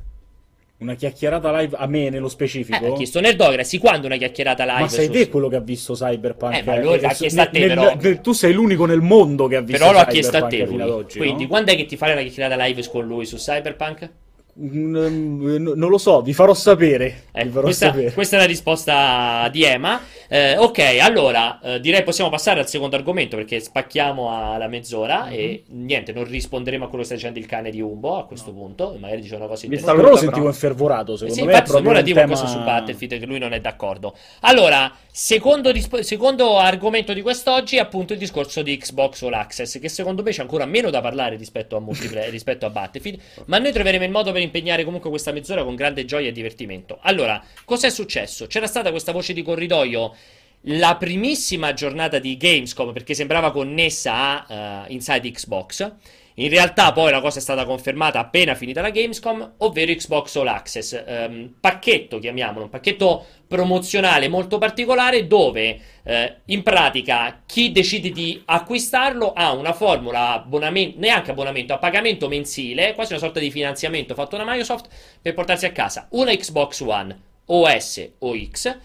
Una 0.79 0.93
chiacchierata 0.93 1.51
live 1.59 1.75
a 1.75 1.87
me 1.87 2.11
nello 2.11 2.29
specifico. 2.29 2.85
Eh, 2.85 2.91
ha 2.91 2.93
chiesto 2.93 3.19
Nerdography, 3.19 3.79
quando 3.79 4.05
una 4.05 4.15
chiacchierata 4.17 4.63
live 4.63 4.79
Ma 4.81 4.87
sei 4.87 5.05
su 5.07 5.11
te 5.11 5.27
quello 5.27 5.47
che 5.49 5.55
ha 5.55 5.59
visto 5.59 5.93
Cyberpunk? 5.95 6.53
Eh, 6.55 6.61
ma 6.63 6.75
lui 6.77 6.99
l'ha 6.99 7.07
Nel- 7.07 7.15
chiesto 7.15 7.41
a 7.41 7.45
te, 7.47 7.59
nel- 7.59 7.67
però. 7.69 7.95
nel- 7.99 8.21
tu 8.21 8.31
sei 8.33 8.53
l'unico 8.53 8.85
nel 8.85 9.01
mondo 9.01 9.47
che 9.47 9.55
ha 9.55 9.61
visto 9.61 9.83
Però 9.83 9.91
l'ha 9.91 10.05
Cyberpunk 10.05 10.13
chiesto 10.13 10.37
a 10.37 10.47
te 10.47 10.61
ad 10.61 10.69
lui. 10.69 10.81
oggi, 10.81 11.17
Quindi 11.17 11.43
no? 11.43 11.49
quando 11.49 11.71
è 11.71 11.75
che 11.75 11.85
ti 11.87 11.97
fai 11.97 12.11
una 12.11 12.21
chiacchierata 12.21 12.63
live 12.63 12.87
con 12.89 13.07
lui 13.07 13.25
su 13.25 13.37
Cyberpunk? 13.37 14.09
Mm, 14.59 14.95
n- 14.95 15.73
non 15.75 15.89
lo 15.89 15.97
so, 15.99 16.21
vi 16.21 16.33
farò 16.33 16.53
sapere. 16.55 17.25
Eh, 17.31 17.43
vi 17.43 17.49
farò 17.51 17.61
questa, 17.65 17.87
sapere. 17.87 18.11
questa 18.11 18.37
è 18.37 18.39
la 18.39 18.45
risposta 18.45 19.47
di 19.51 19.63
Ema. 19.63 20.01
Eh, 20.27 20.57
ok, 20.57 20.79
allora 20.99 21.59
eh, 21.61 21.79
direi 21.79 22.01
possiamo 22.03 22.29
passare 22.29 22.59
al 22.59 22.67
secondo 22.67 22.95
argomento 22.95 23.35
perché 23.35 23.59
spacchiamo 23.59 24.53
alla 24.53 24.67
mezz'ora 24.67 25.29
e 25.29 25.63
Mhm. 25.67 25.85
niente, 25.85 26.11
non 26.11 26.25
risponderemo 26.25 26.85
a 26.85 26.87
quello 26.87 27.01
che 27.03 27.07
sta 27.09 27.15
dicendo 27.15 27.37
il 27.39 27.45
cane 27.45 27.69
di 27.69 27.81
Umbo 27.81 28.17
a 28.17 28.25
questo 28.25 28.51
punto. 28.51 28.95
e 28.95 28.97
Magari 28.97 29.21
dice 29.21 29.35
una 29.35 29.45
cosa 29.45 29.65
interessante. 29.65 30.01
Però 30.01 30.11
lo 30.13 30.17
sentivo 30.19 30.47
infervorato, 30.47 31.13
Eh 31.13 31.17
secondo 31.17 31.33
sì, 31.35 31.41
me. 31.41 31.47
è 31.47 31.51
infatti 31.51 31.69
proprio 31.71 31.89
ora 31.91 31.99
un 31.99 32.05
di 32.05 32.13
tema... 32.13 32.25
qualcosa 32.25 32.51
su 32.51 32.63
Battlefield 32.63 33.19
che 33.19 33.25
lui 33.27 33.39
non 33.39 33.53
è 33.53 33.59
d'accordo. 33.59 34.15
Allora, 34.41 34.91
secondo, 35.11 35.69
rispo- 35.71 36.01
secondo 36.01 36.57
argomento 36.57 37.13
di 37.13 37.21
quest'oggi 37.21 37.75
è 37.77 37.79
appunto 37.79 38.13
il 38.13 38.19
discorso 38.19 38.63
di 38.63 38.75
Xbox 38.77 39.21
All 39.21 39.33
Access, 39.33 39.79
che 39.79 39.87
secondo 39.89 40.23
me 40.23 40.31
c'è 40.31 40.41
ancora 40.41 40.65
meno 40.65 40.89
da 40.89 40.99
parlare 41.01 41.35
rispetto 41.35 41.75
a, 41.75 41.79
multiplayer, 41.79 42.29
rispetto 42.31 42.65
a 42.65 42.69
Battlefield, 42.71 43.19
ma 43.45 43.59
noi 43.59 43.71
troveremo 43.71 44.03
il 44.03 44.11
modo 44.11 44.31
per 44.31 44.41
impegnare 44.47 44.83
comunque 44.83 45.09
questa 45.09 45.31
mezz'ora 45.31 45.63
con 45.63 45.75
grande 45.75 46.05
gioia 46.05 46.29
e 46.29 46.31
divertimento. 46.31 46.97
Allora, 47.01 47.41
cos'è 47.63 47.89
successo? 47.89 48.47
C'era 48.47 48.67
stata 48.67 48.91
questa 48.91 49.11
voce 49.11 49.33
di 49.33 49.43
corridoio 49.43 50.13
la 50.61 50.95
primissima 50.97 51.73
giornata 51.73 52.19
di 52.19 52.35
Gamescom 52.37 52.91
perché 52.91 53.13
sembrava 53.13 53.51
connessa 53.51 54.45
a 54.45 54.85
eh, 54.87 54.93
Inside 54.93 55.31
Xbox. 55.31 55.91
In 56.39 56.49
realtà 56.49 56.91
poi 56.91 57.09
la 57.09 57.19
cosa 57.19 57.39
è 57.39 57.41
stata 57.41 57.65
confermata 57.65 58.19
appena 58.19 58.53
finita 58.53 58.81
la 58.81 58.91
Gamescom, 58.91 59.53
ovvero 59.57 59.91
Xbox 59.91 60.35
All 60.35 60.45
Access, 60.45 61.03
ehm, 61.03 61.55
pacchetto 61.59 62.19
chiamiamolo, 62.19 62.65
un 62.65 62.69
pacchetto 62.69 63.25
promozionale 63.47 64.27
molto 64.27 64.59
particolare 64.59 65.25
dove 65.25 65.79
eh, 66.03 66.35
in 66.45 66.61
pratica 66.61 67.41
chi 67.43 67.71
decide 67.71 68.11
di 68.11 68.39
acquistarlo 68.45 69.33
ha 69.33 69.51
una 69.51 69.73
formula 69.73 70.33
abbonamento, 70.33 70.99
neanche 70.99 71.31
abbonamento, 71.31 71.73
a 71.73 71.79
pagamento 71.79 72.27
mensile, 72.27 72.93
quasi 72.93 73.13
una 73.13 73.21
sorta 73.21 73.39
di 73.39 73.49
finanziamento 73.49 74.13
fatto 74.13 74.37
da 74.37 74.43
Microsoft 74.45 74.89
per 75.19 75.33
portarsi 75.33 75.65
a 75.65 75.71
casa 75.71 76.05
una 76.11 76.35
Xbox 76.35 76.81
One 76.81 77.19
OS 77.45 78.09
o 78.19 78.35
X, 78.37 78.77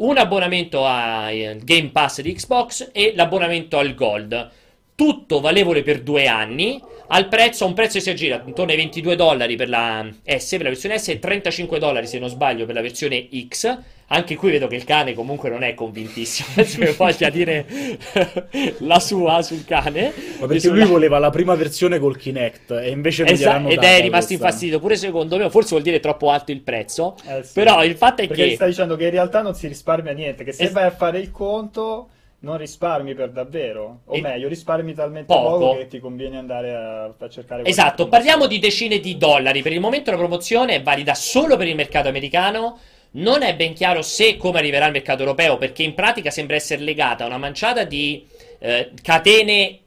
un 0.00 0.16
abbonamento 0.16 0.86
al 0.86 1.58
Game 1.62 1.90
Pass 1.90 2.20
di 2.20 2.34
Xbox 2.34 2.90
e 2.92 3.12
l'abbonamento 3.14 3.78
al 3.78 3.94
Gold. 3.94 4.50
Tutto 5.00 5.40
valevole 5.40 5.82
per 5.82 6.02
due 6.02 6.26
anni. 6.26 6.78
Al 7.06 7.26
prezzo, 7.28 7.64
a 7.64 7.68
un 7.68 7.72
prezzo 7.72 7.94
che 7.94 8.00
si 8.00 8.10
aggira 8.10 8.42
intorno 8.44 8.70
ai 8.70 8.76
22 8.76 9.16
dollari 9.16 9.56
per 9.56 9.70
la 9.70 10.06
S, 10.22 10.50
per 10.50 10.64
la 10.64 10.68
versione 10.68 10.98
S, 10.98 11.08
e 11.08 11.18
35 11.18 11.78
dollari 11.78 12.06
se 12.06 12.18
non 12.18 12.28
sbaglio 12.28 12.66
per 12.66 12.74
la 12.74 12.82
versione 12.82 13.26
X. 13.48 13.78
Anche 14.08 14.34
qui 14.36 14.50
vedo 14.50 14.66
che 14.66 14.76
il 14.76 14.84
cane 14.84 15.14
comunque 15.14 15.48
non 15.48 15.62
è 15.62 15.72
convintissimo. 15.72 16.48
Che 16.62 16.92
voglia 16.98 17.30
dire 17.30 17.64
la 18.80 19.00
sua 19.00 19.40
sul 19.40 19.64
cane. 19.64 20.12
Ma 20.38 20.46
perché 20.46 20.60
Sulla- 20.60 20.84
lui 20.84 20.92
voleva 20.92 21.18
la 21.18 21.30
prima 21.30 21.54
versione 21.54 21.98
col 21.98 22.18
Kinect 22.18 22.72
e 22.72 22.90
invece 22.90 23.24
non 23.24 23.32
gliel'hanno 23.32 23.68
ed 23.70 23.82
è 23.82 24.02
rimasto 24.02 24.34
infastidito 24.34 24.80
pure 24.80 24.96
secondo 24.96 25.38
me, 25.38 25.48
forse 25.48 25.70
vuol 25.70 25.82
dire 25.82 25.98
troppo 25.98 26.28
alto 26.28 26.52
il 26.52 26.60
prezzo. 26.60 27.16
Eh 27.26 27.42
sì. 27.42 27.54
Però 27.54 27.82
il 27.82 27.96
fatto 27.96 28.20
è 28.20 28.26
Perché 28.26 28.48
che 28.48 28.54
sta 28.54 28.66
dicendo 28.66 28.96
che 28.96 29.04
in 29.04 29.12
realtà 29.12 29.40
non 29.40 29.54
si 29.54 29.66
risparmia 29.66 30.12
niente, 30.12 30.44
che 30.44 30.52
se 30.52 30.64
Es- 30.64 30.72
vai 30.72 30.84
a 30.84 30.90
fare 30.90 31.20
il 31.20 31.30
conto 31.30 32.10
non 32.42 32.56
risparmi 32.56 33.14
per 33.14 33.30
davvero, 33.30 34.00
o 34.06 34.16
E- 34.16 34.20
meglio, 34.20 34.48
risparmi 34.48 34.94
talmente 34.94 35.32
Poco. 35.32 35.58
poco, 35.58 35.76
che 35.78 35.86
ti 35.88 35.98
conviene 35.98 36.38
andare 36.38 36.74
a, 36.74 37.04
a 37.04 37.28
cercare 37.28 37.64
Esatto, 37.64 38.08
parliamo 38.08 38.46
di 38.46 38.58
decine 38.58 38.98
di 38.98 39.16
dollari. 39.16 39.62
Per 39.62 39.72
il 39.72 39.80
momento 39.80 40.10
la 40.10 40.16
promozione 40.16 40.76
è 40.76 40.82
valida 40.82 41.14
solo 41.14 41.56
per 41.56 41.68
il 41.68 41.74
mercato 41.74 42.08
americano. 42.08 42.78
Non 43.12 43.42
è 43.42 43.56
ben 43.56 43.74
chiaro 43.74 44.02
se 44.02 44.36
come 44.36 44.58
arriverà 44.58 44.86
al 44.86 44.92
mercato 44.92 45.22
europeo, 45.22 45.58
perché 45.58 45.82
in 45.82 45.94
pratica 45.94 46.30
sembra 46.30 46.56
essere 46.56 46.82
legata 46.82 47.24
a 47.24 47.26
una 47.26 47.38
manciata 47.38 47.82
di 47.84 48.24
eh, 48.60 48.92
catene, 49.02 49.78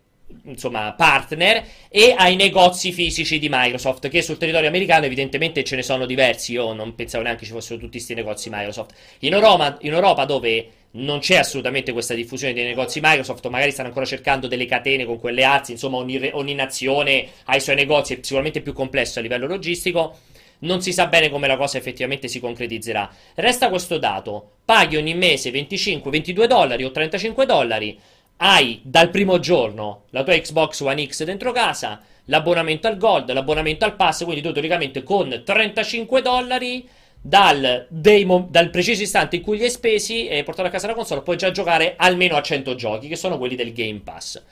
insomma, 0.43 0.93
partner 0.93 1.63
e 1.87 2.13
ai 2.17 2.35
negozi 2.35 2.91
fisici 2.91 3.39
di 3.39 3.47
Microsoft, 3.49 4.09
che 4.09 4.21
sul 4.21 4.37
territorio 4.37 4.67
americano 4.67 5.05
evidentemente 5.05 5.63
ce 5.63 5.77
ne 5.77 5.83
sono 5.83 6.05
diversi. 6.05 6.51
Io 6.51 6.73
non 6.73 6.95
pensavo 6.95 7.23
neanche 7.23 7.45
ci 7.45 7.51
fossero 7.51 7.79
tutti 7.79 7.91
questi 7.93 8.13
negozi 8.13 8.49
Microsoft. 8.51 8.93
In 9.19 9.33
Europa, 9.33 9.77
in 9.81 9.93
Europa 9.93 10.25
dove 10.25 10.67
non 10.95 11.19
c'è 11.19 11.38
assolutamente 11.38 11.91
questa 11.91 12.13
diffusione 12.13 12.53
dei 12.53 12.65
negozi 12.65 12.99
Microsoft, 13.01 13.47
magari 13.47 13.71
stanno 13.71 13.88
ancora 13.88 14.06
cercando 14.06 14.47
delle 14.47 14.65
catene 14.65 15.06
con 15.06 15.19
quelle 15.19 15.43
alze, 15.43 15.71
insomma 15.71 15.97
ogni, 15.97 16.29
ogni 16.34 16.53
nazione 16.53 17.27
ha 17.45 17.56
i 17.56 17.62
suoi 17.62 17.75
negozi, 17.75 18.13
è 18.13 18.19
sicuramente 18.21 18.62
più 18.62 18.73
complesso 18.73 19.19
a 19.19 19.21
livello 19.21 19.47
logistico. 19.47 20.17
non 20.60 20.82
si 20.82 20.93
sa 20.93 21.08
bene 21.08 21.29
come 21.29 21.47
la 21.47 21.58
cosa 21.58 21.77
effettivamente 21.77 22.27
si 22.27 22.39
concretizzerà. 22.39 23.10
Resta 23.36 23.69
questo 23.69 23.97
dato: 23.97 24.51
paghi 24.65 24.97
ogni 24.97 25.13
mese 25.13 25.51
25, 25.51 26.10
22 26.12 26.47
dollari 26.47 26.84
o 26.84 26.91
35 26.91 27.45
dollari, 27.45 27.99
hai 28.38 28.79
dal 28.84 29.10
primo 29.10 29.39
giorno 29.39 30.03
la 30.12 30.23
tua 30.23 30.38
Xbox 30.38 30.79
One 30.82 31.06
X 31.06 31.23
dentro 31.23 31.51
casa, 31.51 32.01
l'abbonamento 32.25 32.88
al 32.88 32.97
Gold, 32.97 33.32
l'abbonamento 33.32 33.86
al 33.86 33.95
Pass, 33.95 34.23
quindi 34.23 34.41
tu 34.41 34.51
teoricamente 34.51 35.03
con 35.03 35.41
35 35.43 36.21
dollari 36.21 36.88
dal, 37.25 37.88
mo- 38.25 38.47
dal, 38.49 38.69
preciso 38.69 39.01
istante 39.01 39.38
in 39.38 39.41
cui 39.41 39.57
li 39.57 39.63
hai 39.63 39.69
spesi 39.69 40.27
e 40.27 40.43
portato 40.43 40.67
a 40.67 40.71
casa 40.71 40.88
la 40.88 40.93
console, 40.93 41.21
puoi 41.21 41.38
già 41.38 41.51
giocare 41.51 41.93
almeno 41.95 42.36
a 42.36 42.41
100 42.41 42.75
giochi, 42.75 43.07
che 43.07 43.15
sono 43.15 43.38
quelli 43.38 43.55
del 43.55 43.71
Game 43.71 44.01
Pass. 44.03 44.43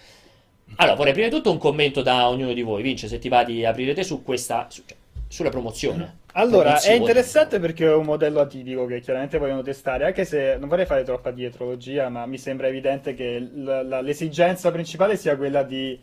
Allora, 0.78 0.96
vorrei 0.96 1.12
prima 1.12 1.28
di 1.28 1.36
tutto 1.36 1.52
un 1.52 1.58
commento 1.58 2.02
da 2.02 2.30
ognuno 2.30 2.54
di 2.54 2.62
voi. 2.62 2.82
Vince, 2.82 3.10
se 3.10 3.20
ti 3.20 3.28
va 3.28 3.44
di 3.44 3.66
aprire 3.66 3.94
te 3.94 4.04
su 4.04 4.24
questa. 4.24 4.68
Su, 4.70 4.84
cioè, 4.86 4.98
sulla 5.28 5.50
promozione. 5.50 6.20
Allora, 6.34 6.64
promozione. 6.64 6.96
è 6.96 7.00
interessante 7.00 7.60
perché 7.60 7.86
è 7.86 7.94
un 7.94 8.06
modello 8.06 8.40
atipico 8.40 8.86
che 8.86 9.02
chiaramente 9.02 9.38
vogliono 9.38 9.62
testare, 9.62 10.06
anche 10.06 10.24
se 10.24 10.56
non 10.58 10.70
vorrei 10.70 10.86
fare 10.86 11.04
troppa 11.04 11.32
dietrologia, 11.32 12.08
ma 12.08 12.26
mi 12.26 12.38
sembra 12.38 12.68
evidente 12.68 13.14
che 13.14 13.38
l- 13.38 13.64
l- 13.64 14.00
l'esigenza 14.02 14.72
principale 14.72 15.18
sia 15.18 15.36
quella 15.36 15.64
di 15.64 16.00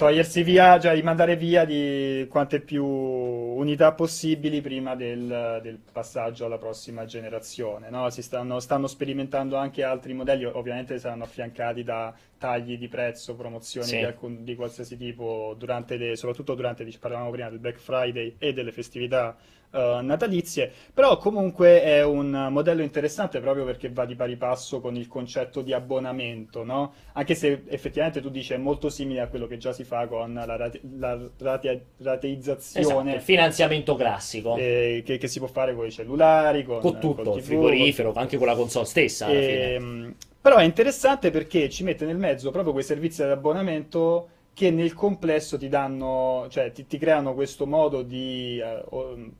togliersi 0.00 0.42
via, 0.42 0.80
cioè 0.80 0.94
di 0.94 1.02
mandare 1.02 1.36
via 1.36 1.66
di 1.66 2.26
quante 2.30 2.60
più 2.60 2.86
unità 2.86 3.92
possibili 3.92 4.62
prima 4.62 4.94
del, 4.94 5.60
del 5.62 5.78
passaggio 5.92 6.46
alla 6.46 6.56
prossima 6.56 7.04
generazione. 7.04 7.90
No? 7.90 8.08
Si 8.08 8.22
stanno, 8.22 8.60
stanno, 8.60 8.86
sperimentando 8.86 9.56
anche 9.56 9.84
altri 9.84 10.14
modelli, 10.14 10.46
ovviamente 10.46 10.98
saranno 10.98 11.24
affiancati 11.24 11.82
da 11.82 12.14
tagli 12.38 12.78
di 12.78 12.88
prezzo, 12.88 13.34
promozioni 13.34 13.88
sì. 13.88 13.98
di, 13.98 14.04
alcun, 14.04 14.42
di, 14.42 14.54
qualsiasi 14.54 14.96
tipo, 14.96 15.54
durante 15.58 15.98
le, 15.98 16.16
soprattutto 16.16 16.54
durante, 16.54 16.88
parlavamo 16.98 17.30
prima 17.30 17.50
del 17.50 17.58
Black 17.58 17.78
Friday 17.78 18.36
e 18.38 18.54
delle 18.54 18.72
festività 18.72 19.36
uh, 19.70 20.02
natalizie, 20.02 20.70
però 20.92 21.16
comunque 21.16 21.82
è 21.82 22.04
un 22.04 22.48
modello 22.50 22.82
interessante 22.82 23.40
proprio 23.40 23.64
perché 23.64 23.90
va 23.90 24.04
di 24.04 24.14
pari 24.14 24.36
passo 24.36 24.80
con 24.80 24.96
il 24.96 25.08
concetto 25.08 25.62
di 25.62 25.72
abbonamento, 25.72 26.64
no? 26.64 26.92
Anche 27.12 27.34
se 27.34 27.62
effettivamente 27.68 28.20
tu 28.20 28.30
dici 28.30 28.52
è 28.52 28.56
molto 28.56 28.88
simile 28.88 29.20
a 29.20 29.28
quello 29.28 29.46
che 29.46 29.58
già 29.58 29.72
si 29.72 29.84
fa 29.84 30.06
con 30.06 30.32
la, 30.34 30.56
rate, 30.56 30.80
la 30.98 31.18
rate, 31.38 31.86
rateizzazione. 31.98 32.86
Esatto, 32.86 33.08
il 33.08 33.20
finanziamento 33.20 33.94
classico. 33.94 34.56
Eh, 34.56 35.02
che, 35.04 35.18
che, 35.18 35.28
si 35.28 35.38
può 35.38 35.48
fare 35.48 35.74
con 35.74 35.86
i 35.86 35.90
cellulari, 35.90 36.64
con, 36.64 36.80
con 36.80 36.98
tutto, 36.98 37.22
con 37.22 37.38
il 37.38 37.42
frigorifero, 37.42 38.12
anche 38.14 38.36
con 38.36 38.46
la 38.46 38.54
console 38.54 38.86
stessa. 38.86 39.28
E, 39.28 39.74
ehm, 39.74 40.14
però 40.40 40.56
è 40.56 40.64
interessante 40.64 41.30
perché 41.30 41.68
ci 41.68 41.84
mette 41.84 42.06
nel 42.06 42.16
mezzo 42.16 42.50
proprio 42.50 42.72
quei 42.72 42.84
servizi 42.84 43.22
di 43.22 43.30
abbonamento 43.30 44.28
che 44.54 44.70
nel 44.70 44.94
complesso 44.94 45.56
ti 45.56 45.68
danno, 45.68 46.46
cioè 46.50 46.72
ti, 46.72 46.86
ti 46.86 46.98
creano 46.98 47.34
questo 47.34 47.66
modo 47.66 48.02
di... 48.02 48.60
Uh, 48.90 49.32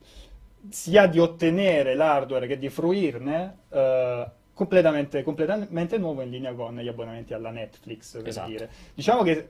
sia 0.69 1.07
di 1.07 1.19
ottenere 1.19 1.95
l'hardware 1.95 2.47
che 2.47 2.57
di 2.57 2.69
fruirne 2.69 3.57
uh, 3.69 4.29
completamente, 4.53 5.23
completamente, 5.23 5.97
nuovo 5.97 6.21
in 6.21 6.29
linea 6.29 6.53
con 6.53 6.77
gli 6.77 6.87
abbonamenti 6.87 7.33
alla 7.33 7.49
Netflix, 7.49 8.17
per 8.17 8.27
esatto. 8.27 8.49
dire. 8.49 8.69
Diciamo 8.93 9.23
che 9.23 9.49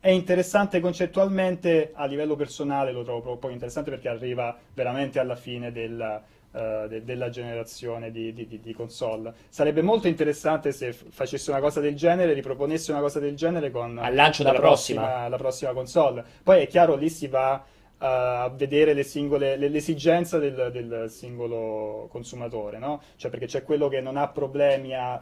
è 0.00 0.10
interessante 0.10 0.80
concettualmente, 0.80 1.92
a 1.94 2.06
livello 2.06 2.36
personale 2.36 2.92
lo 2.92 3.02
trovo 3.02 3.20
proprio 3.20 3.50
interessante 3.50 3.90
perché 3.90 4.08
arriva 4.08 4.56
veramente 4.74 5.18
alla 5.18 5.36
fine 5.36 5.72
della, 5.72 6.22
uh, 6.52 6.86
de- 6.88 7.04
della 7.04 7.30
generazione 7.30 8.10
di, 8.10 8.32
di, 8.32 8.60
di, 8.60 8.72
console. 8.74 9.32
Sarebbe 9.48 9.82
molto 9.82 10.08
interessante 10.08 10.72
se 10.72 10.92
facesse 10.92 11.50
una 11.50 11.60
cosa 11.60 11.80
del 11.80 11.96
genere, 11.96 12.32
riproponesse 12.32 12.90
una 12.92 13.00
cosa 13.00 13.18
del 13.18 13.34
genere 13.34 13.70
con 13.70 13.98
Al 13.98 14.14
lancio 14.14 14.42
la, 14.44 14.52
prossima, 14.52 15.02
prossima. 15.02 15.28
la 15.28 15.36
prossima 15.36 15.72
console. 15.72 16.24
Poi 16.42 16.62
è 16.62 16.66
chiaro, 16.66 16.96
lì 16.96 17.08
si 17.10 17.26
va 17.26 17.64
a 17.98 18.48
vedere 18.54 18.94
le 18.94 19.02
singole, 19.02 19.56
le, 19.56 19.68
l'esigenza 19.68 20.38
del, 20.38 20.70
del, 20.72 21.10
singolo 21.10 22.06
consumatore, 22.10 22.78
no? 22.78 23.02
Cioè 23.16 23.30
perché 23.30 23.46
c'è 23.46 23.62
quello 23.62 23.88
che 23.88 24.00
non 24.00 24.16
ha 24.16 24.28
problemi 24.28 24.94
a 24.94 25.20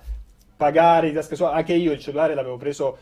pagare 0.56 1.08
i 1.08 1.12
tasche 1.12 1.36
sue. 1.36 1.46
Anche 1.46 1.74
io 1.74 1.92
il 1.92 1.98
cellulare 1.98 2.34
l'avevo 2.34 2.56
preso 2.56 2.98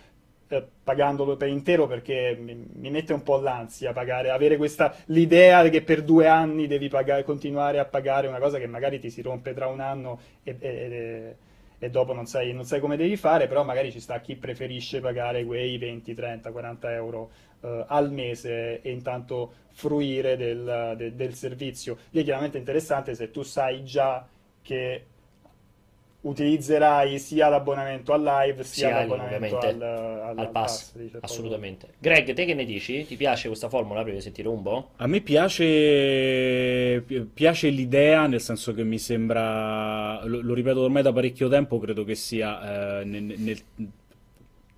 eh, 0.48 0.64
pagandolo 0.84 1.36
per 1.36 1.48
intero 1.48 1.86
perché 1.86 2.36
mi, 2.38 2.54
mi, 2.54 2.90
mette 2.90 3.12
un 3.12 3.22
po' 3.22 3.40
l'ansia 3.40 3.92
pagare, 3.92 4.30
avere 4.30 4.56
questa 4.56 4.94
l'idea 5.06 5.68
che 5.68 5.82
per 5.82 6.02
due 6.02 6.28
anni 6.28 6.66
devi 6.66 6.88
pagare, 6.88 7.24
continuare 7.24 7.78
a 7.78 7.84
pagare 7.84 8.28
una 8.28 8.38
cosa 8.38 8.58
che 8.58 8.66
magari 8.66 9.00
ti 9.00 9.10
si 9.10 9.22
rompe 9.22 9.54
tra 9.54 9.66
un 9.66 9.80
anno 9.80 10.20
e, 10.42 10.56
e, 10.60 11.36
e 11.78 11.90
dopo 11.90 12.12
non 12.12 12.26
sai, 12.26 12.52
non 12.52 12.64
sai, 12.64 12.80
come 12.80 12.96
devi 12.96 13.16
fare, 13.16 13.46
però 13.46 13.64
magari 13.64 13.90
ci 13.90 14.00
sta 14.00 14.20
chi 14.20 14.36
preferisce 14.36 15.00
pagare 15.00 15.44
quei 15.44 15.76
20, 15.78 16.14
30, 16.14 16.52
40 16.52 16.92
euro 16.92 17.30
eh, 17.64 17.84
al 17.88 18.12
mese 18.12 18.82
e 18.82 18.90
intanto 18.90 19.62
fruire 19.72 20.36
del, 20.36 20.94
de, 20.96 21.14
del 21.16 21.34
servizio. 21.34 21.96
Lì 22.10 22.20
è 22.20 22.24
chiaramente 22.24 22.58
interessante 22.58 23.14
se 23.14 23.30
tu 23.30 23.42
sai 23.42 23.84
già 23.84 24.26
che 24.60 25.06
utilizzerai 26.20 27.18
sia 27.18 27.48
l'abbonamento 27.48 28.12
al 28.12 28.22
live 28.22 28.64
sia, 28.64 28.88
sia 28.88 28.98
l'abbonamento 28.98 29.58
al, 29.58 29.82
al, 29.82 30.38
al, 30.38 30.50
pass, 30.50 30.92
pass 30.92 30.96
dice, 30.96 31.18
assolutamente 31.20 31.88
Greg 31.98 32.32
te 32.32 32.46
che 32.46 32.54
ne 32.54 32.64
dici? 32.64 33.04
ti 33.04 33.16
piace 33.16 33.48
questa 33.48 33.68
formula? 33.68 34.00
Provi 34.02 34.16
a 34.16 34.20
sentire 34.22 34.48
un 34.48 34.62
po' 34.62 34.90
a 34.96 35.06
me 35.06 35.20
piace 35.20 37.04
piace 37.34 37.68
l'idea 37.68 38.26
nel 38.26 38.40
senso 38.40 38.72
che 38.72 38.84
mi 38.84 38.98
sembra 38.98 40.24
lo, 40.24 40.40
lo 40.40 40.54
ripeto 40.54 40.80
ormai 40.80 41.02
da 41.02 41.12
parecchio 41.12 41.50
tempo 41.50 41.78
credo 41.78 42.04
che 42.04 42.14
sia 42.14 43.00
eh, 43.00 43.04
nel, 43.04 43.22
nel 43.22 43.58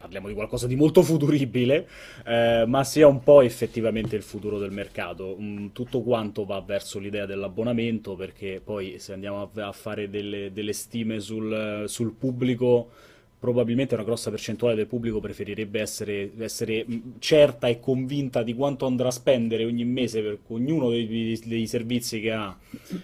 parliamo 0.07 0.29
di 0.29 0.35
qualcosa 0.35 0.69
di 0.69 0.77
molto 0.77 1.03
futuribile, 1.03 1.89
eh, 2.25 2.65
ma 2.67 2.85
sia 2.85 3.09
un 3.09 3.23
po' 3.23 3.41
effettivamente 3.43 4.15
il 4.15 4.23
futuro 4.23 4.59
del 4.59 4.71
mercato. 4.71 5.37
Mm, 5.39 5.69
tutto 5.73 6.03
quanto 6.03 6.45
va 6.45 6.61
verso 6.61 6.99
l'idea 6.99 7.27
dell'abbonamento, 7.27 8.15
perché 8.15 8.61
poi 8.63 8.99
se 8.99 9.13
andiamo 9.13 9.51
a, 9.53 9.73
fare 9.73 10.09
delle, 10.09 10.53
delle 10.53 10.73
stime 10.73 11.19
sul, 11.19 11.85
sul, 11.87 12.13
pubblico, 12.13 12.91
probabilmente 13.39 13.95
una 13.95 14.05
grossa 14.05 14.31
percentuale 14.31 14.77
del 14.77 14.87
pubblico 14.87 15.19
preferirebbe 15.21 15.81
essere, 15.81 16.31
essere, 16.39 16.87
mm, 16.89 16.99
certa 17.19 17.67
e 17.67 17.81
convinta 17.81 18.45
di 18.45 18.55
quanto 18.55 18.87
andrà 18.87 19.09
a 19.09 19.11
spendere 19.11 19.65
ogni 19.65 19.85
mese 19.85 20.23
per 20.23 20.39
ognuno 20.49 20.91
dei, 20.91 21.41
dei 21.45 21.67
servizi 21.67 22.21
che 22.21 22.31
ha 22.31 22.57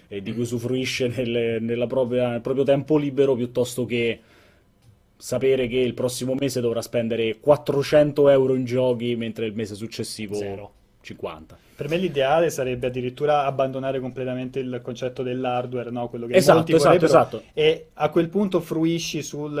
e 0.07 0.21
di 0.21 0.33
cui 0.33 0.43
usufruisce 0.43 1.09
nel, 1.09 1.85
propria, 1.87 2.29
nel 2.29 2.41
proprio 2.41 2.63
tempo 2.63 2.95
libero, 2.97 3.35
piuttosto 3.35 3.85
che 3.85 4.21
sapere 5.23 5.67
che 5.67 5.77
il 5.77 5.93
prossimo 5.93 6.35
mese 6.35 6.59
dovrà 6.59 6.81
spendere 6.81 7.39
400 7.39 8.27
euro 8.27 8.55
in 8.55 8.65
giochi 8.65 9.15
mentre 9.15 9.45
il 9.45 9.55
mese 9.55 9.73
successivo 9.73 10.35
Zero. 10.35 10.73
50. 10.99 11.57
Per 11.75 11.89
me 11.89 11.97
l'ideale 11.97 12.51
sarebbe 12.51 12.87
addirittura 12.87 13.45
abbandonare 13.45 13.99
completamente 13.99 14.59
il 14.59 14.79
concetto 14.83 15.23
dell'hardware, 15.23 15.89
no? 15.89 16.07
quello 16.07 16.27
che 16.27 16.35
esatto, 16.35 16.57
molti 16.57 16.75
esatto, 16.75 17.05
esatto. 17.05 17.43
e 17.53 17.87
a 17.93 18.09
quel 18.09 18.29
punto 18.29 18.59
fruisci 18.59 19.23
sul, 19.23 19.55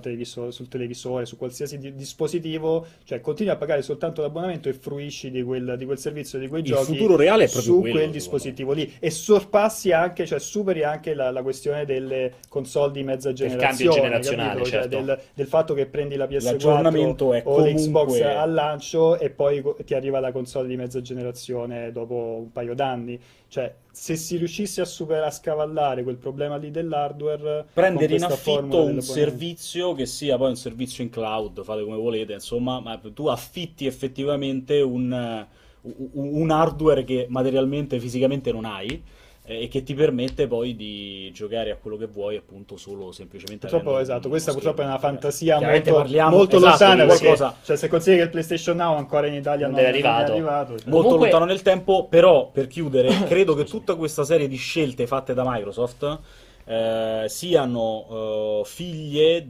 televisore, 0.00 0.50
sul 0.50 0.68
televisore, 0.68 1.24
su 1.24 1.36
qualsiasi 1.36 1.78
di- 1.78 1.94
dispositivo, 1.94 2.86
cioè 3.04 3.20
continui 3.20 3.52
a 3.52 3.56
pagare 3.56 3.82
soltanto 3.82 4.22
l'abbonamento 4.22 4.68
e 4.68 4.72
fruisci 4.72 5.30
di 5.30 5.42
quel, 5.42 5.76
di 5.78 5.84
quel 5.84 5.98
servizio, 5.98 6.38
di 6.38 6.48
quei 6.48 6.62
il 6.62 6.66
giochi 6.66 6.96
futuro 6.96 7.16
reale 7.16 7.44
è 7.44 7.48
proprio 7.48 7.74
su 7.74 7.80
quello, 7.80 7.98
quel 7.98 8.10
dispositivo 8.10 8.72
lì 8.72 8.94
e 8.98 9.10
sorpassi 9.10 9.92
anche, 9.92 10.26
cioè 10.26 10.40
superi 10.40 10.82
anche 10.82 11.14
la, 11.14 11.30
la 11.30 11.42
questione 11.42 11.84
delle 11.84 12.34
console 12.48 12.90
di 12.92 13.04
mezza 13.04 13.32
generazione, 13.32 13.62
il 13.62 13.76
cambio 13.76 13.92
generazionale, 13.92 14.64
cioè 14.64 14.80
certo. 14.80 14.88
del, 14.88 15.20
del, 15.32 15.46
fatto 15.46 15.74
che 15.74 15.86
prendi 15.86 16.16
la 16.16 16.26
PS4 16.26 16.66
o 16.66 16.82
comunque... 16.82 17.70
l'Xbox 17.70 18.20
al 18.20 18.52
lancio 18.52 19.16
e 19.18 19.30
poi 19.30 19.62
ti 19.84 19.94
arriva 19.94 20.18
la 20.18 20.32
console 20.32 20.66
di 20.66 20.76
mezza 20.76 21.00
generazione 21.00 21.03
dopo 21.92 22.38
un 22.40 22.52
paio 22.52 22.74
d'anni. 22.74 23.20
Cioè, 23.48 23.74
se 23.90 24.16
si 24.16 24.36
riuscisse 24.36 24.80
a 24.80 24.84
superare, 24.84 25.26
a 25.26 25.30
scavallare 25.30 26.02
quel 26.02 26.16
problema 26.16 26.56
lì 26.56 26.70
dell'hardware, 26.70 27.66
prendere 27.72 28.14
in 28.14 28.24
affitto 28.24 28.84
un 28.84 29.00
servizio 29.00 29.94
che 29.94 30.06
sia 30.06 30.36
poi 30.36 30.50
un 30.50 30.56
servizio 30.56 31.04
in 31.04 31.10
cloud, 31.10 31.62
fate 31.62 31.82
come 31.82 31.96
volete, 31.96 32.32
insomma, 32.32 32.80
ma 32.80 32.98
tu 33.12 33.26
affitti 33.26 33.86
effettivamente 33.86 34.80
un, 34.80 35.46
un 36.12 36.50
hardware 36.50 37.04
che 37.04 37.26
materialmente, 37.28 38.00
fisicamente 38.00 38.50
non 38.52 38.64
hai 38.64 39.02
e 39.46 39.68
che 39.68 39.82
ti 39.82 39.92
permette 39.92 40.46
poi 40.46 40.74
di 40.74 41.30
giocare 41.34 41.70
a 41.70 41.76
quello 41.76 41.98
che 41.98 42.06
vuoi 42.06 42.36
appunto 42.36 42.78
solo 42.78 43.12
semplicemente 43.12 43.68
purtroppo 43.68 43.98
esatto 43.98 44.30
questa 44.30 44.52
purtroppo 44.52 44.80
è 44.80 44.86
una 44.86 44.98
fantasia 44.98 45.60
molto, 45.60 45.92
parliamo, 45.92 46.36
molto 46.36 46.56
esatto, 46.56 46.84
lontana 46.84 47.04
qualcosa... 47.04 47.56
cioè 47.62 47.76
se 47.76 47.88
consideri 47.88 48.18
che 48.20 48.24
il 48.24 48.30
PlayStation 48.30 48.76
Now 48.76 48.96
ancora 48.96 49.26
in 49.26 49.34
Italia 49.34 49.66
non, 49.66 49.76
non 49.76 49.84
è 49.84 49.88
arrivato, 49.88 50.30
è 50.30 50.34
arrivato 50.36 50.78
cioè. 50.78 50.88
molto 50.88 51.08
Comunque... 51.08 51.28
lontano 51.28 51.44
nel 51.44 51.60
tempo 51.60 52.06
però 52.08 52.48
per 52.50 52.68
chiudere 52.68 53.10
credo 53.28 53.54
che 53.54 53.64
tutta 53.64 53.96
questa 53.96 54.24
serie 54.24 54.48
di 54.48 54.56
scelte 54.56 55.06
fatte 55.06 55.34
da 55.34 55.42
Microsoft 55.44 56.18
eh, 56.64 57.24
siano 57.28 58.06
eh, 58.08 58.62
figlie 58.64 59.48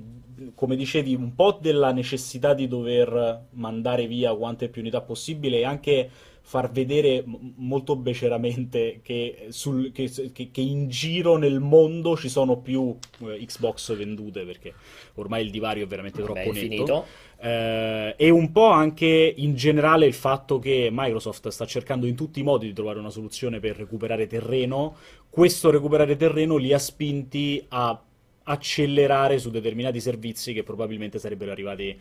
come 0.56 0.74
dicevi 0.74 1.14
un 1.14 1.36
po' 1.36 1.56
della 1.60 1.92
necessità 1.92 2.52
di 2.54 2.66
dover 2.66 3.44
mandare 3.50 4.08
via 4.08 4.34
quante 4.34 4.68
più 4.68 4.80
unità 4.80 5.00
possibile 5.00 5.58
e 5.58 5.64
anche 5.64 6.10
far 6.46 6.70
vedere 6.70 7.24
molto 7.56 7.96
beceramente 7.96 9.00
che, 9.02 9.46
sul, 9.48 9.90
che, 9.92 10.10
che, 10.30 10.50
che, 10.50 10.60
in 10.60 10.90
giro 10.90 11.36
nel 11.38 11.58
mondo 11.58 12.18
ci 12.18 12.28
sono 12.28 12.58
più 12.58 12.94
eh, 13.20 13.42
Xbox 13.46 13.96
vendute 13.96 14.44
perché 14.44 14.74
ormai 15.14 15.42
il 15.42 15.50
divario 15.50 15.84
è 15.84 15.86
veramente 15.86 16.20
Vabbè, 16.20 16.32
troppo 16.34 16.52
netto. 16.52 16.68
Finito. 16.68 17.06
Eh, 17.40 18.14
e 18.18 18.28
un 18.28 18.52
po' 18.52 18.68
anche 18.68 19.32
in 19.34 19.54
generale 19.54 20.04
il 20.04 20.12
fatto 20.12 20.58
che 20.58 20.90
Microsoft 20.92 21.48
sta 21.48 21.64
cercando 21.64 22.04
in 22.04 22.14
tutti 22.14 22.40
i 22.40 22.42
modi 22.42 22.66
di 22.66 22.74
trovare 22.74 22.98
una 22.98 23.10
soluzione 23.10 23.58
per 23.58 23.76
recuperare 23.76 24.26
terreno, 24.26 24.96
questo 25.30 25.70
recuperare 25.70 26.14
terreno 26.14 26.58
li 26.58 26.74
ha 26.74 26.78
spinti 26.78 27.64
a 27.68 27.98
accelerare 28.42 29.38
su 29.38 29.48
determinati 29.48 29.98
servizi 29.98 30.52
che 30.52 30.62
probabilmente 30.62 31.18
sarebbero 31.18 31.52
arrivati 31.52 31.98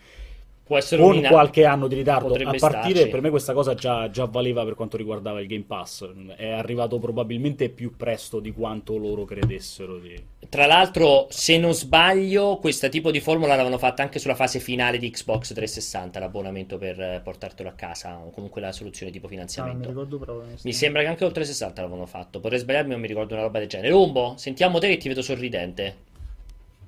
Può 0.66 0.78
essere 0.78 1.02
con 1.02 1.18
una... 1.18 1.28
qualche 1.28 1.66
anno 1.66 1.88
di 1.88 1.96
ritardo. 1.96 2.30
Potrebbe 2.30 2.56
a 2.56 2.60
partire, 2.60 2.94
starci. 2.94 3.10
per 3.10 3.22
me 3.22 3.30
questa 3.30 3.52
cosa 3.52 3.74
già, 3.74 4.10
già, 4.10 4.26
valeva 4.26 4.64
per 4.64 4.76
quanto 4.76 4.96
riguardava 4.96 5.42
il 5.42 5.48
Game 5.48 5.66
Pass. 5.68 6.10
È 6.38 6.50
arrivato 6.52 7.00
probabilmente 7.00 7.68
più 7.68 7.98
presto 7.98 8.40
di 8.40 8.54
quanto 8.54 8.96
loro 8.96 9.26
credessero. 9.26 9.98
Di... 9.98 10.16
Tra 10.48 10.66
l'altro, 10.66 11.28
se 11.30 11.58
non 11.58 11.74
sbaglio, 11.74 12.58
questo 12.62 12.88
tipo 12.88 13.12
di 13.12 13.20
formula 13.20 13.50
l'avevano 13.50 13.78
fatta 13.78 14.04
anche 14.04 14.20
sulla 14.20 14.36
fase 14.36 14.60
finale 14.60 14.98
di 14.98 15.10
Xbox 15.10 15.54
360, 15.54 16.20
l'abbonamento 16.20 16.78
per 16.78 17.22
portartelo 17.22 17.68
a 17.68 17.74
casa, 17.74 18.18
o 18.18 18.30
comunque 18.30 18.62
la 18.62 18.72
soluzione 18.72 19.12
tipo 19.12 19.28
finanziamento. 19.28 19.90
Ah, 19.90 19.94
mi, 19.94 20.56
mi 20.64 20.74
sembra 20.74 21.02
che 21.02 21.08
anche 21.10 21.24
col 21.24 21.34
360 21.34 21.82
l'avevano 21.82 22.06
fatto. 22.06 22.40
Potrei 22.40 22.60
sbagliarmi, 22.60 22.92
non 22.92 23.02
mi 23.02 23.08
ricordo 23.08 23.34
una 23.34 23.44
roba 23.44 23.60
del 23.60 23.68
genere. 23.68 23.94
Umbo, 23.94 24.36
sentiamo 24.38 24.80
te 24.80 24.88
che 24.88 24.98
ti 24.98 25.10
vedo 25.10 25.22
sorridente. 25.22 26.12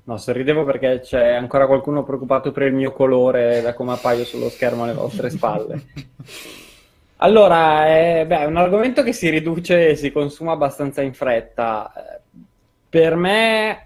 No, 0.07 0.17
sorridevo 0.17 0.63
perché 0.63 0.99
c'è 0.99 1.33
ancora 1.33 1.65
qualcuno 1.65 2.03
preoccupato 2.03 2.51
per 2.51 2.67
il 2.67 2.73
mio 2.73 2.91
colore 2.91 3.61
da 3.61 3.73
come 3.73 3.93
appaio 3.93 4.23
sullo 4.23 4.49
schermo 4.49 4.83
alle 4.83 4.93
vostre 4.93 5.31
spalle. 5.31 5.81
Allora, 7.17 7.87
è, 7.87 8.25
beh, 8.27 8.39
è 8.39 8.45
un 8.45 8.57
argomento 8.57 9.01
che 9.01 9.13
si 9.13 9.29
riduce 9.29 9.89
e 9.89 9.95
si 9.95 10.11
consuma 10.11 10.51
abbastanza 10.51 11.01
in 11.01 11.13
fretta. 11.13 11.91
Per 12.87 13.15
me, 13.15 13.83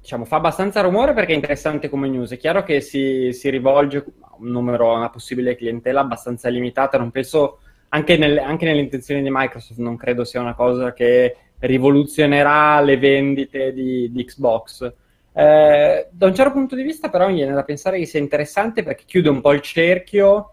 diciamo, 0.00 0.24
fa 0.24 0.36
abbastanza 0.36 0.80
rumore 0.80 1.12
perché 1.12 1.32
è 1.32 1.34
interessante 1.34 1.90
come 1.90 2.08
news. 2.08 2.30
È 2.30 2.38
chiaro 2.38 2.62
che 2.62 2.80
si, 2.80 3.34
si 3.34 3.50
rivolge 3.50 3.98
a 3.98 4.34
un 4.38 4.48
numero, 4.48 4.94
a 4.94 4.96
una 4.96 5.10
possibile 5.10 5.56
clientela 5.56 6.00
abbastanza 6.00 6.48
limitata. 6.48 6.96
Non 6.96 7.10
penso, 7.10 7.58
anche, 7.88 8.16
nel, 8.16 8.38
anche 8.38 8.64
nelle 8.64 8.80
intenzioni 8.80 9.20
di 9.20 9.28
Microsoft, 9.30 9.78
non 9.80 9.96
credo 9.96 10.24
sia 10.24 10.40
una 10.40 10.54
cosa 10.54 10.94
che 10.94 11.36
rivoluzionerà 11.58 12.80
le 12.80 12.96
vendite 12.96 13.74
di, 13.74 14.10
di 14.10 14.24
Xbox. 14.24 15.00
Eh, 15.34 16.08
da 16.10 16.26
un 16.26 16.34
certo 16.34 16.52
punto 16.52 16.74
di 16.74 16.82
vista, 16.82 17.08
però, 17.08 17.28
mi 17.28 17.34
viene 17.34 17.54
da 17.54 17.64
pensare 17.64 17.98
che 17.98 18.06
sia 18.06 18.20
interessante 18.20 18.82
perché 18.82 19.04
chiude 19.06 19.30
un 19.30 19.40
po' 19.40 19.52
il 19.52 19.60
cerchio 19.60 20.52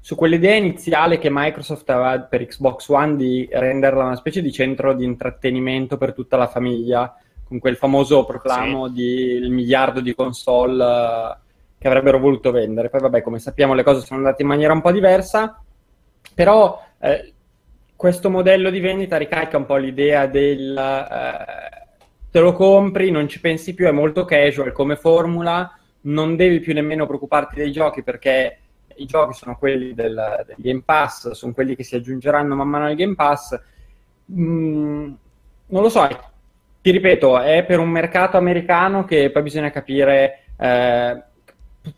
su 0.00 0.14
quell'idea 0.14 0.54
iniziale 0.54 1.18
che 1.18 1.28
Microsoft 1.30 1.88
aveva 1.90 2.20
per 2.20 2.46
Xbox 2.46 2.88
One 2.88 3.16
di 3.16 3.46
renderla 3.50 4.04
una 4.04 4.16
specie 4.16 4.40
di 4.40 4.50
centro 4.50 4.94
di 4.94 5.04
intrattenimento 5.04 5.98
per 5.98 6.14
tutta 6.14 6.38
la 6.38 6.46
famiglia, 6.46 7.14
con 7.44 7.58
quel 7.58 7.76
famoso 7.76 8.24
proclamo 8.24 8.86
sì. 8.86 8.92
di 8.94 9.14
il 9.32 9.50
miliardo 9.50 10.00
di 10.00 10.14
console 10.14 10.82
uh, 10.82 11.36
che 11.76 11.86
avrebbero 11.86 12.18
voluto 12.18 12.50
vendere. 12.50 12.88
Poi, 12.88 13.00
vabbè, 13.00 13.20
come 13.20 13.38
sappiamo, 13.38 13.74
le 13.74 13.82
cose 13.82 14.06
sono 14.06 14.20
andate 14.20 14.42
in 14.42 14.48
maniera 14.48 14.72
un 14.72 14.80
po' 14.80 14.92
diversa, 14.92 15.62
però 16.34 16.82
eh, 16.98 17.32
questo 17.94 18.30
modello 18.30 18.70
di 18.70 18.80
vendita 18.80 19.18
ricarica 19.18 19.58
un 19.58 19.66
po' 19.66 19.76
l'idea 19.76 20.26
del. 20.26 20.76
Eh, 20.76 21.78
te 22.30 22.40
lo 22.40 22.52
compri, 22.52 23.10
non 23.10 23.28
ci 23.28 23.40
pensi 23.40 23.74
più, 23.74 23.86
è 23.86 23.90
molto 23.90 24.24
casual 24.24 24.72
come 24.72 24.96
formula, 24.96 25.76
non 26.02 26.36
devi 26.36 26.60
più 26.60 26.72
nemmeno 26.72 27.06
preoccuparti 27.06 27.56
dei 27.56 27.72
giochi 27.72 28.02
perché 28.02 28.58
i 28.96 29.06
giochi 29.06 29.34
sono 29.34 29.56
quelli 29.56 29.94
del, 29.94 30.44
del 30.46 30.56
Game 30.58 30.82
Pass, 30.84 31.30
sono 31.30 31.52
quelli 31.52 31.74
che 31.74 31.82
si 31.82 31.96
aggiungeranno 31.96 32.54
man 32.54 32.68
mano 32.68 32.86
al 32.86 32.94
Game 32.94 33.14
Pass. 33.14 33.58
Mm, 34.32 35.12
non 35.66 35.82
lo 35.82 35.88
so, 35.88 36.06
ti 36.80 36.90
ripeto, 36.90 37.40
è 37.40 37.64
per 37.64 37.78
un 37.78 37.88
mercato 37.88 38.36
americano 38.36 39.04
che 39.04 39.30
poi 39.30 39.42
bisogna 39.42 39.70
capire, 39.70 40.44
eh, 40.56 41.22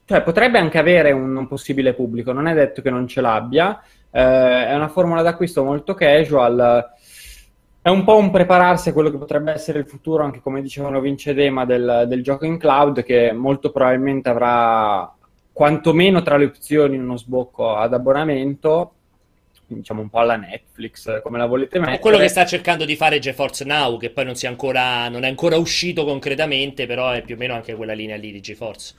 cioè 0.05 0.23
potrebbe 0.23 0.59
anche 0.59 0.79
avere 0.79 1.13
un, 1.13 1.37
un, 1.37 1.47
possibile 1.47 1.95
pubblico, 1.95 2.33
non 2.33 2.47
è 2.47 2.55
detto 2.55 2.83
che 2.83 2.91
non 2.91 3.07
ce 3.07 3.21
l'abbia, 3.21 3.81
eh, 4.11 4.67
è 4.67 4.75
una 4.75 4.89
formula 4.89 5.23
d'acquisto 5.23 5.65
molto 5.65 5.95
casual 5.95 6.91
è 7.83 7.89
un 7.89 8.05
po' 8.05 8.17
un 8.17 8.31
prepararsi 8.31 8.91
a 8.91 8.93
quello 8.93 9.11
che 9.11 9.19
potrebbe 9.19 9.51
essere 9.51 9.81
il 9.81 9.89
futuro, 9.89 10.23
anche 10.23 10.41
come 10.41 10.63
dicevano 10.63 11.01
Vince 11.01 11.35
Dema, 11.35 11.65
del, 11.65 12.05
del 12.07 12.23
gioco 12.23 12.45
in 12.45 12.57
cloud, 12.57 13.03
che 13.03 13.33
molto 13.33 13.73
probabilmente 13.73 14.29
avrà 14.29 15.13
quantomeno 15.51 16.23
tra 16.23 16.37
le 16.37 16.45
opzioni 16.45 16.97
uno 16.97 17.17
sbocco 17.17 17.75
ad 17.75 17.93
abbonamento, 17.93 18.93
diciamo 19.67 20.01
un 20.01 20.09
po' 20.09 20.21
alla 20.21 20.37
Netflix, 20.37 21.21
come 21.23 21.39
la 21.39 21.47
volete 21.47 21.81
mettere. 21.81 21.97
È 21.97 22.01
quello 22.01 22.19
che 22.19 22.29
sta 22.29 22.47
cercando 22.47 22.85
di 22.85 22.95
fare 22.95 23.19
GeForce 23.19 23.65
Now, 23.65 23.99
che 23.99 24.11
poi 24.11 24.27
non, 24.27 24.35
ancora, 24.45 25.09
non, 25.09 25.25
è 25.25 25.29
ancora 25.29 25.57
uscito 25.57 26.05
concretamente, 26.05 26.87
però 26.87 27.11
è 27.11 27.23
più 27.23 27.35
o 27.35 27.39
meno 27.39 27.55
anche 27.55 27.75
quella 27.75 27.95
linea 27.95 28.17
lì 28.17 28.31
di 28.31 28.41
GeForce. 28.41 28.95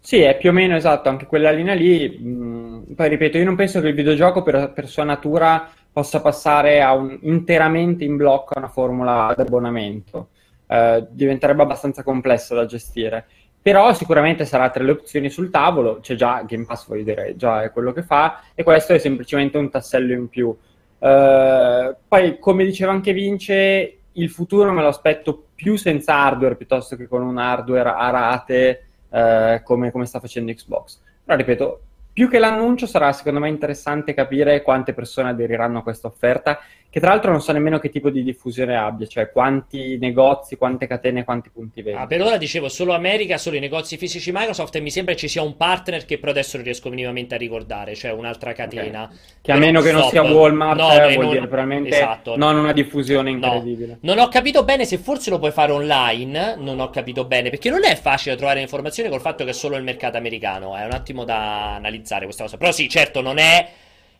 Sì, 0.00 0.20
è 0.20 0.36
più 0.36 0.50
o 0.50 0.52
meno 0.52 0.74
esatto, 0.74 1.08
anche 1.08 1.26
quella 1.26 1.52
linea 1.52 1.74
lì. 1.74 2.18
Mm, 2.20 2.94
poi 2.94 3.08
ripeto, 3.10 3.38
io 3.38 3.44
non 3.44 3.56
penso 3.56 3.80
che 3.80 3.88
il 3.88 3.94
videogioco 3.94 4.42
per, 4.42 4.72
per 4.74 4.88
sua 4.88 5.04
natura 5.04 5.70
possa 5.92 6.20
passare 6.20 6.82
un, 6.84 7.18
interamente 7.22 8.04
in 8.04 8.16
blocco 8.16 8.54
a 8.54 8.58
una 8.58 8.68
formula 8.68 9.26
ad 9.26 9.40
abbonamento. 9.40 10.28
Eh, 10.66 11.06
diventerebbe 11.10 11.62
abbastanza 11.62 12.02
complessa 12.02 12.54
da 12.54 12.66
gestire. 12.66 13.26
Però 13.60 13.92
sicuramente 13.92 14.44
sarà 14.44 14.70
tra 14.70 14.84
le 14.84 14.92
opzioni 14.92 15.28
sul 15.30 15.50
tavolo, 15.50 15.98
c'è 16.00 16.14
già 16.14 16.42
Game 16.46 16.64
Pass, 16.64 16.86
voglio 16.86 17.02
dire, 17.02 17.34
già 17.36 17.62
è 17.62 17.70
quello 17.70 17.92
che 17.92 18.02
fa, 18.02 18.42
e 18.54 18.62
questo 18.62 18.94
è 18.94 18.98
semplicemente 18.98 19.58
un 19.58 19.68
tassello 19.68 20.12
in 20.12 20.28
più. 20.28 20.56
Eh, 20.98 21.96
poi, 22.06 22.38
come 22.38 22.64
diceva 22.64 22.92
anche 22.92 23.12
Vince, 23.12 23.98
il 24.12 24.30
futuro 24.30 24.72
me 24.72 24.82
lo 24.82 24.88
aspetto 24.88 25.48
più 25.54 25.76
senza 25.76 26.14
hardware 26.14 26.56
piuttosto 26.56 26.96
che 26.96 27.06
con 27.06 27.22
un 27.22 27.38
hardware 27.38 27.90
a 27.90 28.10
rate 28.10 28.86
eh, 29.10 29.60
come, 29.64 29.90
come 29.90 30.06
sta 30.06 30.20
facendo 30.20 30.52
Xbox. 30.52 31.00
Però 31.24 31.36
ripeto, 31.36 31.80
più 32.18 32.28
che 32.28 32.40
l'annuncio 32.40 32.86
sarà 32.86 33.12
secondo 33.12 33.38
me 33.38 33.48
interessante 33.48 34.12
capire 34.12 34.62
quante 34.62 34.92
persone 34.92 35.28
aderiranno 35.28 35.78
a 35.78 35.82
questa 35.84 36.08
offerta 36.08 36.58
che 36.90 37.00
tra 37.00 37.10
l'altro 37.10 37.30
non 37.30 37.42
so 37.42 37.52
nemmeno 37.52 37.78
che 37.78 37.90
tipo 37.90 38.08
di 38.08 38.22
diffusione 38.22 38.74
abbia, 38.74 39.06
cioè 39.06 39.30
quanti 39.30 39.98
negozi, 39.98 40.56
quante 40.56 40.86
catene, 40.86 41.22
quanti 41.22 41.50
punti 41.50 41.82
vendita. 41.82 42.04
Ah, 42.04 42.06
per 42.06 42.22
ora 42.22 42.38
dicevo 42.38 42.70
solo 42.70 42.94
America, 42.94 43.36
solo 43.36 43.56
i 43.56 43.60
negozi 43.60 43.98
fisici 43.98 44.32
Microsoft 44.32 44.74
e 44.76 44.80
mi 44.80 44.90
sembra 44.90 45.14
ci 45.14 45.28
sia 45.28 45.42
un 45.42 45.54
partner 45.56 46.06
che 46.06 46.18
però 46.18 46.30
adesso 46.30 46.56
non 46.56 46.64
riesco 46.64 46.88
minimamente 46.88 47.34
a 47.34 47.38
ricordare, 47.38 47.94
cioè 47.94 48.12
un'altra 48.12 48.54
catena. 48.54 49.02
Okay. 49.04 49.18
Che 49.42 49.52
a 49.52 49.56
meno 49.56 49.82
che 49.82 49.92
non 49.92 50.04
sia 50.04 50.22
Walmart, 50.22 50.78
no, 50.78 50.92
eh, 50.92 51.12
vuol 51.12 51.24
non, 51.26 51.34
dire 51.34 51.46
probabilmente 51.46 51.94
esatto, 51.94 52.36
non 52.38 52.56
una 52.56 52.72
diffusione 52.72 53.30
incredibile. 53.30 53.98
No. 54.00 54.14
Non 54.14 54.24
ho 54.24 54.28
capito 54.28 54.64
bene 54.64 54.86
se 54.86 54.96
forse 54.96 55.28
lo 55.28 55.38
puoi 55.38 55.52
fare 55.52 55.72
online, 55.72 56.56
non 56.56 56.80
ho 56.80 56.88
capito 56.88 57.26
bene, 57.26 57.50
perché 57.50 57.68
non 57.68 57.84
è 57.84 57.96
facile 57.96 58.34
trovare 58.36 58.62
informazioni 58.62 59.10
col 59.10 59.20
fatto 59.20 59.44
che 59.44 59.50
è 59.50 59.54
solo 59.54 59.76
il 59.76 59.82
mercato 59.82 60.16
americano, 60.16 60.74
è 60.74 60.86
un 60.86 60.92
attimo 60.92 61.24
da 61.24 61.74
analizzare 61.74 62.24
questa 62.24 62.44
cosa. 62.44 62.56
Però 62.56 62.72
sì, 62.72 62.88
certo, 62.88 63.20
non 63.20 63.36
è 63.36 63.68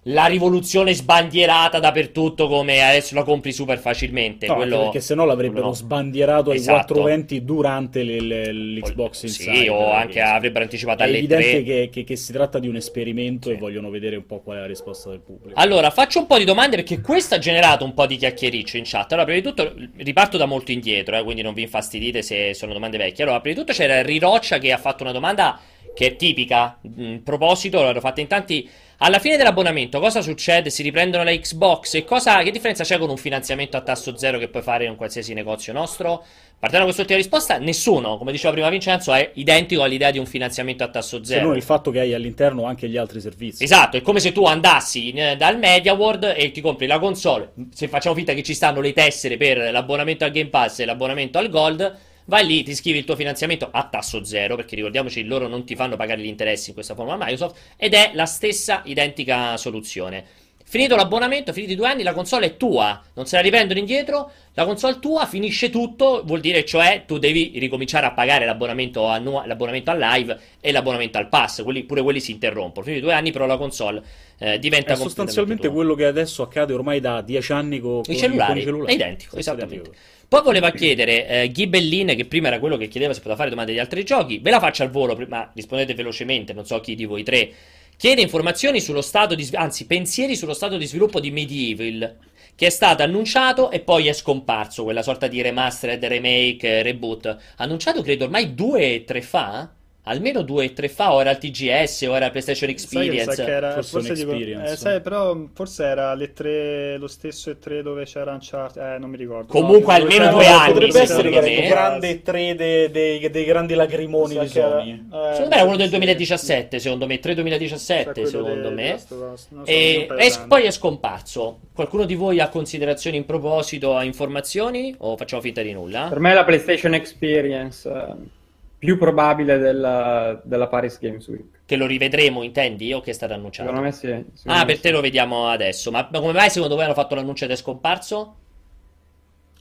la 0.08 0.26
rivoluzione 0.26 0.94
sbandierata 0.94 1.78
dappertutto 1.78 2.48
come 2.48 2.82
adesso 2.82 3.14
la 3.14 3.24
compri 3.24 3.52
super 3.52 3.78
facilmente. 3.78 4.46
No, 4.46 4.54
quello... 4.54 4.78
perché 4.84 5.00
se 5.00 5.14
no 5.14 5.24
l'avrebbero 5.24 5.66
no. 5.66 5.72
sbandierato 5.72 6.52
esatto. 6.52 6.94
ai 6.94 7.00
420 7.00 7.44
durante 7.44 8.02
le, 8.02 8.20
le, 8.20 8.52
l'Xbox 8.52 9.22
Inside. 9.24 9.56
Sì, 9.56 9.68
o 9.68 9.92
anche 9.92 10.20
avrebbero 10.20 10.64
anticipato 10.64 11.02
alle 11.02 11.26
3. 11.26 11.36
È 11.36 11.38
evidente 11.38 11.62
che, 11.62 11.88
che, 11.90 12.04
che, 12.04 12.16
si 12.16 12.32
tratta 12.32 12.58
di 12.58 12.68
un 12.68 12.76
esperimento 12.76 13.48
sì. 13.48 13.54
e 13.54 13.58
vogliono 13.58 13.90
vedere 13.90 14.16
un 14.16 14.24
po' 14.24 14.40
qual 14.40 14.58
è 14.58 14.60
la 14.60 14.66
risposta 14.66 15.10
del 15.10 15.20
pubblico. 15.20 15.58
Allora, 15.58 15.90
faccio 15.90 16.20
un 16.20 16.26
po' 16.26 16.38
di 16.38 16.44
domande 16.44 16.76
perché 16.76 17.00
questo 17.00 17.34
ha 17.34 17.38
generato 17.38 17.84
un 17.84 17.92
po' 17.92 18.06
di 18.06 18.16
chiacchiericcio 18.16 18.76
in 18.78 18.84
chat. 18.86 19.12
Allora, 19.12 19.26
prima 19.26 19.40
di 19.40 19.46
tutto, 19.46 19.74
riparto 19.96 20.38
da 20.38 20.46
molto 20.46 20.72
indietro, 20.72 21.16
eh, 21.16 21.22
quindi 21.22 21.42
non 21.42 21.52
vi 21.52 21.62
infastidite 21.62 22.22
se 22.22 22.54
sono 22.54 22.72
domande 22.72 22.96
vecchie. 22.96 23.24
Allora, 23.24 23.40
prima 23.40 23.56
di 23.56 23.60
tutto 23.60 23.76
c'era 23.76 24.00
Riroccia 24.00 24.58
che 24.58 24.72
ha 24.72 24.78
fatto 24.78 25.02
una 25.02 25.12
domanda 25.12 25.60
che 25.98 26.06
è 26.06 26.16
tipica. 26.16 26.78
In 26.96 27.24
proposito, 27.24 27.82
l'hanno 27.82 27.98
fatta 27.98 28.20
in 28.20 28.28
tanti 28.28 28.70
alla 28.98 29.18
fine 29.18 29.36
dell'abbonamento 29.36 29.98
cosa 29.98 30.22
succede? 30.22 30.70
Si 30.70 30.84
riprendono 30.84 31.24
la 31.24 31.36
Xbox 31.36 31.94
e 31.94 32.04
cosa, 32.04 32.40
che 32.42 32.52
differenza 32.52 32.84
c'è 32.84 32.98
con 32.98 33.10
un 33.10 33.16
finanziamento 33.16 33.76
a 33.76 33.80
tasso 33.80 34.16
zero 34.16 34.38
che 34.38 34.46
puoi 34.46 34.62
fare 34.62 34.84
in 34.84 34.90
un 34.90 34.96
qualsiasi 34.96 35.34
negozio 35.34 35.72
nostro? 35.72 36.24
Partendo 36.52 36.86
da 36.86 36.92
quest'ultima 36.92 37.18
risposta, 37.18 37.58
nessuno, 37.58 38.16
come 38.16 38.30
diceva 38.30 38.52
prima 38.52 38.68
Vincenzo, 38.68 39.12
è 39.12 39.32
identico 39.34 39.82
all'idea 39.82 40.12
di 40.12 40.18
un 40.18 40.26
finanziamento 40.26 40.84
a 40.84 40.88
tasso 40.88 41.24
zero. 41.24 41.40
Se 41.40 41.46
non 41.46 41.56
il 41.56 41.62
fatto 41.62 41.90
che 41.90 41.98
hai 41.98 42.14
all'interno 42.14 42.64
anche 42.64 42.88
gli 42.88 42.96
altri 42.96 43.20
servizi. 43.20 43.64
Esatto, 43.64 43.96
è 43.96 44.00
come 44.00 44.20
se 44.20 44.30
tu 44.30 44.44
andassi 44.46 45.08
in, 45.08 45.34
dal 45.36 45.58
MediaWorld 45.58 46.34
e 46.36 46.52
ti 46.52 46.60
compri 46.60 46.86
la 46.86 47.00
console, 47.00 47.54
se 47.74 47.88
facciamo 47.88 48.14
finta 48.14 48.34
che 48.34 48.44
ci 48.44 48.54
stanno 48.54 48.80
le 48.80 48.92
tessere 48.92 49.36
per 49.36 49.72
l'abbonamento 49.72 50.24
al 50.24 50.30
Game 50.30 50.50
Pass 50.50 50.78
e 50.78 50.84
l'abbonamento 50.84 51.38
al 51.38 51.48
Gold, 51.48 51.98
vai 52.28 52.46
lì, 52.46 52.62
ti 52.62 52.74
scrivi 52.74 52.98
il 52.98 53.04
tuo 53.04 53.16
finanziamento 53.16 53.68
a 53.70 53.88
tasso 53.88 54.24
zero, 54.24 54.54
perché 54.54 54.76
ricordiamoci, 54.76 55.24
loro 55.24 55.48
non 55.48 55.64
ti 55.64 55.74
fanno 55.74 55.96
pagare 55.96 56.20
gli 56.20 56.26
interessi 56.26 56.68
in 56.68 56.74
questa 56.74 56.94
forma 56.94 57.16
Microsoft, 57.16 57.74
ed 57.76 57.94
è 57.94 58.12
la 58.14 58.26
stessa 58.26 58.82
identica 58.84 59.56
soluzione. 59.56 60.24
Finito 60.70 60.96
l'abbonamento, 60.96 61.54
finiti 61.54 61.72
i 61.72 61.76
due 61.76 61.88
anni, 61.88 62.02
la 62.02 62.12
console 62.12 62.44
è 62.44 62.56
tua, 62.58 63.02
non 63.14 63.24
se 63.24 63.36
la 63.36 63.40
rivendono 63.40 63.78
indietro, 63.78 64.30
la 64.52 64.66
console 64.66 64.98
tua, 64.98 65.24
finisce 65.24 65.70
tutto, 65.70 66.22
vuol 66.26 66.40
dire 66.40 66.62
cioè 66.66 67.04
tu 67.06 67.16
devi 67.16 67.52
ricominciare 67.54 68.04
a 68.04 68.12
pagare 68.12 68.44
l'abbonamento, 68.44 69.06
annu- 69.06 69.46
l'abbonamento 69.46 69.90
al 69.90 69.98
live 69.98 70.38
e 70.60 70.70
l'abbonamento 70.70 71.16
al 71.16 71.30
pass, 71.30 71.62
quelli, 71.62 71.84
pure 71.84 72.02
quelli 72.02 72.20
si 72.20 72.32
interrompono. 72.32 72.84
Finiti 72.84 73.00
i 73.02 73.04
due 73.06 73.14
anni 73.14 73.32
però 73.32 73.46
la 73.46 73.56
console 73.56 74.02
eh, 74.38 74.58
diventa 74.58 74.92
È 74.92 74.96
sostanzialmente 74.96 75.68
tua. 75.68 75.72
quello 75.72 75.94
che 75.94 76.04
adesso 76.04 76.42
accade 76.42 76.74
ormai 76.74 77.00
da 77.00 77.22
dieci 77.22 77.50
anni 77.52 77.80
co- 77.80 78.02
con, 78.04 78.14
I 78.14 78.18
cellulari, 78.18 78.50
con 78.50 78.58
i 78.58 78.64
cellulari. 78.64 78.92
è 78.92 78.94
identico, 78.94 79.40
Stessa 79.40 79.52
esattamente. 79.52 79.90
Poi 80.28 80.42
voleva 80.42 80.70
chiedere 80.72 81.26
eh, 81.26 81.50
Ghibellin, 81.50 82.08
che 82.08 82.26
prima 82.26 82.48
era 82.48 82.58
quello 82.58 82.76
che 82.76 82.88
chiedeva 82.88 83.14
se 83.14 83.20
poteva 83.20 83.36
fare 83.36 83.48
domande 83.48 83.72
di 83.72 83.78
altri 83.78 84.04
giochi. 84.04 84.38
Ve 84.38 84.50
la 84.50 84.60
faccio 84.60 84.82
al 84.82 84.90
volo, 84.90 85.16
ma 85.28 85.50
rispondete 85.54 85.94
velocemente, 85.94 86.52
non 86.52 86.66
so 86.66 86.78
chi 86.80 86.94
di 86.94 87.06
voi 87.06 87.22
tre. 87.22 87.50
Chiede 87.98 88.20
informazioni 88.20 88.80
sullo 88.80 89.00
stato 89.02 89.34
di 89.34 89.48
anzi, 89.54 89.84
pensieri 89.84 90.36
sullo 90.36 90.54
stato 90.54 90.76
di 90.76 90.86
sviluppo 90.86 91.18
di 91.18 91.32
Medieval, 91.32 92.16
che 92.54 92.66
è 92.66 92.70
stato 92.70 93.02
annunciato 93.02 93.72
e 93.72 93.80
poi 93.80 94.06
è 94.06 94.12
scomparso, 94.12 94.84
quella 94.84 95.02
sorta 95.02 95.26
di 95.26 95.42
remastered, 95.42 96.04
remake, 96.04 96.82
reboot. 96.82 97.36
Annunciato 97.56 98.00
credo 98.02 98.26
ormai 98.26 98.54
due 98.54 99.00
o 99.00 99.04
tre 99.04 99.20
fa? 99.20 99.68
Almeno 100.08 100.42
due 100.42 100.66
o 100.66 100.72
tre 100.72 100.88
fa, 100.88 101.12
o 101.12 101.20
era 101.20 101.30
il 101.30 101.38
TGS, 101.38 102.02
o 102.02 102.16
era 102.16 102.26
il 102.26 102.30
PlayStation 102.30 102.68
Sai 102.68 102.70
Experience. 102.70 103.44
che 103.44 103.50
era, 103.50 103.72
Forse 103.74 103.90
forse 103.90 104.14
dico- 104.14 104.30
experience. 104.32 104.72
eh, 104.72 104.76
sai, 104.76 105.00
però 105.00 105.36
forse 105.54 105.84
era 105.84 106.14
le 106.14 106.32
tre, 106.32 106.96
lo 106.98 107.06
stesso 107.06 107.50
E3 107.50 107.82
dove 107.82 108.04
c'era 108.04 108.32
Uncharted, 108.32 108.82
eh, 108.82 108.98
non 108.98 109.10
mi 109.10 109.16
ricordo. 109.16 109.52
Comunque 109.52 109.96
No, 109.98 110.02
almeno 110.04 110.30
due 110.30 110.46
anni, 110.46 110.72
Potrebbe 110.72 111.00
essere 111.00 111.28
il 111.28 111.68
grande 111.68 112.22
3 112.22 112.54
dei, 112.54 112.90
dei- 112.90 113.30
dei 113.30 113.44
grandi 113.44 113.74
lagrimoni 113.74 114.34
Sa 114.34 114.42
di 114.42 114.48
che 114.48 114.58
era- 114.60 114.78
Sony. 114.78 114.90
eh, 114.92 114.98
Secondo 115.34 115.48
me 115.48 115.54
era 115.54 115.62
quello 115.62 115.76
del 115.76 115.86
sì, 115.86 115.90
2017, 115.90 116.78
secondo 116.78 117.06
me, 117.06 117.18
3 117.18 117.30
sì, 117.32 117.36
2017, 117.40 118.12
quello 118.22 118.28
secondo 118.28 118.70
me. 118.70 118.98
so, 118.98 119.38
E 119.64 120.06
è- 120.16 120.46
poi 120.46 120.62
è 120.64 120.70
scomparso. 120.70 121.58
Qualcuno 121.74 122.04
di 122.06 122.14
voi 122.14 122.40
ha 122.40 122.48
considerazioni 122.48 123.16
in 123.18 123.24
proposito, 123.24 123.94
ha 123.96 124.02
informazioni? 124.04 124.94
O 124.98 125.16
facciamo 125.16 125.42
finta 125.42 125.62
di 125.62 125.72
nulla? 125.72 126.06
Per 126.08 126.18
me 126.18 126.32
è 126.32 126.34
la 126.34 126.44
PlayStation 126.44 126.94
Experience 126.94 127.88
eh, 127.88 128.36
più 128.78 128.96
probabile 128.96 129.58
della, 129.58 130.40
della 130.44 130.68
Paris 130.68 130.98
Games 131.00 131.26
Week. 131.28 131.44
Che 131.66 131.76
lo 131.76 131.86
rivedremo, 131.86 132.42
intendi? 132.42 132.92
O 132.92 133.00
che 133.00 133.10
è 133.10 133.14
stato 133.14 133.32
annunciato? 133.34 133.68
Secondo 133.68 133.86
me 133.88 133.92
sì. 133.92 134.06
secondo 134.06 134.32
Ah, 134.44 134.58
me 134.60 134.64
per 134.66 134.76
sì. 134.76 134.82
te 134.82 134.90
lo 134.90 135.00
vediamo 135.00 135.48
adesso. 135.48 135.90
Ma 135.90 136.08
ma 136.10 136.20
come 136.20 136.32
mai 136.32 136.50
secondo 136.50 136.74
voi 136.76 136.84
hanno 136.84 136.94
fatto 136.94 137.14
l'annuncio 137.14 137.44
ed 137.44 137.50
è 137.50 137.56
scomparso? 137.56 138.36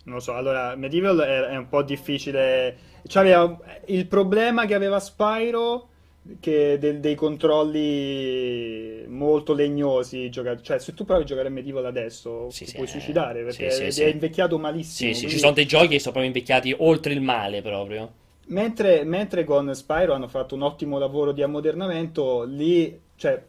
Non 0.03 0.15
lo 0.15 0.21
so, 0.21 0.33
allora, 0.35 0.75
Medieval 0.75 1.19
è, 1.19 1.39
è 1.47 1.55
un 1.57 1.67
po' 1.67 1.81
difficile. 1.83 2.77
Cioè, 3.05 3.23
aveva- 3.23 3.59
il 3.87 4.05
problema 4.07 4.65
che 4.65 4.73
aveva 4.73 4.99
Spyro 4.99 5.89
che 6.39 6.77
del- 6.79 6.99
dei 6.99 7.15
controlli 7.15 9.05
molto 9.07 9.53
legnosi. 9.53 10.29
gioca- 10.29 10.61
cioè, 10.61 10.79
se 10.79 10.93
tu 10.93 11.03
provi 11.05 11.23
a 11.23 11.25
giocare 11.25 11.47
a 11.47 11.51
Medieval 11.51 11.85
adesso, 11.85 12.49
Sì, 12.49 12.63
ti 12.65 12.69
sì, 12.71 12.75
puoi 12.77 12.87
suicidare 12.87 13.43
perché 13.43 13.69
sì, 13.71 13.77
sì, 13.77 13.83
è, 13.85 13.89
sì. 13.91 14.01
è 14.03 14.07
invecchiato 14.07 14.57
malissimo. 14.57 15.09
Sì, 15.09 15.13
sì, 15.13 15.19
ci 15.21 15.25
quindi- 15.25 15.41
sono 15.41 15.53
dei 15.53 15.65
giochi 15.65 15.87
che 15.87 15.99
sono 15.99 16.11
proprio 16.13 16.25
invecchiati 16.33 16.75
oltre 16.77 17.13
il 17.13 17.21
male 17.21 17.61
proprio. 17.61 18.11
Mentre, 18.49 19.03
mentre 19.03 19.43
con 19.43 19.73
Spyro 19.75 20.13
hanno 20.13 20.29
fatto 20.29 20.55
un 20.55 20.61
ottimo 20.61 20.97
lavoro 20.97 21.33
di 21.33 21.43
ammodernamento, 21.43 22.43
lì, 22.43 22.97
cioè, 23.17 23.43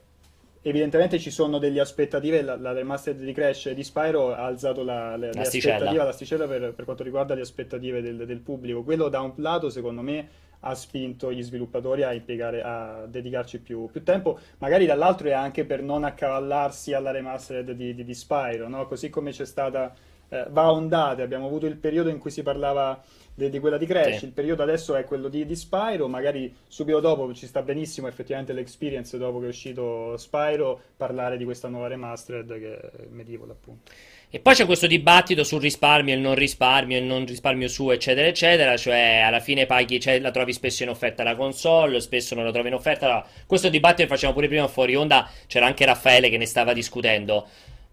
evidentemente 0.62 1.20
ci 1.20 1.30
sono 1.30 1.58
delle 1.58 1.78
aspettative. 1.78 2.42
La, 2.42 2.56
la 2.56 2.72
remastered 2.72 3.22
di 3.22 3.32
Crash 3.32 3.66
e 3.66 3.74
di 3.74 3.84
Spyro 3.84 4.34
ha 4.34 4.44
alzato 4.44 4.82
la, 4.82 5.16
le 5.16 5.32
L'asticella. 5.32 5.92
l'asticella 5.92 6.48
per, 6.48 6.72
per 6.74 6.84
quanto 6.84 7.04
riguarda 7.04 7.34
le 7.34 7.42
aspettative 7.42 8.02
del, 8.02 8.26
del 8.26 8.40
pubblico. 8.40 8.82
Quello 8.82 9.08
da 9.08 9.20
un 9.20 9.32
lato, 9.36 9.70
secondo 9.70 10.02
me, 10.02 10.28
ha 10.60 10.74
spinto 10.74 11.32
gli 11.32 11.42
sviluppatori 11.44 12.02
a 12.02 12.12
impiegare, 12.12 12.62
a 12.62 13.06
dedicarci 13.06 13.60
più, 13.60 13.88
più 13.92 14.02
tempo. 14.02 14.36
Magari 14.58 14.84
dall'altro 14.84 15.28
è 15.28 15.32
anche 15.32 15.64
per 15.64 15.80
non 15.80 16.02
accavallarsi 16.02 16.92
alla 16.92 17.12
remastered 17.12 17.70
di, 17.70 17.94
di, 17.94 18.04
di 18.04 18.14
Spyro, 18.14 18.68
no? 18.68 18.86
Così 18.88 19.10
come 19.10 19.30
c'è 19.30 19.46
stata. 19.46 19.94
eh, 20.28 20.46
va 20.50 20.62
a 20.62 20.72
ondate, 20.72 21.22
abbiamo 21.22 21.46
avuto 21.46 21.66
il 21.66 21.76
periodo 21.76 22.08
in 22.08 22.18
cui 22.18 22.30
si 22.30 22.42
parlava 22.42 23.00
de- 23.38 23.48
di 23.50 23.60
quella 23.60 23.78
di 23.78 23.86
Crash, 23.86 24.18
Sì. 24.18 24.24
il 24.24 24.32
periodo 24.32 24.62
adesso 24.64 24.96
è 24.96 25.04
quello 25.04 25.28
di, 25.28 25.46
di 25.46 25.54
Spyro, 25.54 26.08
magari 26.08 26.52
subito 26.66 26.98
dopo 26.98 27.32
ci 27.32 27.46
sta 27.46 27.62
benissimo 27.62 28.08
effettivamente 28.08 28.52
l'experience 28.52 29.16
dopo 29.16 29.38
che 29.38 29.46
è 29.46 29.48
uscito 29.48 30.16
Spyro, 30.16 30.80
parlare 30.96 31.36
di 31.36 31.44
questa 31.44 31.68
nuova 31.68 31.86
remastered 31.86 32.58
che 32.58 32.76
è 32.76 32.90
Medieval 33.10 33.50
appunto. 33.50 33.92
E 34.30 34.40
poi 34.40 34.52
c'è 34.54 34.66
questo 34.66 34.86
dibattito 34.86 35.42
sul 35.42 35.60
risparmio 35.62 36.12
e 36.12 36.16
il 36.16 36.22
non 36.22 36.34
risparmio, 36.34 36.98
il 36.98 37.04
non 37.04 37.24
risparmio 37.24 37.66
su, 37.66 37.88
eccetera, 37.88 38.26
eccetera. 38.26 38.76
Cioè, 38.76 39.22
alla 39.24 39.40
fine 39.40 39.64
paghi, 39.64 39.98
cioè, 39.98 40.20
la 40.20 40.30
trovi 40.30 40.52
spesso 40.52 40.82
in 40.82 40.90
offerta 40.90 41.22
la 41.22 41.34
console, 41.34 41.98
spesso 42.00 42.34
non 42.34 42.44
la 42.44 42.52
trovi 42.52 42.68
in 42.68 42.74
offerta. 42.74 43.06
Allora, 43.06 43.26
questo 43.46 43.70
dibattito 43.70 44.02
lo 44.02 44.08
facciamo 44.08 44.34
pure 44.34 44.48
prima 44.48 44.68
fuori 44.68 44.94
onda. 44.96 45.30
C'era 45.46 45.64
anche 45.64 45.86
Raffaele 45.86 46.28
che 46.28 46.36
ne 46.36 46.44
stava 46.44 46.74
discutendo. 46.74 47.46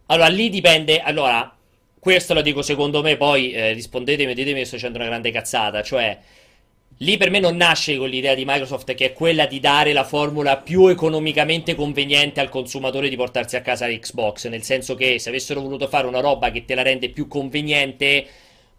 Allora, 0.08 0.28
lì 0.28 0.50
dipende. 0.50 1.00
Allora, 1.00 1.56
questo 2.06 2.36
lo 2.36 2.44
dico 2.44 2.62
secondo 2.62 3.02
me, 3.02 3.18
poi 3.18 3.52
eh, 3.52 3.74
rispondetemi 3.74 4.34
e 4.34 4.36
ditemi 4.36 4.60
se 4.60 4.66
sto 4.66 4.76
facendo 4.76 5.00
una 5.00 5.08
grande 5.08 5.32
cazzata. 5.32 5.82
Cioè, 5.82 6.16
lì 6.98 7.18
per 7.18 7.32
me 7.32 7.40
non 7.40 7.56
nasce 7.56 7.98
con 7.98 8.10
l'idea 8.10 8.36
di 8.36 8.46
Microsoft 8.46 8.94
che 8.94 9.06
è 9.06 9.14
quella 9.14 9.48
di 9.48 9.60
dare 9.60 9.92
la 9.92 10.04
formula 10.04 10.58
più 10.58 10.86
economicamente 10.86 11.74
conveniente 11.74 12.40
al 12.42 12.50
consumatore 12.50 13.10
di 13.10 13.16
portarsi 13.16 13.56
a 13.56 13.62
casa 13.62 13.88
l'Xbox, 13.88 14.48
nel 14.50 14.62
senso 14.62 14.94
che 14.94 15.18
se 15.18 15.30
avessero 15.30 15.62
voluto 15.62 15.88
fare 15.88 16.06
una 16.06 16.20
roba 16.20 16.52
che 16.52 16.64
te 16.64 16.76
la 16.76 16.84
rende 16.84 17.10
più 17.10 17.28
conveniente, 17.28 18.24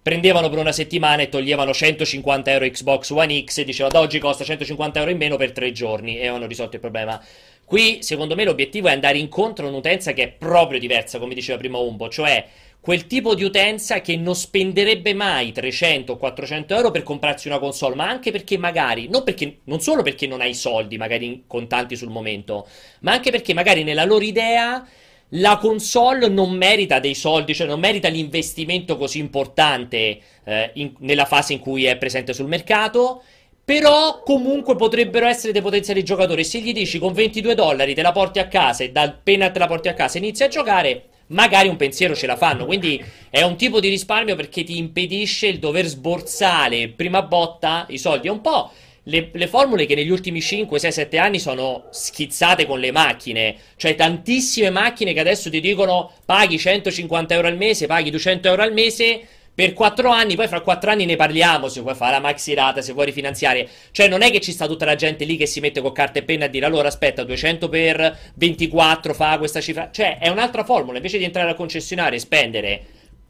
prendevano 0.00 0.48
per 0.48 0.58
una 0.58 0.70
settimana 0.70 1.22
e 1.22 1.28
toglievano 1.28 1.74
150 1.74 2.52
euro 2.52 2.70
Xbox 2.70 3.10
One 3.10 3.42
X 3.42 3.58
e 3.58 3.64
dicevano 3.64 3.94
da 3.94 4.00
oggi 4.02 4.20
costa 4.20 4.44
150 4.44 5.00
euro 5.00 5.10
in 5.10 5.16
meno 5.16 5.36
per 5.36 5.50
tre 5.50 5.72
giorni 5.72 6.16
e 6.16 6.20
avevano 6.20 6.46
risolto 6.46 6.76
il 6.76 6.80
problema. 6.80 7.20
Qui, 7.64 8.04
secondo 8.04 8.36
me, 8.36 8.44
l'obiettivo 8.44 8.86
è 8.86 8.92
andare 8.92 9.18
incontro 9.18 9.66
a 9.66 9.68
un'utenza 9.70 10.12
che 10.12 10.22
è 10.22 10.28
proprio 10.28 10.78
diversa, 10.78 11.18
come 11.18 11.34
diceva 11.34 11.58
prima 11.58 11.78
Umbo, 11.78 12.08
cioè 12.08 12.46
quel 12.86 13.08
tipo 13.08 13.34
di 13.34 13.42
utenza 13.42 14.00
che 14.00 14.14
non 14.14 14.36
spenderebbe 14.36 15.12
mai 15.12 15.50
300 15.50 16.12
o 16.12 16.16
400 16.16 16.72
euro 16.72 16.92
per 16.92 17.02
comprarsi 17.02 17.48
una 17.48 17.58
console, 17.58 17.96
ma 17.96 18.08
anche 18.08 18.30
perché 18.30 18.56
magari, 18.58 19.08
non, 19.08 19.24
perché, 19.24 19.58
non 19.64 19.80
solo 19.80 20.02
perché 20.04 20.28
non 20.28 20.40
hai 20.40 20.54
soldi, 20.54 20.96
magari 20.96 21.42
contanti 21.48 21.96
sul 21.96 22.10
momento, 22.10 22.64
ma 23.00 23.10
anche 23.10 23.32
perché 23.32 23.54
magari 23.54 23.82
nella 23.82 24.04
loro 24.04 24.24
idea 24.24 24.86
la 25.30 25.56
console 25.56 26.28
non 26.28 26.52
merita 26.52 27.00
dei 27.00 27.16
soldi, 27.16 27.56
cioè 27.56 27.66
non 27.66 27.80
merita 27.80 28.06
l'investimento 28.06 28.96
così 28.96 29.18
importante 29.18 30.20
eh, 30.44 30.70
in- 30.74 30.94
nella 30.98 31.24
fase 31.24 31.54
in 31.54 31.58
cui 31.58 31.86
è 31.86 31.96
presente 31.96 32.32
sul 32.32 32.46
mercato. 32.46 33.20
Però 33.64 34.22
comunque 34.22 34.76
potrebbero 34.76 35.26
essere 35.26 35.52
dei 35.52 35.60
potenziali 35.60 36.04
giocatori. 36.04 36.44
Se 36.44 36.60
gli 36.60 36.72
dici 36.72 37.00
con 37.00 37.12
22 37.12 37.56
dollari 37.56 37.94
te 37.94 38.02
la 38.02 38.12
porti 38.12 38.38
a 38.38 38.46
casa 38.46 38.84
e 38.84 38.92
dal 38.92 39.08
appena 39.08 39.50
te 39.50 39.58
la 39.58 39.66
porti 39.66 39.88
a 39.88 39.94
casa 39.94 40.18
inizi 40.18 40.44
a 40.44 40.48
giocare, 40.48 41.06
magari 41.28 41.68
un 41.68 41.76
pensiero 41.76 42.14
ce 42.14 42.26
la 42.26 42.36
fanno. 42.36 42.66
Quindi 42.66 43.02
è 43.30 43.42
un 43.42 43.56
tipo 43.56 43.80
di 43.80 43.88
risparmio 43.88 44.36
perché 44.36 44.64
ti 44.64 44.78
impedisce 44.78 45.46
il 45.46 45.58
dover 45.58 45.86
sborsare 45.86 46.88
prima 46.88 47.22
botta 47.22 47.86
i 47.88 47.98
soldi. 47.98 48.28
È 48.28 48.30
un 48.30 48.40
po' 48.40 48.70
le, 49.04 49.30
le 49.32 49.46
formule 49.46 49.86
che 49.86 49.94
negli 49.94 50.10
ultimi 50.10 50.40
5, 50.40 50.78
6, 50.78 50.92
7 50.92 51.18
anni 51.18 51.38
sono 51.38 51.84
schizzate 51.90 52.66
con 52.66 52.78
le 52.78 52.92
macchine. 52.92 53.56
Cioè 53.76 53.94
tantissime 53.94 54.70
macchine 54.70 55.12
che 55.12 55.20
adesso 55.20 55.50
ti 55.50 55.60
dicono 55.60 56.10
paghi 56.24 56.58
150 56.58 57.34
euro 57.34 57.48
al 57.48 57.56
mese, 57.56 57.86
paghi 57.86 58.10
200 58.10 58.48
euro 58.48 58.62
al 58.62 58.72
mese. 58.72 59.26
Per 59.56 59.72
4 59.72 60.10
anni, 60.10 60.36
poi 60.36 60.48
fra 60.48 60.60
4 60.60 60.90
anni 60.90 61.06
ne 61.06 61.16
parliamo 61.16 61.68
se 61.68 61.80
vuoi 61.80 61.94
fare 61.94 62.12
la 62.12 62.20
maxi 62.20 62.52
rata, 62.52 62.82
se 62.82 62.92
vuoi 62.92 63.06
rifinanziare. 63.06 63.66
Cioè, 63.90 64.06
non 64.06 64.20
è 64.20 64.30
che 64.30 64.38
ci 64.38 64.52
sta 64.52 64.66
tutta 64.66 64.84
la 64.84 64.96
gente 64.96 65.24
lì 65.24 65.38
che 65.38 65.46
si 65.46 65.60
mette 65.60 65.80
con 65.80 65.92
carta 65.92 66.18
e 66.18 66.24
penna 66.24 66.44
a 66.44 66.48
dire 66.48 66.66
allora 66.66 66.88
aspetta, 66.88 67.24
200 67.24 67.70
per 67.70 68.18
24 68.34 69.14
fa 69.14 69.38
questa 69.38 69.62
cifra. 69.62 69.88
Cioè, 69.90 70.18
è 70.18 70.28
un'altra 70.28 70.62
formula. 70.62 70.98
Invece 70.98 71.16
di 71.16 71.24
entrare 71.24 71.48
al 71.48 71.56
concessionario 71.56 72.18
e 72.18 72.20
spendere 72.20 72.82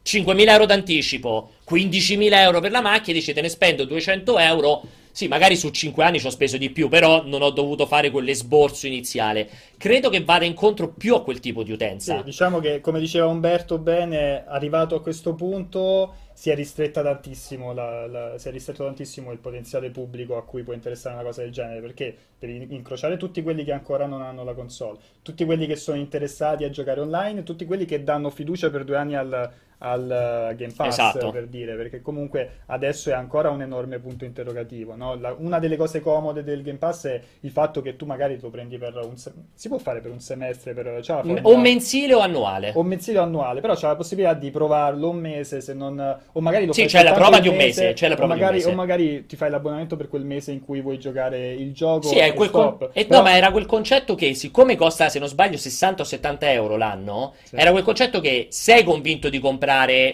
5.000 0.05 0.49
euro 0.49 0.65
d'anticipo, 0.65 1.51
15.000 1.69 2.33
euro 2.33 2.59
per 2.59 2.71
la 2.71 2.81
macchina, 2.81 3.17
dici 3.17 3.31
te 3.31 3.39
ne 3.39 3.47
spendo 3.47 3.85
200 3.85 4.37
euro. 4.37 4.83
Sì, 5.17 5.27
magari 5.27 5.55
su 5.55 5.71
5 5.71 6.03
anni 6.03 6.19
ci 6.19 6.27
ho 6.27 6.29
speso 6.29 6.57
di 6.57 6.69
più, 6.69 6.89
però 6.89 7.25
non 7.25 7.41
ho 7.41 7.49
dovuto 7.49 7.87
fare 7.87 8.11
quell'esborso 8.11 8.85
iniziale. 8.85 9.49
Credo 9.75 10.09
che 10.09 10.23
vada 10.23 10.45
incontro 10.45 10.93
più 10.93 11.15
a 11.15 11.23
quel 11.23 11.39
tipo 11.39 11.63
di 11.63 11.71
utenza. 11.71 12.17
Sì, 12.19 12.23
diciamo 12.23 12.59
che 12.59 12.81
come 12.81 12.99
diceva 12.99 13.25
Umberto 13.25 13.79
bene, 13.79 14.45
arrivato 14.45 14.93
a 14.93 15.01
questo 15.01 15.33
punto 15.33 16.13
si 16.33 16.51
è 16.51 16.55
ristretta 16.55 17.01
tantissimo 17.01 17.73
la- 17.73 18.05
la- 18.05 18.37
si 18.37 18.47
è 18.47 18.51
ristretto 18.51 18.83
tantissimo 18.83 19.31
il 19.31 19.39
potenziale 19.39 19.89
pubblico 19.89 20.37
a 20.37 20.43
cui 20.45 20.61
può 20.61 20.73
interessare 20.73 21.15
una 21.15 21.23
cosa 21.23 21.41
del 21.41 21.51
genere, 21.51 21.81
perché 21.81 22.15
per 22.37 22.49
in- 22.49 22.67
incrociare 22.69 23.17
tutti 23.17 23.41
quelli 23.41 23.63
che 23.63 23.71
ancora 23.71 24.05
non 24.05 24.21
hanno 24.21 24.43
la 24.43 24.53
console, 24.53 24.99
tutti 25.23 25.45
quelli 25.45 25.65
che 25.65 25.75
sono 25.75 25.97
interessati 25.97 26.63
a 26.63 26.69
giocare 26.69 26.99
online, 27.01 27.41
tutti 27.41 27.65
quelli 27.65 27.85
che 27.85 28.03
danno 28.03 28.29
fiducia 28.29 28.69
per 28.69 28.83
due 28.83 28.97
anni 28.97 29.15
al, 29.15 29.51
al 29.79 30.49
eh, 30.51 30.55
Game 30.55 30.73
Pass 30.75 30.87
Esatto. 30.87 31.29
per 31.31 31.47
dire, 31.47 31.75
perché 31.75 32.01
comunque 32.01 32.61
adesso 32.67 33.09
è 33.09 33.13
ancora 33.13 33.49
un 33.49 33.61
enorme 33.61 33.99
punto 33.99 34.25
interrogativo. 34.25 34.95
no? 34.95 35.15
La- 35.15 35.35
una 35.37 35.59
delle 35.59 35.75
cose 35.77 35.99
comode 36.01 36.43
del 36.43 36.61
Game 36.63 36.77
Pass 36.77 37.05
è 37.07 37.21
il 37.41 37.51
fatto 37.51 37.81
che 37.81 37.95
tu 37.95 38.05
magari 38.05 38.39
lo 38.41 38.49
prendi 38.49 38.77
per 38.77 38.99
un 39.03 39.17
se- 39.17 39.31
si 39.53 39.67
può 39.67 39.77
fare 39.77 39.99
per 40.01 40.11
un 40.11 40.19
semestre, 40.19 40.73
per, 40.73 40.85
M- 40.87 41.01
formula- 41.03 41.41
O 41.43 41.57
mensile 41.57 42.13
o 42.13 42.19
annuale. 42.19 42.71
o 42.75 42.83
mensile 42.83 43.19
o 43.19 43.23
annuale, 43.23 43.61
però 43.61 43.75
c'è 43.75 43.87
la 43.87 43.95
possibilità 43.95 44.33
di 44.33 44.49
provarlo 44.51 45.09
un 45.09 45.17
mese 45.17 45.61
se 45.61 45.73
non 45.73 45.99
o 46.31 46.39
magari 46.41 46.65
lo 46.65 46.73
Sì, 46.73 46.85
c'è 46.85 47.03
la 47.03 47.13
prova 47.13 47.39
di 47.39 47.47
un 47.47 47.55
mese, 47.55 47.93
c'è 47.93 48.07
la 48.07 48.15
prova 48.15 48.33
di 48.33 48.39
un 48.39 48.45
magari, 48.45 48.57
mese. 48.63 48.69
o 48.71 48.73
magari 48.75 49.25
ti 49.25 49.35
fai 49.35 49.49
l'abbonamento 49.49 49.95
per 49.95 50.07
quel 50.09 50.23
mese 50.23 50.51
in 50.51 50.61
cui 50.61 50.81
vuoi 50.81 50.97
giocare 50.99 51.51
il 51.53 51.73
gioco 51.73 52.07
Sì, 52.07 52.17
è 52.17 52.27
e 52.29 52.33
quel 52.33 52.49
con- 52.49 52.75
stop. 52.75 52.89
eh, 52.93 53.05
Però- 53.05 53.19
no, 53.19 53.23
ma 53.29 53.35
era 53.35 53.51
quel 53.51 53.65
concetto 53.65 54.15
che, 54.15 54.33
siccome 54.33 54.75
costa, 54.75 55.09
se 55.09 55.19
non 55.19 55.27
sbaglio, 55.27 55.57
60 55.57 56.01
o 56.01 56.05
70 56.05 56.51
euro 56.51 56.77
l'anno, 56.77 57.33
Sì. 57.43 57.55
era 57.55 57.71
quel 57.71 57.83
concetto 57.83 58.19
che 58.19 58.47
sei 58.49 58.83
convinto 58.83 59.29
di 59.29 59.39
comprare, 59.39 59.65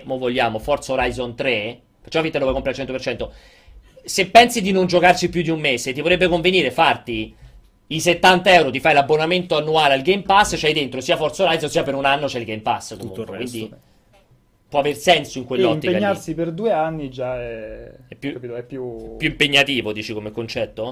mo 0.05 0.17
vogliamo, 0.17 0.59
Forza 0.59 0.93
Horizon 0.93 1.35
3, 1.35 1.79
facciamo 2.01 2.23
finta 2.23 2.39
che 2.39 2.45
lo 2.45 2.51
vuoi 2.51 2.61
comprare 2.63 2.81
al 2.81 3.01
100%, 3.01 3.29
se 4.03 4.27
pensi 4.29 4.61
di 4.61 4.71
non 4.71 4.85
giocarci 4.87 5.29
più 5.29 5.41
di 5.41 5.49
un 5.49 5.59
mese, 5.59 5.93
ti 5.93 6.01
vorrebbe 6.01 6.27
convenire 6.27 6.71
farti 6.71 7.33
i 7.87 7.99
70 7.99 8.53
euro, 8.53 8.71
ti 8.71 8.79
fai 8.79 8.93
l'abbonamento 8.93 9.55
annuale 9.57 9.93
al 9.93 10.01
Game 10.01 10.23
Pass, 10.23 10.59
c'hai 10.59 10.73
dentro 10.73 10.99
sia 11.01 11.15
Forza 11.17 11.43
Horizon 11.45 11.69
sia 11.69 11.83
per 11.83 11.95
un 11.95 12.05
anno 12.05 12.27
c'è 12.27 12.39
il 12.39 12.45
Game 12.45 12.61
Pass 12.61 12.97
Tutto 12.97 12.97
comunque, 12.97 13.23
il 13.23 13.29
resto. 13.29 13.57
quindi 13.57 13.75
può 14.67 14.79
aver 14.79 14.95
senso 14.95 15.37
in 15.37 15.43
e 15.43 15.47
quell'ottica 15.47 15.97
lì. 15.99 16.03
impegnarsi 16.03 16.33
per 16.33 16.51
due 16.51 16.71
anni 16.71 17.09
già 17.09 17.39
è, 17.39 17.91
È 18.07 18.15
più- 18.15 18.33
capito, 18.33 18.55
è 18.55 18.63
più... 18.63 19.15
più 19.17 19.27
impegnativo, 19.29 19.91
dici 19.93 20.13
come 20.13 20.31
concetto? 20.31 20.83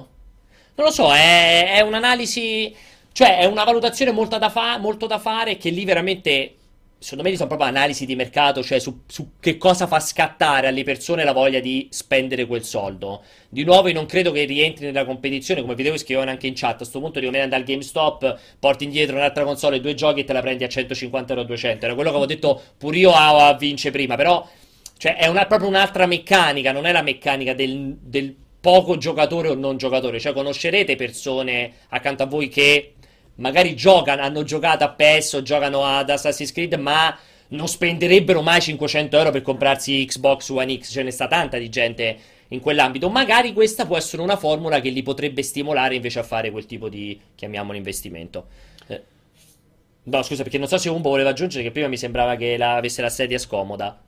Non 0.75 0.85
lo 0.85 0.91
so, 0.91 1.11
è, 1.13 1.73
è 1.75 1.81
un'analisi, 1.81 2.73
cioè 3.11 3.37
è 3.39 3.45
una 3.45 3.63
valutazione 3.63 4.11
molto 4.11 4.37
da, 4.37 4.49
fa- 4.49 4.77
molto 4.77 5.07
da 5.07 5.17
fare 5.19 5.57
che 5.57 5.69
lì 5.69 5.83
veramente, 5.85 6.55
secondo 7.01 7.27
me, 7.27 7.35
sono 7.35 7.47
proprio 7.47 7.67
analisi 7.67 8.05
di 8.05 8.15
mercato, 8.15 8.61
cioè 8.61 8.77
su, 8.77 9.01
su 9.07 9.31
che 9.39 9.57
cosa 9.57 9.87
fa 9.87 9.99
scattare 9.99 10.67
alle 10.67 10.83
persone 10.83 11.23
la 11.23 11.33
voglia 11.33 11.59
di 11.59 11.87
spendere 11.89 12.45
quel 12.45 12.63
soldo. 12.63 13.23
Di 13.49 13.63
nuovo, 13.63 13.87
io 13.87 13.95
non 13.95 14.05
credo 14.05 14.31
che 14.31 14.43
rientri 14.43 14.85
nella 14.85 15.03
competizione, 15.03 15.61
come 15.61 15.73
vedevo 15.73 15.97
scrivevano 15.97 16.29
anche 16.29 16.45
in 16.45 16.53
chat, 16.55 16.73
a 16.73 16.77
questo 16.77 16.99
punto 16.99 17.19
devi 17.19 17.35
andare 17.35 17.55
al 17.55 17.67
GameStop, 17.67 18.39
porti 18.59 18.83
indietro 18.83 19.15
un'altra 19.15 19.43
console, 19.43 19.81
due 19.81 19.95
giochi 19.95 20.19
e 20.19 20.23
te 20.25 20.33
la 20.33 20.41
prendi 20.41 20.63
a 20.63 20.69
150 20.69 21.33
euro 21.33 21.43
o 21.43 21.47
200. 21.47 21.85
Era 21.85 21.95
quello 21.95 22.11
che 22.11 22.15
avevo 22.15 22.31
detto 22.31 22.61
pure 22.77 22.97
io 22.97 23.11
a, 23.11 23.47
a 23.47 23.53
Vince 23.55 23.89
prima, 23.89 24.15
però... 24.15 24.47
Cioè, 24.97 25.15
è 25.15 25.25
una- 25.25 25.47
proprio 25.47 25.67
un'altra 25.67 26.05
meccanica, 26.05 26.71
non 26.71 26.85
è 26.85 26.91
la 26.91 27.01
meccanica 27.01 27.55
del, 27.55 27.97
del 27.99 28.35
poco 28.61 28.97
giocatore 28.97 29.49
o 29.49 29.55
non 29.55 29.77
giocatore. 29.77 30.19
Cioè, 30.19 30.33
conoscerete 30.33 30.95
persone 30.95 31.73
accanto 31.89 32.21
a 32.21 32.27
voi 32.27 32.47
che 32.49 32.93
magari 33.41 33.75
giocano, 33.75 34.21
hanno 34.21 34.43
giocato 34.43 34.83
a 34.83 34.89
PES 34.89 35.41
giocano 35.41 35.83
ad 35.83 36.09
Assassin's 36.09 36.51
Creed, 36.51 36.75
ma 36.75 37.17
non 37.49 37.67
spenderebbero 37.67 38.41
mai 38.41 38.61
500 38.61 39.17
euro 39.17 39.31
per 39.31 39.41
comprarsi 39.41 40.05
Xbox 40.05 40.49
One 40.49 40.77
X. 40.79 40.91
Ce 40.91 41.03
ne 41.03 41.11
sta 41.11 41.27
tanta 41.27 41.57
di 41.57 41.67
gente 41.69 42.17
in 42.49 42.59
quell'ambito. 42.59 43.09
Magari 43.09 43.51
questa 43.53 43.85
può 43.85 43.97
essere 43.97 44.21
una 44.21 44.37
formula 44.37 44.79
che 44.79 44.89
li 44.89 45.01
potrebbe 45.01 45.41
stimolare 45.41 45.95
invece 45.95 46.19
a 46.19 46.23
fare 46.23 46.51
quel 46.51 46.65
tipo 46.65 46.87
di, 46.87 47.19
chiamiamolo, 47.35 47.77
investimento. 47.77 48.47
Eh. 48.87 49.01
No, 50.03 50.21
scusa, 50.21 50.43
perché 50.43 50.57
non 50.57 50.67
so 50.67 50.77
se 50.77 50.89
Umbo 50.89 51.09
voleva 51.09 51.29
aggiungere 51.29 51.63
che 51.63 51.71
prima 51.71 51.87
mi 51.87 51.97
sembrava 51.97 52.35
che 52.35 52.55
la, 52.57 52.75
avesse 52.75 53.01
la 53.01 53.09
sedia 53.09 53.37
scomoda. 53.37 53.99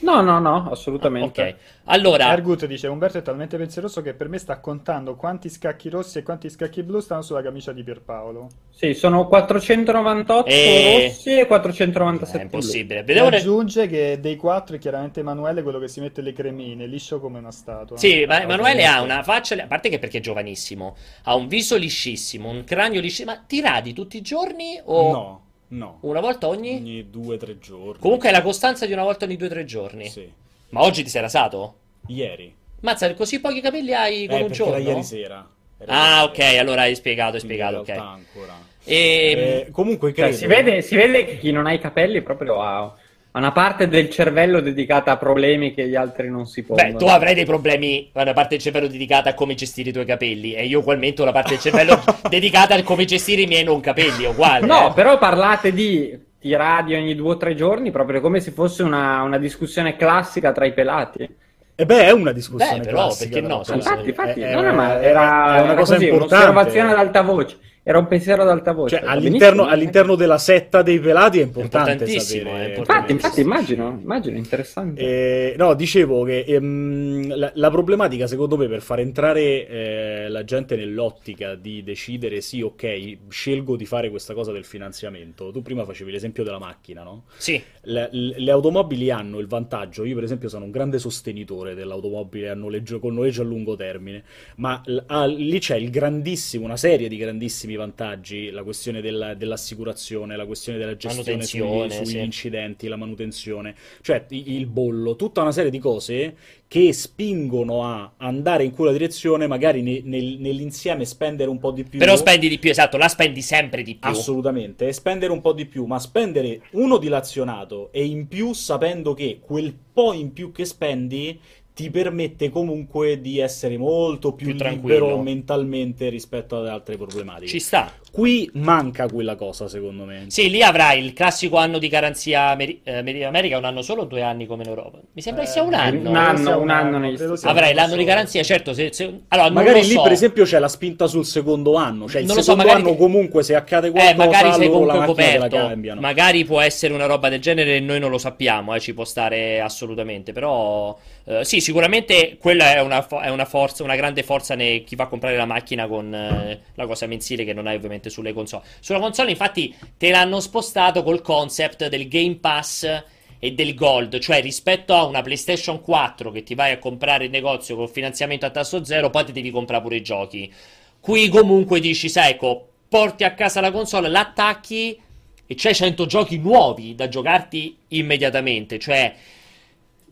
No, 0.00 0.20
no, 0.22 0.38
no, 0.38 0.70
assolutamente. 0.70 1.42
Ok, 1.42 1.56
allora, 1.84 2.32
Ergut 2.32 2.66
dice 2.66 2.86
Umberto 2.86 3.18
è 3.18 3.22
talmente 3.22 3.56
pensieroso 3.56 4.00
che 4.00 4.14
per 4.14 4.28
me 4.28 4.38
sta 4.38 4.60
contando 4.60 5.16
quanti 5.16 5.48
scacchi 5.48 5.88
rossi 5.88 6.18
e 6.18 6.22
quanti 6.22 6.48
scacchi 6.48 6.82
blu 6.84 7.00
stanno 7.00 7.22
sulla 7.22 7.42
camicia 7.42 7.72
di 7.72 7.82
Pierpaolo. 7.82 8.48
Sì, 8.70 8.94
sono 8.94 9.26
498 9.26 10.48
Eh, 10.50 11.06
rossi 11.08 11.36
e 11.36 11.46
497 11.46 12.38
è 12.38 12.44
impossibile. 12.44 13.00
E 13.00 13.02
Vedevo 13.02 13.26
aggiunge 13.26 13.88
che 13.88 14.20
dei 14.20 14.36
quattro 14.36 14.76
è 14.76 14.78
chiaramente 14.78 15.18
Emanuele 15.20 15.62
quello 15.64 15.80
che 15.80 15.88
si 15.88 16.00
mette 16.00 16.22
le 16.22 16.32
cremine, 16.32 16.86
liscio 16.86 17.18
come 17.18 17.38
una 17.40 17.50
statua. 17.50 17.96
Sì, 17.96 18.24
ma 18.24 18.36
Ah, 18.36 18.42
Emanuele 18.42 18.86
ha 18.86 19.00
una 19.02 19.24
faccia, 19.24 19.60
a 19.60 19.66
parte 19.66 19.88
che 19.88 19.98
perché 19.98 20.18
è 20.18 20.20
giovanissimo, 20.20 20.96
ha 21.24 21.34
un 21.34 21.48
viso 21.48 21.76
liscissimo, 21.76 22.48
un 22.48 22.62
cranio 22.62 23.00
liscissimo, 23.00 23.32
ma 23.32 23.38
ti 23.38 23.60
radi 23.60 23.92
tutti 23.92 24.16
i 24.16 24.20
giorni 24.20 24.80
o 24.84 25.10
No, 25.10 25.47
no. 25.68 25.98
una 26.02 26.20
volta 26.20 26.46
ogni? 26.48 26.76
Ogni 26.76 27.10
due 27.10 27.34
o 27.34 27.38
tre 27.38 27.58
giorni. 27.58 28.00
Comunque 28.00 28.28
è 28.28 28.32
la 28.32 28.42
costanza 28.42 28.86
di 28.86 28.92
una 28.92 29.02
volta 29.02 29.24
ogni 29.24 29.36
due 29.36 29.46
o 29.46 29.50
tre 29.50 29.64
giorni. 29.64 30.08
Sì. 30.08 30.30
Ma 30.70 30.82
oggi 30.82 31.02
ti 31.02 31.08
sei 31.08 31.20
rasato? 31.22 31.74
Ieri. 32.08 32.54
Mazza, 32.80 33.12
così 33.14 33.40
pochi 33.40 33.60
capelli 33.60 33.92
hai 33.92 34.26
con 34.26 34.36
Eh, 34.38 34.42
un 34.42 34.48
perché 34.48 34.62
era 34.62 34.70
giorno? 34.76 34.88
ieri 34.90 35.02
sera. 35.02 35.48
Era 35.78 35.92
Ah, 35.92 36.16
ieri 36.20 36.28
ok, 36.30 36.36
sera. 36.36 36.60
allora 36.60 36.80
hai 36.82 36.94
spiegato, 36.94 37.34
hai 37.36 37.40
spiegato, 37.40 37.78
ok. 37.78 37.88
ancora. 37.88 38.58
E... 38.84 39.64
Eh, 39.66 39.70
comunque 39.70 40.10
Cioè, 40.14 40.24
credo... 40.24 40.36
si, 40.36 40.46
vede, 40.46 40.82
si 40.82 40.94
vede 40.96 41.24
che 41.24 41.38
chi 41.38 41.50
non 41.52 41.66
ha 41.66 41.72
i 41.72 41.78
capelli 41.80 42.22
proprio 42.22 42.60
ha, 42.62 42.94
ha 43.38 43.40
una 43.40 43.52
parte 43.52 43.86
del 43.86 44.10
cervello 44.10 44.60
dedicata 44.60 45.12
a 45.12 45.16
problemi 45.16 45.72
che 45.72 45.86
gli 45.86 45.94
altri 45.94 46.28
non 46.28 46.46
si 46.46 46.64
pongono. 46.64 46.90
Beh, 46.90 46.98
tu 46.98 47.04
avrai 47.06 47.34
dei 47.34 47.44
problemi, 47.44 48.10
una 48.12 48.32
parte 48.32 48.56
del 48.56 48.58
cervello 48.58 48.88
dedicata 48.88 49.30
a 49.30 49.34
come 49.34 49.54
gestire 49.54 49.90
i 49.90 49.92
tuoi 49.92 50.04
capelli 50.04 50.54
e 50.54 50.66
io 50.66 50.80
ugualmente 50.80 51.20
ho 51.20 51.24
una 51.24 51.32
parte 51.32 51.50
del 51.50 51.60
cervello 51.60 52.02
dedicata 52.28 52.74
a 52.74 52.82
come 52.82 53.04
gestire 53.04 53.42
i 53.42 53.46
miei 53.46 53.62
non 53.62 53.78
capelli, 53.80 54.24
è 54.24 54.28
uguale. 54.28 54.66
No, 54.66 54.90
eh. 54.90 54.92
però 54.92 55.18
parlate 55.18 55.72
di 55.72 56.26
tiradi 56.40 56.94
ogni 56.94 57.14
due 57.14 57.30
o 57.30 57.36
tre 57.36 57.54
giorni 57.54 57.92
proprio 57.92 58.20
come 58.20 58.40
se 58.40 58.50
fosse 58.50 58.82
una, 58.82 59.22
una 59.22 59.38
discussione 59.38 59.94
classica 59.94 60.50
tra 60.50 60.66
i 60.66 60.72
pelati. 60.72 61.28
E 61.76 61.86
beh, 61.86 62.06
è 62.06 62.10
una 62.10 62.32
discussione 62.32 62.78
Beh, 62.78 62.86
però, 62.86 63.04
classica, 63.04 63.40
perché 63.40 63.46
no, 63.46 63.62
Infatti, 63.72 64.08
infatti, 64.08 64.40
è- 64.40 64.52
no, 64.52 64.62
no, 64.62 64.70
è- 64.70 64.72
ma 64.72 65.00
era, 65.00 65.62
una 65.62 65.74
cosa 65.74 65.94
così, 65.94 66.08
importante. 66.08 66.34
un'osservazione 66.34 66.90
ad 66.90 66.98
alta 66.98 67.22
voce. 67.22 67.56
Era 67.88 68.00
un 68.00 68.06
pensiero 68.06 68.42
ad 68.42 68.50
alta 68.50 68.72
voce. 68.72 68.98
Cioè, 68.98 69.08
all'interno, 69.08 69.64
all'interno 69.64 70.14
della 70.14 70.36
setta 70.36 70.82
dei 70.82 71.00
pelati 71.00 71.38
è 71.38 71.42
importante 71.44 71.92
importantissimo, 71.92 72.50
sapere. 72.50 72.64
è 72.64 72.68
importante. 72.68 73.12
Infatti, 73.12 73.40
infatti, 73.40 73.40
immagino, 73.40 73.98
immagino, 74.02 74.36
interessante. 74.36 75.00
Eh, 75.00 75.54
no, 75.56 75.72
dicevo 75.72 76.22
che 76.24 76.40
ehm, 76.40 77.34
la, 77.34 77.50
la 77.54 77.70
problematica, 77.70 78.26
secondo 78.26 78.58
me, 78.58 78.68
per 78.68 78.82
far 78.82 78.98
entrare 79.00 79.66
eh, 79.66 80.28
la 80.28 80.44
gente 80.44 80.76
nell'ottica 80.76 81.54
di 81.54 81.82
decidere 81.82 82.42
sì, 82.42 82.60
ok, 82.60 83.20
scelgo 83.28 83.74
di 83.74 83.86
fare 83.86 84.10
questa 84.10 84.34
cosa 84.34 84.52
del 84.52 84.66
finanziamento. 84.66 85.50
Tu 85.50 85.62
prima 85.62 85.86
facevi 85.86 86.10
l'esempio 86.10 86.44
della 86.44 86.58
macchina, 86.58 87.02
no? 87.02 87.24
Sì, 87.38 87.58
Le, 87.84 88.10
le 88.12 88.50
automobili 88.50 89.10
hanno 89.10 89.38
il 89.38 89.46
vantaggio, 89.46 90.04
io 90.04 90.14
per 90.14 90.24
esempio 90.24 90.50
sono 90.50 90.66
un 90.66 90.70
grande 90.70 90.98
sostenitore 90.98 91.74
dell'automobile 91.74 92.50
a 92.50 92.54
noleggio, 92.54 92.98
con 92.98 93.14
noleggio 93.14 93.40
a 93.40 93.44
lungo 93.46 93.76
termine, 93.76 94.24
ma 94.56 94.82
l- 94.84 95.04
ah, 95.06 95.24
lì 95.24 95.58
c'è 95.58 95.76
il 95.76 95.88
grandissimo, 95.88 96.66
una 96.66 96.76
serie 96.76 97.08
di 97.08 97.16
grandissimi 97.16 97.76
vantaggi, 97.78 98.50
la 98.50 98.62
questione 98.62 99.00
della- 99.00 99.32
dell'assicurazione, 99.34 100.36
la 100.36 100.44
questione 100.44 100.78
della 100.78 100.96
gestione 100.96 101.42
sugli, 101.42 101.90
sugli 101.90 102.06
sì. 102.06 102.18
incidenti, 102.18 102.88
la 102.88 102.96
manutenzione, 102.96 103.74
cioè 104.02 104.24
il 104.28 104.66
bollo, 104.66 105.16
tutta 105.16 105.40
una 105.40 105.52
serie 105.52 105.70
di 105.70 105.78
cose 105.78 106.36
che 106.68 106.92
spingono 106.92 107.82
a 107.84 108.12
andare 108.18 108.64
in 108.64 108.72
quella 108.72 108.92
direzione, 108.92 109.46
magari 109.46 109.80
ne- 109.80 110.02
nel- 110.04 110.36
nell'insieme 110.38 111.06
spendere 111.06 111.48
un 111.48 111.58
po' 111.58 111.70
di 111.70 111.84
più. 111.84 111.98
però 111.98 112.14
spendi 112.14 112.48
di 112.48 112.58
più, 112.58 112.68
esatto, 112.68 112.98
la 112.98 113.08
spendi 113.08 113.40
sempre 113.40 113.82
di 113.82 113.94
più. 113.94 114.10
Assolutamente, 114.10 114.86
e 114.88 114.92
spendere 114.92 115.32
un 115.32 115.40
po' 115.40 115.52
di 115.54 115.64
più, 115.64 115.86
ma 115.86 115.98
spendere 115.98 116.60
uno 116.72 116.98
dilazionato 116.98 117.90
e 117.92 118.04
in 118.04 118.28
più 118.28 118.52
sapendo 118.52 119.14
che 119.14 119.38
quel 119.40 119.74
po' 119.92 120.12
in 120.12 120.32
più 120.32 120.52
che 120.52 120.64
spendi 120.64 121.40
ti 121.78 121.90
permette 121.90 122.50
comunque 122.50 123.20
di 123.20 123.38
essere 123.38 123.78
molto 123.78 124.32
più, 124.32 124.46
Più 124.46 124.54
libero 124.56 124.74
tranquillo. 125.06 125.22
mentalmente 125.22 126.08
rispetto 126.08 126.58
ad 126.58 126.66
altre 126.66 126.96
problematiche. 126.96 127.46
Ci 127.46 127.60
sta. 127.60 127.92
Qui 128.10 128.50
manca 128.54 129.06
quella 129.06 129.36
cosa, 129.36 129.68
secondo 129.68 130.04
me. 130.04 130.24
Sì, 130.28 130.48
lì 130.50 130.62
avrai 130.62 131.04
il 131.04 131.12
classico 131.12 131.56
anno 131.56 131.78
di 131.78 131.88
garanzia 131.88 132.48
Ameri- 132.48 132.80
eh, 132.82 132.98
in 133.00 133.24
America, 133.24 133.58
un 133.58 133.64
anno 133.64 133.82
solo 133.82 134.02
o 134.02 134.04
due 134.06 134.22
anni 134.22 134.46
come 134.46 134.62
in 134.62 134.68
Europa? 134.70 134.98
Mi 135.12 135.22
sembra 135.22 135.44
che 135.44 135.50
sia 135.50 135.62
un 135.62 135.72
Eh, 135.74 135.76
anno. 135.76 136.10
un 136.10 136.16
anno, 136.16 136.32
Credo 136.34 136.46
sia 136.48 136.56
un 136.56 136.70
anno 136.70 136.98
negli 136.98 137.16
Stati 137.16 137.46
Avrai 137.46 137.70
anno 137.70 137.74
l'anno 137.74 137.86
di 137.88 137.92
solo. 138.00 138.04
garanzia, 138.04 138.42
certo. 138.42 138.72
Se, 138.72 138.92
se- 138.92 139.20
allora, 139.28 139.50
Magari 139.50 139.80
lì, 139.82 139.92
so. 139.92 140.02
per 140.02 140.12
esempio, 140.12 140.44
c'è 140.44 140.58
la 140.58 140.68
spinta 140.68 141.06
sul 141.06 141.24
secondo 141.26 141.74
anno. 141.76 142.08
Cioè, 142.08 142.20
il 142.22 142.26
Non 142.26 142.36
lo 142.36 142.42
so, 142.42 142.50
secondo 142.52 142.66
magari- 142.72 142.88
anno, 142.88 142.96
comunque, 142.98 143.42
se 143.42 143.54
accade 143.54 143.88
Eh, 143.88 143.90
qualcosa, 143.90 144.16
magari 144.16 144.52
sei 144.54 144.68
comunque 144.70 144.98
te 145.00 145.04
coperto. 145.04 145.76
Magari 146.00 146.44
può 146.44 146.60
essere 146.60 146.94
una 146.94 147.06
roba 147.06 147.28
del 147.28 147.40
genere 147.40 147.76
e 147.76 147.80
noi 147.80 148.00
non 148.00 148.10
lo 148.10 148.18
sappiamo, 148.18 148.74
eh, 148.74 148.80
ci 148.80 148.94
può 148.94 149.04
stare 149.04 149.60
assolutamente. 149.60 150.32
Però, 150.32 150.96
eh, 151.24 151.44
sì, 151.44 151.60
sicuramente 151.60 152.36
quella 152.40 152.74
è 152.74 152.80
una, 152.80 153.02
fo- 153.02 153.20
è 153.20 153.28
una 153.28 153.44
forza, 153.44 153.82
una 153.84 153.96
grande 153.96 154.22
forza 154.22 154.54
nei 154.54 154.82
chi 154.84 154.96
va 154.96 155.04
a 155.04 155.08
comprare 155.08 155.36
la 155.36 155.44
macchina 155.46 155.86
con 155.86 156.12
eh, 156.14 156.60
la 156.74 156.86
cosa 156.86 157.06
mensile 157.06 157.44
che 157.44 157.52
non 157.52 157.66
hai 157.66 157.76
ovviamente 157.76 157.96
sulle 158.06 158.32
console. 158.32 158.62
Sulla 158.80 159.00
console, 159.00 159.30
infatti, 159.30 159.74
te 159.96 160.10
l'hanno 160.10 160.40
spostato 160.40 161.02
col 161.02 161.20
concept 161.20 161.88
del 161.88 162.06
Game 162.08 162.36
Pass 162.36 163.04
e 163.40 163.52
del 163.52 163.74
Gold, 163.74 164.18
cioè 164.18 164.40
rispetto 164.40 164.94
a 164.94 165.04
una 165.04 165.22
PlayStation 165.22 165.80
4 165.80 166.30
che 166.30 166.42
ti 166.42 166.54
vai 166.54 166.72
a 166.72 166.78
comprare 166.78 167.26
in 167.26 167.30
negozio 167.30 167.76
col 167.76 167.90
finanziamento 167.90 168.46
a 168.46 168.50
tasso 168.50 168.84
zero, 168.84 169.10
poi 169.10 169.24
ti 169.24 169.32
devi 169.32 169.50
comprare 169.50 169.82
pure 169.82 169.96
i 169.96 170.02
giochi. 170.02 170.52
Qui 171.00 171.28
comunque 171.28 171.80
dici, 171.80 172.08
sai, 172.08 172.32
ecco, 172.32 172.68
porti 172.88 173.24
a 173.24 173.34
casa 173.34 173.60
la 173.60 173.70
console, 173.70 174.08
l'attacchi 174.08 175.00
e 175.46 175.54
c'hai 175.54 175.74
100 175.74 176.06
giochi 176.06 176.38
nuovi 176.38 176.94
da 176.94 177.08
giocarti 177.08 177.76
immediatamente, 177.88 178.78
cioè 178.78 179.14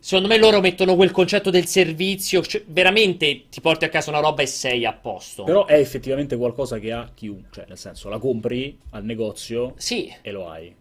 secondo 0.07 0.29
me 0.29 0.37
loro 0.37 0.61
mettono 0.61 0.95
quel 0.95 1.11
concetto 1.11 1.49
del 1.49 1.65
servizio, 1.65 2.41
cioè, 2.41 2.63
veramente 2.67 3.47
ti 3.49 3.59
porti 3.59 3.83
a 3.83 3.89
casa 3.89 4.09
una 4.09 4.21
roba 4.21 4.41
e 4.41 4.45
sei 4.45 4.85
a 4.85 4.93
posto. 4.93 5.43
Però 5.43 5.65
è 5.65 5.73
effettivamente 5.77 6.37
qualcosa 6.37 6.79
che 6.79 6.93
ha 6.93 7.11
chiunque, 7.13 7.49
cioè 7.51 7.65
nel 7.67 7.77
senso 7.77 8.07
la 8.07 8.17
compri 8.17 8.77
al 8.91 9.03
negozio 9.03 9.73
Sì, 9.75 10.09
e 10.21 10.31
lo 10.31 10.47
hai. 10.49 10.73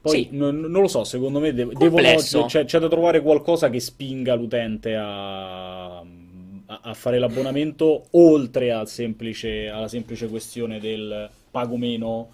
Poi 0.00 0.12
Sì. 0.14 0.28
non, 0.36 0.60
non 0.60 0.82
lo 0.82 0.86
so, 0.86 1.02
secondo 1.02 1.40
me 1.40 1.48
de- 1.52 1.64
devono, 1.66 1.78
Complesso. 1.80 2.44
c'è, 2.44 2.64
da 2.64 2.88
trovare 2.88 3.20
qualcosa 3.22 3.68
che 3.70 3.80
spinga 3.80 4.34
l'utente 4.36 4.94
a- 4.94 5.98
a 5.98 6.94
fare 6.94 7.18
l'abbonamento 7.18 8.04
oltre 8.12 8.70
al 8.70 8.86
semplice- 8.86 9.68
alla 9.68 9.88
semplice 9.88 10.28
questione 10.28 10.78
del 10.78 11.28
pago 11.50 11.76
meno 11.76 12.28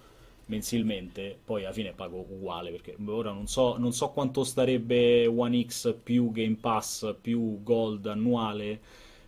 mensilmente, 0.47 1.37
poi 1.43 1.63
alla 1.63 1.73
fine 1.73 1.93
pago 1.93 2.25
uguale 2.29 2.71
perché 2.71 2.95
ora 3.05 3.31
non 3.31 3.47
so, 3.47 3.77
non 3.77 3.93
so 3.93 4.09
quanto 4.09 4.43
starebbe 4.43 5.25
One 5.27 5.65
X 5.65 5.95
più 6.01 6.31
Game 6.31 6.57
Pass 6.59 7.15
più 7.19 7.61
Gold 7.63 8.05
annuale, 8.07 8.79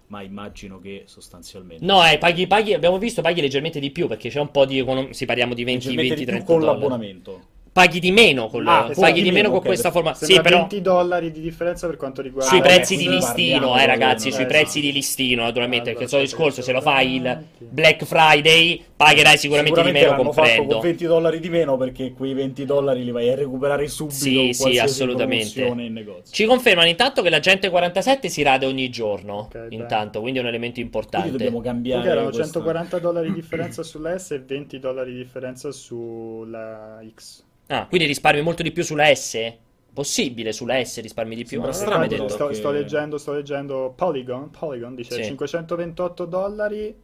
ma 0.07 0.21
immagino 0.21 0.79
che 0.79 1.03
sostanzialmente 1.05 1.85
No, 1.85 2.05
eh, 2.05 2.17
paghi, 2.17 2.47
paghi, 2.47 2.73
abbiamo 2.73 2.97
visto, 2.97 3.21
paghi 3.21 3.41
leggermente 3.41 3.79
di 3.79 3.91
più 3.91 4.07
perché 4.07 4.29
c'è 4.29 4.39
un 4.39 4.51
po' 4.51 4.65
di. 4.65 4.83
Si 5.11 5.25
parliamo 5.25 5.53
di 5.53 5.63
20, 5.63 5.87
leggermente 5.87 6.15
20, 6.15 6.15
di 6.15 6.23
più 6.23 6.25
30 6.25 6.45
con 6.45 6.59
dollari. 6.59 6.79
l'abbonamento. 6.79 7.41
Paghi 7.71 7.99
di 7.99 8.11
meno 8.11 8.47
con 8.47 8.67
Ah, 8.67 8.85
esatto, 8.85 9.01
paghi 9.01 9.21
di 9.21 9.29
meno 9.31 9.49
meno, 9.49 9.49
con 9.51 9.61
questa 9.61 9.91
forma. 9.91 10.13
Sì, 10.13 10.39
però 10.41 10.57
20 10.59 10.81
dollari 10.81 11.31
di 11.31 11.39
differenza 11.39 11.87
per 11.87 11.97
quanto 11.97 12.21
riguarda 12.21 12.49
sui 12.49 12.59
Ah, 12.59 12.61
prezzi 12.61 12.95
di 12.97 13.07
listino, 13.07 13.77
eh, 13.79 13.85
ragazzi, 13.85 14.31
sui 14.31 14.43
eh, 14.43 14.47
prezzi 14.47 14.81
di 14.81 14.91
listino, 14.91 15.43
naturalmente, 15.43 15.89
Allora, 15.91 15.99
perché 15.99 16.03
il 16.03 16.09
solito 16.09 16.29
discorso, 16.29 16.61
se 16.61 16.71
lo 16.71 16.81
fai 16.81 17.15
il. 17.15 17.43
Black 17.59 18.05
Friday, 18.05 18.83
pagherai 18.95 19.37
sicuramente, 19.37 19.81
di 19.83 19.91
meno 19.91 20.09
fatto 20.09 20.23
comprendo. 20.23 20.73
con 20.73 20.81
20 20.81 21.05
dollari 21.05 21.39
di 21.39 21.49
meno 21.49 21.77
perché 21.77 22.13
quei 22.13 22.33
20 22.33 22.65
dollari 22.65 23.03
li 23.03 23.11
vai 23.11 23.29
a 23.29 23.35
recuperare 23.35 23.87
subito 23.87 24.15
Sì, 24.15 24.53
con 24.57 24.71
sì, 24.71 24.77
assolutamente. 24.79 25.51
promozione 25.53 25.85
in 25.85 25.93
negozio. 25.93 26.33
Ci 26.33 26.45
confermano 26.45 26.87
intanto 26.89 27.21
che 27.21 27.29
la 27.29 27.39
gente 27.39 27.69
47 27.69 28.29
si 28.29 28.41
rade 28.41 28.65
ogni 28.65 28.89
giorno, 28.89 29.47
intanto, 29.69 30.19
quindi 30.21 30.39
è 30.39 30.41
un 30.41 30.47
elemento 30.47 30.73
Quindi 30.75 30.81
importante. 30.97 31.31
dobbiamo 31.31 31.61
cambiare 31.61 32.07
erano 32.09 32.25
questa- 32.29 32.43
140 32.43 32.99
dollari 32.99 33.27
di 33.29 33.35
differenza 33.35 33.83
sulla 33.83 34.17
S 34.17 34.31
e 34.31 34.39
20 34.39 34.79
dollari 34.79 35.11
di 35.11 35.17
differenza 35.17 35.71
sulla 35.71 36.99
X. 37.15 37.43
Ah, 37.71 37.85
quindi 37.87 38.07
risparmi 38.07 38.41
molto 38.41 38.63
di 38.63 38.71
più 38.71 38.83
sulla 38.83 39.13
S? 39.13 39.53
Possibile 39.93 40.51
sulla 40.53 40.83
S 40.83 41.01
risparmi 41.01 41.35
di 41.35 41.43
più? 41.45 41.61
Non 41.61 41.73
strano, 41.73 42.27
sto, 42.27 42.47
che- 42.47 42.53
sto 42.55 42.71
leggendo, 42.71 43.17
sto 43.17 43.33
leggendo 43.33 43.93
Polygon, 43.95 44.49
Polygon 44.49 44.95
dice 44.95 45.15
Sì. 45.15 45.23
528 45.23 46.25
dollari 46.25 46.95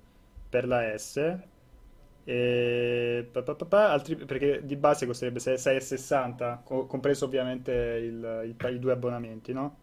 per 0.49 0.68
la 0.68 0.97
S 0.97 1.38
e 2.28 3.28
pa, 3.32 3.43
pa, 3.43 3.53
pa, 3.55 3.66
pa, 3.66 3.91
altri- 3.91 4.16
perché 4.16 4.61
di 4.63 4.76
base 4.76 5.05
costerebbe 5.05 5.39
6 5.39 5.57
6,60 5.57 6.61
co- 6.63 6.88
compreso 6.88 7.26
ovviamente 7.26 7.72
il- 7.72 8.55
il- 8.57 8.74
i 8.74 8.80
due 8.80 8.91
abbonamenti, 8.93 9.53
no? 9.53 9.76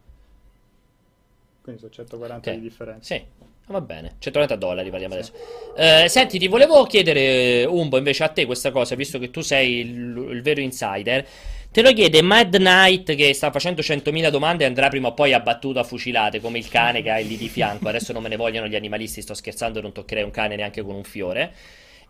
Quindi 1.62 1.80
sono 1.80 1.92
140 1.92 2.50
Ok. 2.50 2.56
di 2.56 2.62
differenza. 2.62 3.14
Sì, 3.14 3.24
va 3.66 3.80
bene. 3.80 4.16
130 4.18 4.56
dollari 4.56 4.90
parliamo 4.90 5.14
adesso. 5.14 5.32
Eh, 5.76 6.08
senti, 6.08 6.38
ti 6.38 6.48
volevo 6.48 6.84
chiedere, 6.84 7.64
Umbo, 7.64 7.96
invece 7.96 8.24
a 8.24 8.28
te 8.28 8.46
questa 8.46 8.70
cosa, 8.70 8.94
visto 8.94 9.18
che 9.18 9.30
tu 9.30 9.40
sei 9.40 9.80
il, 9.80 10.28
il 10.30 10.42
vero 10.42 10.60
insider. 10.60 11.26
Te 11.72 11.80
lo 11.80 11.92
chiede 11.94 12.20
Mad 12.20 12.54
Knight 12.54 13.14
che 13.14 13.32
sta 13.32 13.50
facendo 13.50 13.80
100.000 13.80 14.28
domande 14.28 14.64
e 14.64 14.66
andrà 14.66 14.88
prima 14.88 15.08
o 15.08 15.14
poi 15.14 15.32
abbattuto 15.32 15.78
a 15.78 15.84
fucilate, 15.84 16.38
come 16.38 16.58
il 16.58 16.68
cane 16.68 17.00
che 17.00 17.10
hai 17.10 17.26
lì 17.26 17.38
di 17.38 17.48
fianco. 17.48 17.88
Adesso 17.88 18.12
non 18.12 18.22
me 18.22 18.28
ne 18.28 18.36
vogliono 18.36 18.66
gli 18.66 18.76
animalisti, 18.76 19.22
sto 19.22 19.32
scherzando, 19.32 19.80
non 19.80 19.92
toccherei 19.92 20.22
un 20.22 20.30
cane 20.30 20.54
neanche 20.54 20.82
con 20.82 20.94
un 20.94 21.04
fiore. 21.04 21.54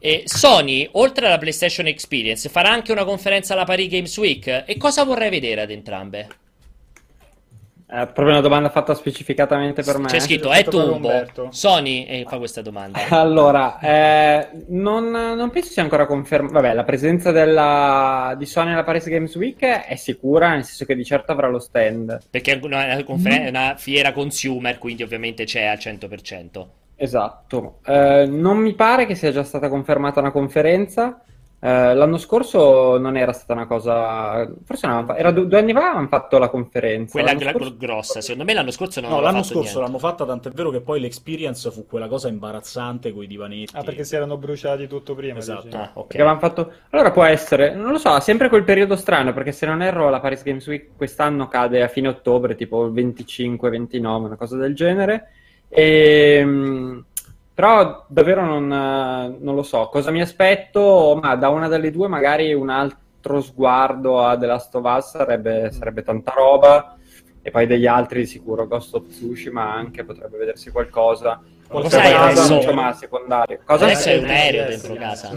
E 0.01 0.25
Sony, 0.27 0.89
oltre 0.95 1.27
alla 1.27 1.39
PlayStation 1.39 1.87
Experience, 1.87 2.49
farà 2.49 2.71
anche 2.71 2.91
una 2.91 3.05
conferenza 3.05 3.53
alla 3.53 3.63
Paris 3.63 3.89
Games 3.89 4.17
Week. 4.17 4.65
E 4.67 4.77
cosa 4.77 5.05
vorrei 5.05 5.31
vedere 5.31 5.61
ad 5.61 5.71
entrambe? 5.71 6.27
È 7.93 8.07
proprio 8.07 8.31
una 8.31 8.41
domanda 8.41 8.71
fatta 8.71 8.95
specificatamente 8.95 9.83
per 9.83 9.99
me. 9.99 10.07
C'è 10.07 10.19
scritto, 10.19 10.51
è 10.51 10.65
Umberto. 10.73 11.49
Sony, 11.51 12.05
e 12.05 12.25
fa 12.27 12.39
questa 12.39 12.63
domanda. 12.63 12.99
Allora, 13.11 13.79
eh, 13.81 14.49
non, 14.69 15.11
non 15.11 15.51
penso 15.51 15.73
sia 15.73 15.83
ancora 15.83 16.07
confermato. 16.07 16.55
Vabbè, 16.55 16.73
la 16.73 16.85
presenza 16.85 17.33
della, 17.33 18.35
di 18.39 18.47
Sony 18.47 18.73
alla 18.73 18.83
Paris 18.83 19.07
Games 19.09 19.35
Week 19.37 19.61
è 19.61 19.95
sicura, 19.97 20.53
nel 20.53 20.65
senso 20.65 20.87
che 20.87 20.95
di 20.95 21.05
certo 21.05 21.33
avrà 21.33 21.49
lo 21.49 21.59
stand. 21.59 22.19
Perché 22.31 22.59
è 22.59 22.61
una, 22.63 23.03
conferen- 23.05 23.49
una 23.49 23.75
fiera 23.77 24.13
consumer, 24.13 24.79
quindi 24.79 25.03
ovviamente 25.03 25.45
c'è 25.45 25.65
al 25.67 25.77
100%. 25.77 26.67
Esatto. 26.97 27.81
Eh, 27.85 28.25
non 28.27 28.57
mi 28.57 28.73
pare 28.73 29.05
che 29.05 29.15
sia 29.15 29.33
già 29.33 29.45
stata 29.45 29.69
confermata 29.69 30.21
una 30.21 30.31
conferenza. 30.31 31.21
Eh, 31.65 31.95
l'anno 31.95 32.19
scorso 32.19 32.99
non 32.99 33.17
era 33.17 33.33
stata 33.33 33.53
una 33.53 33.69
cosa. 33.69 34.51
Forse 34.65 34.87
non 34.89 34.97
avevamo 34.97 35.13
fa- 35.15 35.17
era 35.17 35.31
due, 35.31 35.47
due 35.47 35.59
anni 35.61 35.73
fa 35.73 35.85
avevano 35.87 36.09
fatto 36.09 36.39
la 36.39 36.49
conferenza. 36.49 37.13
Quella 37.13 37.33
L'anno 37.39 37.51
scorso- 37.51 37.77
grossa, 37.79 38.21
secondo 38.21 38.45
me 38.45 38.53
l'anno 38.53 38.71
scorso 38.73 39.01
non 39.01 39.11
No, 39.11 39.21
l'anno 39.21 39.43
fatto 39.43 39.45
scorso 39.45 39.61
niente. 39.61 39.81
l'hanno 39.81 39.99
fatta, 39.99 40.25
tant'è 40.25 40.51
vero 40.51 40.71
che 40.71 40.81
poi 40.81 40.99
l'experience 40.99 41.71
fu 41.71 41.87
quella 41.87 42.09
cosa 42.09 42.27
imbarazzante 42.29 43.13
con 43.13 43.23
i 43.23 43.27
divanetti. 43.29 43.77
Ah, 43.77 43.85
perché 43.85 44.03
si 44.03 44.17
erano 44.17 44.37
bruciati 44.39 44.89
tutto 44.89 45.15
prima, 45.15 45.39
Esatto. 45.39 45.77
Ah, 45.77 45.91
ok. 45.95 46.07
Perché 46.09 46.17
avevano 46.23 46.41
fatto. 46.41 46.73
Allora 46.91 47.13
può 47.13 47.23
essere, 47.23 47.73
non 47.77 47.93
lo 47.93 47.99
so, 47.99 48.09
ha 48.09 48.19
sempre 48.21 48.49
quel 48.49 48.65
periodo 48.65 48.97
strano, 48.97 49.33
perché 49.33 49.53
se 49.53 49.65
non 49.65 49.83
erro 49.83 50.11
la 50.11 50.19
Paris 50.19 50.43
Games 50.43 50.67
Week 50.67 50.89
quest'anno 50.97 51.47
cade 51.47 51.81
a 51.81 51.87
fine 51.87 52.09
ottobre, 52.09 52.57
tipo 52.57 52.85
il 52.87 52.93
25-29, 52.93 54.25
una 54.27 54.37
cosa 54.37 54.57
del 54.57 54.75
genere. 54.75 55.29
E, 55.69 56.45
però 57.55 58.05
davvero 58.09 58.45
non, 58.45 58.73
eh, 58.73 59.37
non 59.41 59.55
lo 59.55 59.63
so, 59.63 59.89
cosa 59.89 60.11
mi 60.11 60.21
aspetto, 60.21 61.19
ma 61.21 61.35
da 61.37 61.49
una 61.49 61.69
delle 61.69 61.91
due 61.91 62.09
magari 62.09 62.53
un 62.55 62.71
altro 62.71 63.41
sguardo 63.41 64.25
a 64.25 64.37
The 64.37 64.47
Last 64.47 64.75
of 64.75 64.85
Us 64.85 65.11
sarebbe, 65.11 65.71
sarebbe 65.73 66.03
tanta 66.03 66.33
roba. 66.33 66.97
E 67.45 67.51
poi 67.51 67.67
degli 67.67 67.87
altri 67.87 68.21
di 68.21 68.27
sicuro, 68.27 68.69
Ghost 68.69 68.95
of 68.95 69.09
Tsushima 69.09 69.73
anche 69.73 70.05
potrebbe 70.05 70.39
vedersi 70.39 70.71
qualcosa. 70.71 71.43
Cosa 71.67 71.85
Oltre 71.85 72.01
hai 72.01 72.13
a 72.13 72.23
adesso? 72.27 72.55
insomma, 72.55 72.93
secondario. 72.93 73.61
Cosa 73.65 73.85
Adesso 73.87 74.09
Eh, 74.11 74.19
un 74.19 74.25
aereo 74.27 74.67
dentro 74.67 74.95
casa. 74.95 75.31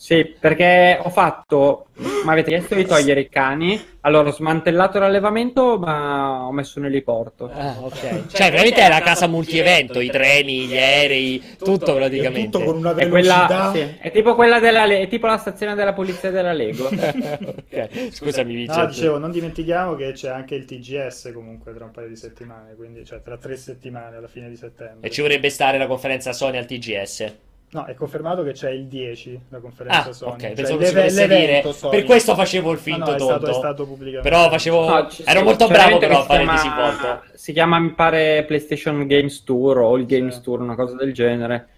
Sì, 0.00 0.24
perché 0.24 0.98
ho 0.98 1.10
fatto, 1.10 1.88
mi 1.96 2.30
avete 2.30 2.48
chiesto 2.48 2.74
di 2.74 2.86
togliere 2.86 3.20
i 3.20 3.28
cani, 3.28 3.78
allora 4.00 4.30
ho 4.30 4.32
smantellato 4.32 4.98
l'allevamento 4.98 5.78
ma 5.78 6.46
ho 6.46 6.52
messo 6.52 6.78
un 6.78 6.86
eliporto. 6.86 7.50
Ah, 7.52 7.76
ok. 7.78 8.28
Cioè, 8.28 8.50
veramente 8.50 8.80
è 8.80 8.88
la 8.88 9.02
casa 9.02 9.26
multievento, 9.26 10.00
i 10.00 10.08
treni, 10.08 10.64
gli 10.64 10.74
aerei, 10.74 11.44
tutto 11.58 11.94
praticamente. 11.94 12.48
Tutto 12.58 12.64
con 12.64 12.76
una 12.78 12.92
È 12.92 13.06
velocità. 13.06 13.46
quella, 13.46 13.72
sì, 13.74 13.96
è 14.00 14.10
tipo 14.10 14.34
quella 14.34 14.58
della, 14.58 14.84
è 14.86 15.06
tipo 15.06 15.26
la 15.26 15.36
stazione 15.36 15.74
della 15.74 15.92
polizia 15.92 16.30
della 16.30 16.54
Lego. 16.54 16.88
Ok, 17.70 18.08
Scusami, 18.10 18.52
No, 18.52 18.58
Vincent. 18.58 18.88
dicevo, 18.88 19.18
non 19.18 19.30
dimentichiamo 19.30 19.94
che 19.96 20.12
c'è 20.12 20.30
anche 20.30 20.54
il 20.54 20.64
TGS 20.64 21.30
comunque 21.34 21.74
tra 21.74 21.84
un 21.84 21.90
paio 21.90 22.08
di 22.08 22.16
settimane, 22.16 22.74
quindi 22.74 23.04
cioè 23.04 23.20
tra 23.20 23.36
tre 23.36 23.54
settimane 23.54 24.16
alla 24.16 24.28
fine 24.28 24.48
di 24.48 24.56
settembre. 24.56 25.06
E 25.06 25.10
ci 25.10 25.20
vorrebbe 25.20 25.50
stare 25.50 25.76
la 25.76 25.86
conferenza 25.86 26.32
Sony 26.32 26.56
al 26.56 26.64
TGS. 26.64 27.34
No, 27.72 27.84
è 27.84 27.94
confermato 27.94 28.42
che 28.42 28.50
c'è 28.50 28.70
il 28.70 28.86
10, 28.86 29.40
la 29.50 29.60
conferenza 29.60 30.08
Ah, 30.08 30.12
Sony. 30.12 30.32
ok, 30.32 30.40
Cioè, 30.40 30.52
pensavo 30.54 30.78
che 30.78 30.86
si 30.86 30.94
l'eve- 30.94 31.26
l'evento 31.26 31.72
Sony. 31.72 31.96
Per 31.96 32.04
questo 32.04 32.34
facevo 32.34 32.70
il 32.72 32.76
No, 32.76 32.82
finto 32.82 33.10
no, 33.10 33.14
è 33.14 33.18
stato, 33.20 33.30
tonto. 33.38 33.50
è 33.50 33.54
stato 33.54 33.86
pubblicato. 33.86 34.22
Però 34.24 34.50
facevo. 34.50 34.88
No, 34.88 35.08
ci- 35.08 35.22
Ero 35.24 35.38
sì, 35.38 35.44
molto 35.44 35.66
bravo 35.68 35.98
però 35.98 36.18
a 36.18 36.22
fare 36.24 36.42
chiama- 36.42 36.60
disinvolto. 36.60 37.22
Si 37.34 37.52
chiama, 37.52 37.78
mi 37.78 37.90
pare, 37.92 38.44
PlayStation 38.44 39.06
Games 39.06 39.44
Tour 39.44 39.78
o 39.78 39.96
il 39.96 40.06
Games 40.06 40.34
Sì. 40.34 40.40
Tour, 40.42 40.60
una 40.62 40.74
cosa 40.74 40.96
del 40.96 41.12
genere. 41.12 41.68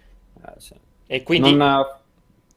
Eh, 0.43 0.51
sì. 0.57 0.73
E 1.05 1.21
quindi. 1.21 1.53
Non, 1.55 1.85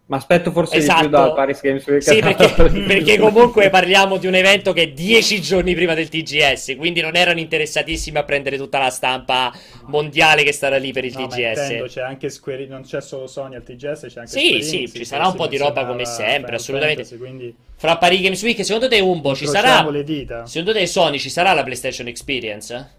mi 0.09 0.17
aspetto 0.17 0.53
forse 0.53 0.77
Esatto. 0.77 1.01
di 1.03 1.09
più 1.09 1.17
dal 1.17 1.35
Paris 1.35 1.61
Games 1.61 1.85
Week. 1.87 2.01
Sì, 2.03 2.21
perché, 2.21 2.49
perché 2.87 3.19
comunque 3.19 3.69
parliamo 3.71 4.19
di 4.19 4.29
un 4.29 4.35
evento 4.37 4.73
che 4.73 4.83
è 4.83 4.89
dieci 4.93 5.41
giorni 5.43 5.75
prima 5.75 5.95
del 5.95 6.09
TGS, 6.09 6.77
quindi 6.77 7.01
non 7.01 7.17
erano 7.17 7.41
interessatissimi 7.41 8.17
a 8.17 8.23
prendere 8.23 8.57
tutta 8.57 8.79
la 8.79 8.91
stampa 8.91 9.53
mondiale 9.87 10.45
che 10.45 10.53
starà 10.53 10.77
lì 10.77 10.93
per 10.93 11.05
il 11.05 11.13
No, 11.15 11.27
ma 11.27 11.37
intendo, 11.37 11.85
TGS. 11.87 11.93
c'è 11.93 12.03
anche 12.03 12.29
Square, 12.31 12.67
non 12.67 12.83
c'è 12.83 13.01
solo 13.01 13.27
Sony 13.27 13.57
al 13.57 13.65
TGS, 13.65 14.07
c'è 14.07 14.21
anche 14.21 14.31
Sì, 14.31 14.47
Square 14.47 14.63
sì, 14.63 14.77
Enix, 14.77 14.93
ci 14.95 15.05
sarà 15.05 15.27
un 15.27 15.35
po' 15.35 15.47
di 15.49 15.57
roba 15.57 15.85
come 15.85 16.05
sempre, 16.05 16.35
Final 16.37 16.55
assolutamente. 16.55 17.03
Fantasy, 17.05 17.21
quindi 17.21 17.55
Fra 17.77 17.97
Paris 17.97 18.21
Games 18.21 18.43
Week, 18.43 18.65
secondo 18.65 18.89
te 18.89 19.01
Umbo 19.01 19.35
ci 19.35 19.47
sarà? 19.49 19.89
le 19.91 20.05
dita. 20.05 20.47
Secondo 20.47 20.73
te 20.73 20.87
Sony 20.87 21.19
ci 21.19 21.31
sarà 21.31 21.53
la 21.53 21.65
PlayStation 21.65 22.07
Experience? 22.07 22.91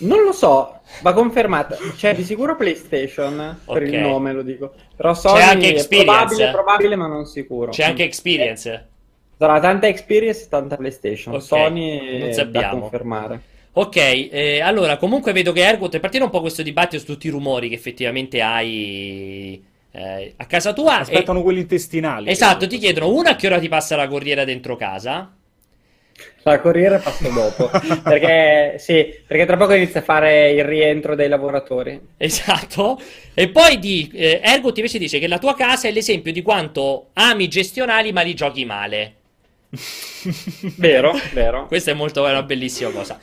Non 0.00 0.22
lo 0.22 0.32
so, 0.32 0.80
va 1.02 1.12
confermata. 1.12 1.76
C'è 1.96 2.14
di 2.14 2.22
sicuro 2.22 2.54
PlayStation, 2.56 3.58
per 3.64 3.82
Ok. 3.82 3.88
il 3.88 3.98
nome 3.98 4.32
lo 4.32 4.42
dico. 4.42 4.72
Però 4.96 5.12
Sony 5.14 5.40
anche 5.42 5.66
è 5.66 5.70
Experience. 5.70 6.14
probabile, 6.14 6.50
probabile, 6.50 6.96
ma 6.96 7.06
non 7.06 7.24
sicuro. 7.26 7.70
C'è 7.70 7.84
anche 7.84 8.04
Experience. 8.04 8.88
Sarà 9.36 9.60
tanta 9.60 9.86
Experience 9.88 10.44
e 10.44 10.48
tanta 10.48 10.76
PlayStation. 10.76 11.34
Ok, 11.34 11.42
Sony 11.42 12.18
non 12.18 12.22
è 12.22 12.26
da 12.28 12.32
sappiamo. 12.32 12.80
confermare. 12.80 13.40
Ok, 13.72 13.96
eh, 13.96 14.60
allora 14.60 14.96
comunque 14.96 15.32
vedo 15.32 15.52
che 15.52 15.62
Ergot 15.64 15.94
è 15.94 16.00
partito 16.00 16.24
un 16.24 16.30
po' 16.30 16.40
questo 16.40 16.62
dibattito 16.62 16.98
su 16.98 17.06
tutti 17.06 17.28
i 17.28 17.30
rumori 17.30 17.68
che 17.68 17.74
effettivamente 17.76 18.40
hai 18.40 19.62
eh, 19.92 20.34
a 20.36 20.46
casa 20.46 20.72
tua. 20.72 20.98
Aspettano 20.98 21.38
e- 21.38 21.42
quelli 21.42 21.60
intestinali. 21.60 22.28
Esatto, 22.28 22.66
ti 22.66 22.78
chiedono 22.78 23.12
una 23.12 23.30
a 23.30 23.36
che 23.36 23.46
ora 23.46 23.58
ti 23.60 23.68
passa 23.68 23.94
la 23.94 24.08
corriera 24.08 24.44
dentro 24.44 24.74
casa. 24.74 25.32
La 26.42 26.60
corriere 26.60 26.98
passa 26.98 27.28
dopo. 27.28 27.70
perché, 28.02 28.76
sì, 28.78 29.14
perché 29.26 29.46
tra 29.46 29.56
poco 29.56 29.74
inizia 29.74 30.00
a 30.00 30.02
fare 30.02 30.50
il 30.50 30.64
rientro 30.64 31.14
dei 31.14 31.28
lavoratori. 31.28 32.00
Esatto. 32.16 33.00
E 33.34 33.48
poi 33.48 33.78
di, 33.78 34.10
eh, 34.14 34.40
Ergot 34.42 34.76
invece 34.76 34.98
dice 34.98 35.18
che 35.18 35.28
la 35.28 35.38
tua 35.38 35.54
casa 35.54 35.88
è 35.88 35.90
l'esempio 35.90 36.32
di 36.32 36.42
quanto 36.42 37.08
ami 37.14 37.44
i 37.44 37.48
gestionali 37.48 38.12
ma 38.12 38.22
li 38.22 38.34
giochi 38.34 38.64
male. 38.64 39.14
Vero, 40.76 41.12
vero. 41.34 41.66
Questa 41.66 41.90
è 41.90 41.94
molto 41.94 42.26
è 42.26 42.30
una 42.30 42.42
bellissima 42.42 42.90
cosa. 42.90 43.20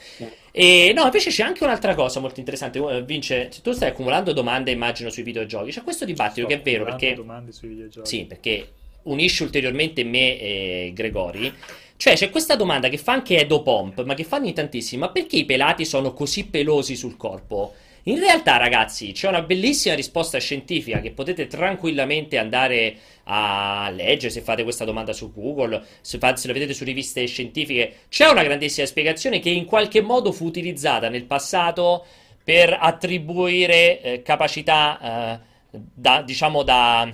E 0.51 0.93
no, 0.95 1.03
invece 1.03 1.31
c'è 1.31 1.43
anche 1.43 1.63
un'altra 1.63 1.95
cosa 1.95 2.19
molto 2.19 2.39
interessante. 2.39 2.79
Vince, 3.03 3.49
tu 3.63 3.71
stai 3.71 3.89
accumulando 3.89 4.31
domande, 4.31 4.71
immagino, 4.71 5.09
sui 5.09 5.23
videogiochi. 5.23 5.71
C'è 5.71 5.81
questo 5.81 6.05
dibattito 6.05 6.47
Sto 6.47 6.55
che 6.55 6.61
è 6.61 6.63
vero 6.63 6.85
perché 6.85 7.15
domande 7.15 7.51
sui 7.51 7.69
videogiochi. 7.69 8.07
Sì, 8.07 8.25
perché 8.25 8.67
unisce 9.03 9.43
ulteriormente 9.43 10.03
me 10.03 10.39
e 10.39 10.91
Gregori. 10.93 11.53
Cioè, 11.97 12.13
c'è 12.13 12.29
questa 12.29 12.55
domanda 12.55 12.89
che 12.89 12.97
fa 12.97 13.13
anche 13.13 13.37
Edo 13.37 13.61
Pomp, 13.61 14.03
ma 14.03 14.13
che 14.13 14.23
fanno 14.23 14.47
in 14.47 14.53
tantissimi. 14.53 15.01
Ma 15.01 15.09
perché 15.09 15.37
i 15.37 15.45
pelati 15.45 15.85
sono 15.85 16.13
così 16.13 16.45
pelosi 16.45 16.95
sul 16.95 17.17
corpo? 17.17 17.73
In 18.07 18.19
realtà, 18.19 18.57
ragazzi, 18.57 19.13
c'è 19.13 19.27
una 19.27 19.41
bellissima 19.41 19.95
risposta 19.95 20.37
scientifica 20.37 20.99
che 20.99 21.11
potete 21.11 21.47
tranquillamente 21.47 22.37
andare 22.37 22.95
a 23.23 23.89
leggere 23.91 24.31
se 24.31 24.41
fate 24.41 24.61
questa 24.61 24.85
domanda 24.85 25.11
su 25.11 25.33
Google, 25.33 25.83
se, 26.01 26.19
fate, 26.19 26.39
se 26.39 26.47
la 26.47 26.53
vedete 26.53 26.73
su 26.73 26.83
riviste 26.83 27.25
scientifiche. 27.25 28.01
C'è 28.09 28.27
una 28.27 28.43
grandissima 28.43 28.85
spiegazione 28.85 29.39
che 29.39 29.49
in 29.49 29.65
qualche 29.65 30.01
modo 30.01 30.31
fu 30.31 30.45
utilizzata 30.45 31.09
nel 31.09 31.23
passato 31.25 32.05
per 32.43 32.77
attribuire 32.79 34.01
eh, 34.01 34.21
capacità, 34.21 35.39
eh, 35.39 35.39
da, 35.71 36.21
diciamo, 36.21 36.61
da 36.61 37.11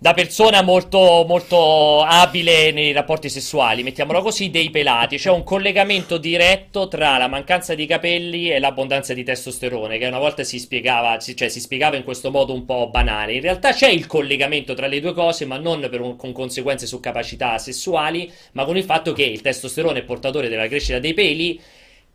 da 0.00 0.14
persona 0.14 0.62
molto, 0.62 1.24
molto 1.26 2.02
abile 2.02 2.70
nei 2.70 2.92
rapporti 2.92 3.28
sessuali, 3.28 3.82
mettiamola 3.82 4.20
così, 4.20 4.48
dei 4.48 4.70
pelati. 4.70 5.16
C'è 5.16 5.30
un 5.30 5.42
collegamento 5.42 6.18
diretto 6.18 6.86
tra 6.86 7.18
la 7.18 7.26
mancanza 7.26 7.74
di 7.74 7.84
capelli 7.84 8.48
e 8.48 8.60
l'abbondanza 8.60 9.12
di 9.12 9.24
testosterone, 9.24 9.98
che 9.98 10.06
una 10.06 10.20
volta 10.20 10.44
si 10.44 10.60
spiegava, 10.60 11.18
cioè 11.18 11.48
si 11.48 11.58
spiegava 11.58 11.96
in 11.96 12.04
questo 12.04 12.30
modo 12.30 12.54
un 12.54 12.64
po' 12.64 12.88
banale. 12.90 13.34
In 13.34 13.40
realtà 13.40 13.72
c'è 13.72 13.88
il 13.88 14.06
collegamento 14.06 14.74
tra 14.74 14.86
le 14.86 15.00
due 15.00 15.14
cose, 15.14 15.46
ma 15.46 15.58
non 15.58 15.88
un, 15.90 16.14
con 16.14 16.30
conseguenze 16.30 16.86
su 16.86 17.00
capacità 17.00 17.58
sessuali, 17.58 18.30
ma 18.52 18.64
con 18.64 18.76
il 18.76 18.84
fatto 18.84 19.12
che 19.12 19.24
il 19.24 19.40
testosterone 19.40 19.98
è 19.98 20.04
portatore 20.04 20.48
della 20.48 20.68
crescita 20.68 21.00
dei 21.00 21.14
peli 21.14 21.60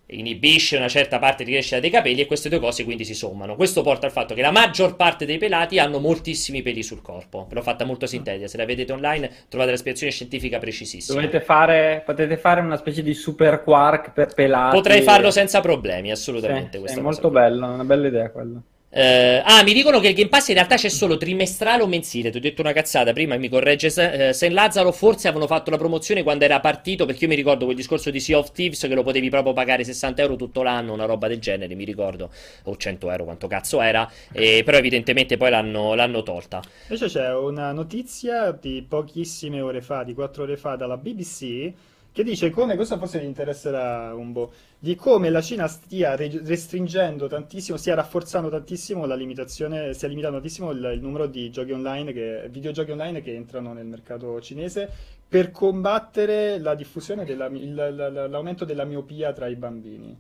inibisce 0.08 0.78
una 0.78 0.88
certa 0.88 1.18
parte 1.18 1.44
di 1.44 1.52
crescita 1.52 1.80
dei 1.80 1.90
capelli 1.90 2.22
e 2.22 2.26
queste 2.26 2.50
due 2.50 2.60
cose 2.60 2.84
quindi 2.84 3.06
si 3.06 3.14
sommano. 3.14 3.56
Questo 3.56 3.82
porta 3.82 4.06
al 4.06 4.12
fatto 4.12 4.34
che 4.34 4.42
la 4.42 4.52
maggior 4.52 4.96
parte 4.96 5.26
dei 5.26 5.38
pelati 5.38 5.80
hanno 5.80 6.00
moltissimi 6.00 6.62
peli 6.62 6.84
sul 6.84 7.02
corpo. 7.02 7.46
Ve 7.48 7.56
l'ho 7.56 7.62
fatta 7.62 7.86
molto 7.86 8.06
sintetica, 8.06 8.48
se 8.48 8.58
la 8.58 8.66
vedete 8.66 8.92
online 8.92 9.30
trovate 9.50 9.72
la 9.72 9.78
spiegazione 9.78 10.12
scientifica 10.12 10.60
precisissima. 10.60 11.20
Dovete 11.20 11.42
fare, 11.42 12.04
potete 12.06 12.38
fare 12.38 12.62
una 12.62 12.78
specie 12.78 13.02
di 13.02 13.14
super 13.14 13.64
quark 13.64 14.12
per 14.12 14.34
pelati. 14.34 14.76
Potrei 14.76 15.02
farlo 15.02 15.32
senza 15.32 15.62
problemi, 15.62 16.12
assolutamente. 16.12 16.82
Sì, 16.86 16.98
è 16.98 17.02
molto 17.02 17.30
bello, 17.30 17.74
una 17.74 17.86
bella 17.86 18.08
idea 18.08 18.30
quella. 18.30 18.62
Uh, 18.96 19.42
ah, 19.44 19.64
mi 19.64 19.74
dicono 19.74 20.00
che 20.00 20.10
il 20.10 20.14
Game 20.14 20.30
Pass 20.30 20.50
in 20.50 20.54
realtà 20.54 20.76
c'è 20.76 20.90
solo 20.90 21.18
trimestrale 21.18 21.82
o 21.82 21.88
mensile. 21.88 22.30
Ti 22.30 22.38
ho 22.38 22.40
detto 22.40 22.62
una 22.62 22.74
cazzata 22.74 23.12
prima, 23.12 23.36
mi 23.38 23.50
corregge 23.50 23.88
uh, 23.88 24.32
Saint 24.34 24.54
Lazzaro. 24.54 24.92
Forse 24.92 25.28
avevano 25.28 25.48
fatto 25.48 25.72
la 25.72 25.78
promozione 25.78 26.22
quando 26.22 26.46
era 26.46 26.60
partito. 26.60 27.06
Perché 27.06 27.24
io 27.24 27.30
mi 27.30 27.36
ricordo 27.36 27.66
quel 27.66 27.76
discorso 27.76 28.12
di 28.12 28.20
Sea 28.20 28.38
of 28.38 28.52
Thieves 28.52 28.82
che 28.82 28.94
lo 28.94 29.02
potevi 29.02 29.30
proprio 29.30 29.54
pagare 29.54 29.84
60 29.84 30.22
euro 30.22 30.36
tutto 30.36 30.62
l'anno, 30.62 30.94
una 30.94 31.06
roba 31.06 31.28
del 31.28 31.40
genere. 31.40 31.74
Mi 31.74 31.86
ricordo, 31.86 32.30
o 32.66 32.78
100 32.78 33.10
euro, 33.10 33.24
quanto 33.24 33.48
cazzo 33.48 33.82
era. 33.82 34.08
E, 34.32 34.62
però, 34.64 34.78
evidentemente, 34.78 35.38
poi 35.38 35.50
l'hanno, 35.50 35.96
l'hanno 35.96 36.22
tolta. 36.22 36.62
Invece 36.88 37.08
c'è 37.08 37.34
una 37.34 37.72
notizia 37.72 38.52
di 38.52 38.86
pochissime 38.88 39.60
ore 39.60 39.82
fa, 39.82 40.04
di 40.04 40.14
4 40.14 40.44
ore 40.44 40.56
fa, 40.56 40.76
dalla 40.76 40.98
BBC 40.98 41.74
che 42.14 42.24
dice 42.24 42.52
come, 42.52 42.76
questo 42.76 43.00
forse 43.00 43.20
vi 43.20 43.26
interesserà 43.26 44.14
un 44.14 44.34
po', 44.34 44.52
di 44.78 44.94
come 44.94 45.32
la 45.32 45.42
Cina 45.42 45.68
stia 45.68 46.16
restringendo 46.16 47.26
tantissimo, 47.28 47.76
stia 47.76 47.96
rafforzando 47.96 48.50
tantissimo 48.50 49.08
la 49.08 49.16
limitazione, 49.16 49.94
stia 49.94 50.08
limitando 50.08 50.38
tantissimo 50.38 50.70
il, 50.70 50.92
il 50.94 51.02
numero 51.02 51.26
di 51.26 51.50
giochi 51.50 51.72
online, 51.72 52.14
che, 52.14 52.48
videogiochi 52.52 52.92
online 52.92 53.24
che 53.24 53.34
entrano 53.34 53.74
nel 53.74 53.88
mercato 53.88 54.40
cinese 54.42 54.88
per 55.28 55.50
combattere 55.50 56.60
la 56.60 56.76
diffusione, 56.76 57.26
della, 57.26 57.48
il, 57.48 58.28
l'aumento 58.30 58.64
della 58.64 58.84
miopia 58.84 59.34
tra 59.34 59.48
i 59.48 59.56
bambini. 59.56 60.16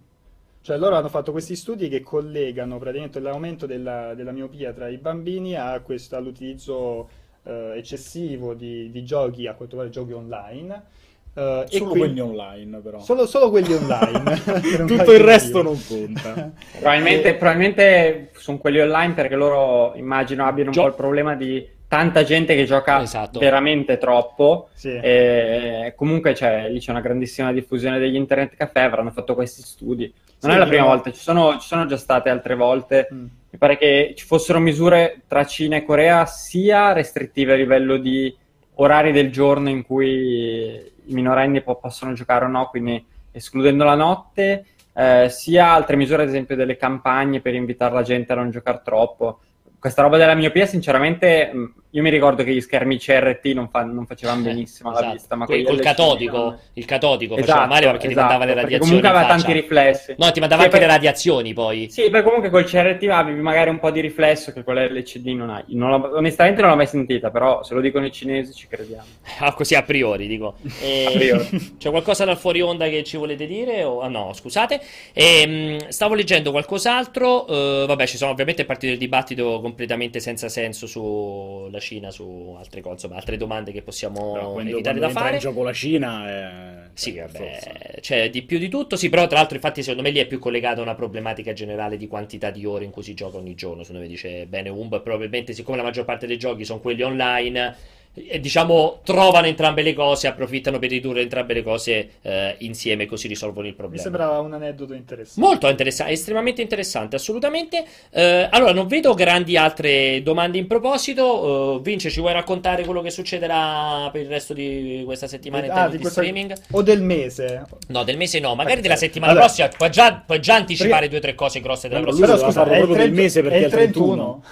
Cioè 0.61 0.77
loro 0.77 0.95
hanno 0.95 1.09
fatto 1.09 1.31
questi 1.31 1.55
studi 1.55 1.89
che 1.89 2.01
collegano 2.01 2.79
praticamente 2.79 3.19
l'aumento 3.19 3.67
della, 3.67 4.15
della 4.15 4.31
miopia 4.31 4.73
tra 4.73 4.87
i 4.87 4.97
bambini 4.97 5.55
questo, 5.83 6.15
all'utilizzo 6.15 7.07
eh, 7.43 7.73
eccessivo 7.75 8.55
di, 8.55 8.89
di 8.89 9.03
giochi, 9.03 9.45
a 9.45 9.53
quanto 9.53 9.75
pare 9.75 9.91
giochi 9.91 10.13
online 10.13 11.01
Uh, 11.33 11.63
solo 11.67 11.89
quindi... 11.89 11.99
quelli 11.99 12.19
online, 12.19 12.77
però. 12.77 12.99
Solo, 12.99 13.25
solo 13.25 13.49
quelli 13.49 13.73
online. 13.73 14.39
Tutto 14.85 15.13
il 15.13 15.19
resto 15.19 15.63
non 15.63 15.81
conta. 15.87 16.51
probabilmente, 16.79 17.33
probabilmente, 17.35 18.29
sono 18.37 18.59
quelli 18.59 18.79
online 18.79 19.13
perché 19.13 19.35
loro 19.35 19.95
immagino 19.95 20.45
abbiano 20.45 20.69
un 20.69 20.75
Gio- 20.75 20.81
po' 20.81 20.87
il 20.87 20.93
problema 20.93 21.35
di 21.35 21.67
tanta 21.87 22.23
gente 22.23 22.55
che 22.55 22.65
gioca 22.65 23.01
esatto. 23.01 23.39
veramente 23.39 23.97
troppo. 23.97 24.69
Sì. 24.73 24.89
E 24.95 25.93
comunque 25.95 26.33
c'è, 26.33 26.69
lì 26.69 26.79
c'è 26.79 26.91
una 26.91 27.01
grandissima 27.01 27.51
diffusione 27.51 27.99
degli 27.99 28.15
internet 28.15 28.55
caffè, 28.55 28.81
avranno 28.81 29.11
fatto 29.11 29.33
questi 29.33 29.61
studi. 29.61 30.11
Non 30.41 30.51
sì, 30.51 30.57
è 30.57 30.59
la 30.59 30.67
prima 30.67 30.85
volta, 30.85 31.11
ci 31.11 31.21
sono, 31.21 31.57
ci 31.59 31.67
sono, 31.67 31.85
già 31.85 31.97
state 31.97 32.29
altre 32.29 32.55
volte. 32.55 33.07
Mm. 33.13 33.25
Mi 33.49 33.57
pare 33.57 33.77
che 33.77 34.13
ci 34.15 34.25
fossero 34.25 34.59
misure 34.59 35.21
tra 35.27 35.45
Cina 35.45 35.77
e 35.77 35.85
Corea 35.85 36.25
sia 36.25 36.91
restrittive 36.93 37.53
a 37.53 37.55
livello 37.55 37.97
di 37.97 38.35
orari 38.75 39.11
del 39.11 39.31
giorno 39.31 39.69
in 39.69 39.83
cui 39.83 40.91
minorenni 41.07 41.61
po- 41.61 41.75
possono 41.75 42.13
giocare 42.13 42.45
o 42.45 42.47
no, 42.47 42.67
quindi 42.67 43.03
escludendo 43.31 43.83
la 43.83 43.95
notte, 43.95 44.65
eh, 44.93 45.27
sia 45.29 45.71
altre 45.71 45.95
misure, 45.95 46.23
ad 46.23 46.29
esempio 46.29 46.55
delle 46.55 46.77
campagne 46.77 47.41
per 47.41 47.55
invitare 47.55 47.93
la 47.93 48.03
gente 48.03 48.31
a 48.31 48.35
non 48.35 48.51
giocare 48.51 48.81
troppo. 48.83 49.39
Questa 49.79 50.01
roba 50.01 50.17
della 50.17 50.35
miopia, 50.35 50.65
sinceramente, 50.65 51.51
io 51.95 52.01
mi 52.01 52.09
ricordo 52.09 52.43
che 52.43 52.51
gli 52.51 52.61
schermi 52.61 52.97
CRT 52.97 53.45
non, 53.53 53.69
fa, 53.69 53.83
non 53.83 54.07
facevano 54.07 54.39
eh, 54.39 54.43
benissimo 54.45 54.89
alla 54.89 54.99
esatto. 54.99 55.13
vista. 55.13 55.35
Ma 55.35 55.45
quelli 55.45 55.63
col 55.63 55.79
catodico, 55.79 56.35
erano... 56.35 56.59
il 56.73 56.85
catodico 56.85 57.33
esatto, 57.35 57.51
faceva 57.51 57.67
male 57.67 57.85
perché 57.85 58.07
esatto, 58.07 58.09
ti 58.09 58.15
mandava 58.15 58.45
le 58.45 58.53
radiazioni. 58.55 58.79
Comunque 58.79 59.07
aveva 59.09 59.25
tanti 59.27 59.51
riflessi. 59.51 60.15
No, 60.17 60.31
ti 60.31 60.39
mandava 60.39 60.61
sì, 60.61 60.67
anche 60.67 60.79
per... 60.79 60.87
le 60.87 60.93
radiazioni 60.93 61.53
poi. 61.53 61.87
Sì, 61.91 62.09
poi 62.09 62.23
comunque 62.23 62.49
col 62.49 62.65
CRT 62.65 63.03
avevi 63.09 63.41
magari 63.41 63.69
un 63.69 63.77
po' 63.77 63.91
di 63.91 63.99
riflesso 63.99 64.51
che 64.51 64.63
con 64.63 64.73
l'LCD 64.73 65.27
non 65.27 65.51
hai. 65.51 65.63
Non 65.67 65.91
onestamente 66.15 66.61
non 66.61 66.71
l'ho 66.71 66.77
mai 66.77 66.87
sentita, 66.87 67.29
però 67.29 67.61
se 67.61 67.75
lo 67.75 67.81
dicono 67.81 68.07
i 68.07 68.11
cinesi 68.11 68.53
ci 68.53 68.67
crediamo. 68.67 69.05
Ah, 69.39 69.53
così 69.53 69.75
a 69.75 69.83
priori 69.83 70.25
dico. 70.25 70.55
E... 70.81 71.05
a 71.09 71.11
priori. 71.11 71.75
C'è 71.77 71.91
qualcosa 71.91 72.25
dal 72.25 72.37
fuori 72.37 72.61
onda 72.61 72.87
che 72.89 73.03
ci 73.03 73.17
volete 73.17 73.45
dire? 73.45 73.83
O... 73.83 74.01
Ah, 74.01 74.07
no, 74.07 74.33
scusate. 74.33 74.81
E, 75.13 75.41
ehm, 75.41 75.89
stavo 75.89 76.15
leggendo 76.15 76.49
qualcos'altro. 76.49 77.45
Uh, 77.47 77.85
vabbè, 77.85 78.07
ci 78.07 78.17
sono 78.17 78.31
ovviamente 78.31 78.65
partite 78.65 78.93
del 78.93 78.97
dibattito 78.97 79.61
completamente 79.61 80.19
senza 80.19 80.49
senso 80.49 80.87
sulla 80.87 81.81
Cina, 81.83 82.09
su 82.09 82.55
altre 82.57 82.81
cose, 82.81 82.93
insomma, 82.93 83.15
altre 83.17 83.37
domande 83.37 83.71
che 83.71 83.81
possiamo 83.83 84.59
evitare 84.59 84.99
da 84.99 85.09
fare. 85.09 85.33
in 85.33 85.39
gioco 85.39 85.63
la 85.63 85.73
Cina 85.73 86.27
è... 86.27 86.89
Sì, 86.93 87.17
vabbè, 87.17 87.97
c'è 87.99 88.29
di 88.29 88.43
più 88.43 88.57
di 88.57 88.69
tutto, 88.69 88.95
sì, 88.95 89.09
però 89.09 89.27
tra 89.27 89.37
l'altro 89.37 89.55
infatti 89.55 89.81
secondo 89.81 90.01
me 90.03 90.11
lì 90.11 90.19
è 90.19 90.25
più 90.25 90.39
collegato 90.39 90.79
a 90.79 90.83
una 90.83 90.95
problematica 90.95 91.53
generale 91.53 91.97
di 91.97 92.07
quantità 92.07 92.49
di 92.49 92.65
ore 92.65 92.85
in 92.85 92.91
cui 92.91 93.03
si 93.03 93.13
gioca 93.13 93.37
ogni 93.37 93.55
giorno, 93.55 93.81
secondo 93.81 94.03
me 94.03 94.07
dice 94.07 94.45
bene 94.45 94.69
Umb, 94.69 95.01
probabilmente 95.01 95.53
siccome 95.53 95.77
la 95.77 95.83
maggior 95.83 96.05
parte 96.05 96.27
dei 96.27 96.37
giochi 96.37 96.65
sono 96.65 96.79
quelli 96.79 97.01
online 97.01 97.75
e, 98.13 98.39
diciamo 98.39 98.99
trovano 99.03 99.47
entrambe 99.47 99.81
le 99.81 99.93
cose, 99.93 100.27
approfittano 100.27 100.77
per 100.79 100.89
ridurre 100.89 101.21
entrambe 101.21 101.53
le 101.53 101.63
cose 101.63 102.09
eh, 102.21 102.55
insieme, 102.59 103.05
così 103.05 103.27
risolvono 103.27 103.67
il 103.67 103.73
problema. 103.73 103.97
Mi 103.97 104.03
sembrava 104.03 104.39
un 104.39 104.53
aneddoto 104.53 104.93
interessante. 104.93 105.39
Molto 105.39 105.67
interessante, 105.67 106.11
estremamente 106.11 106.61
interessante, 106.61 107.15
assolutamente. 107.15 107.83
Eh, 108.11 108.47
allora, 108.51 108.71
non 108.71 108.87
vedo 108.87 109.13
grandi 109.13 109.57
altre 109.57 110.21
domande 110.21 110.57
in 110.57 110.67
proposito. 110.67 111.75
Uh, 111.75 111.81
Vince, 111.81 112.09
ci 112.09 112.19
vuoi 112.19 112.33
raccontare 112.33 112.83
quello 112.83 113.01
che 113.01 113.09
succederà 113.09 114.09
per 114.11 114.21
il 114.21 114.27
resto 114.27 114.53
di 114.53 115.01
questa 115.05 115.27
settimana 115.27 115.65
in 115.65 115.71
ah, 115.71 115.87
di, 115.87 115.97
di 115.97 116.05
streaming? 116.05 116.53
O 116.71 116.81
del 116.81 117.01
mese? 117.01 117.65
No, 117.87 118.03
del 118.03 118.17
mese 118.17 118.39
no, 118.39 118.49
magari 118.49 118.71
okay. 118.71 118.81
della 118.83 118.95
settimana 118.95 119.31
allora, 119.31 119.47
prossima. 119.47 119.69
Puoi 119.69 119.89
già, 119.89 120.23
puoi 120.25 120.39
già 120.39 120.55
anticipare 120.55 121.07
due 121.07 121.17
o 121.17 121.21
tre 121.21 121.33
cose 121.33 121.59
grosse 121.61 121.87
della 121.87 122.01
prossima 122.01 122.27
settimana. 122.27 122.51
Però 122.51 122.63
scusa, 122.63 122.77
proprio 122.77 122.95
30, 122.95 123.03
del 123.03 123.23
mese 123.23 123.41
perché 123.41 123.57
è 123.57 123.65
il 123.65 123.71
31. 123.71 124.13
31. 124.13 124.43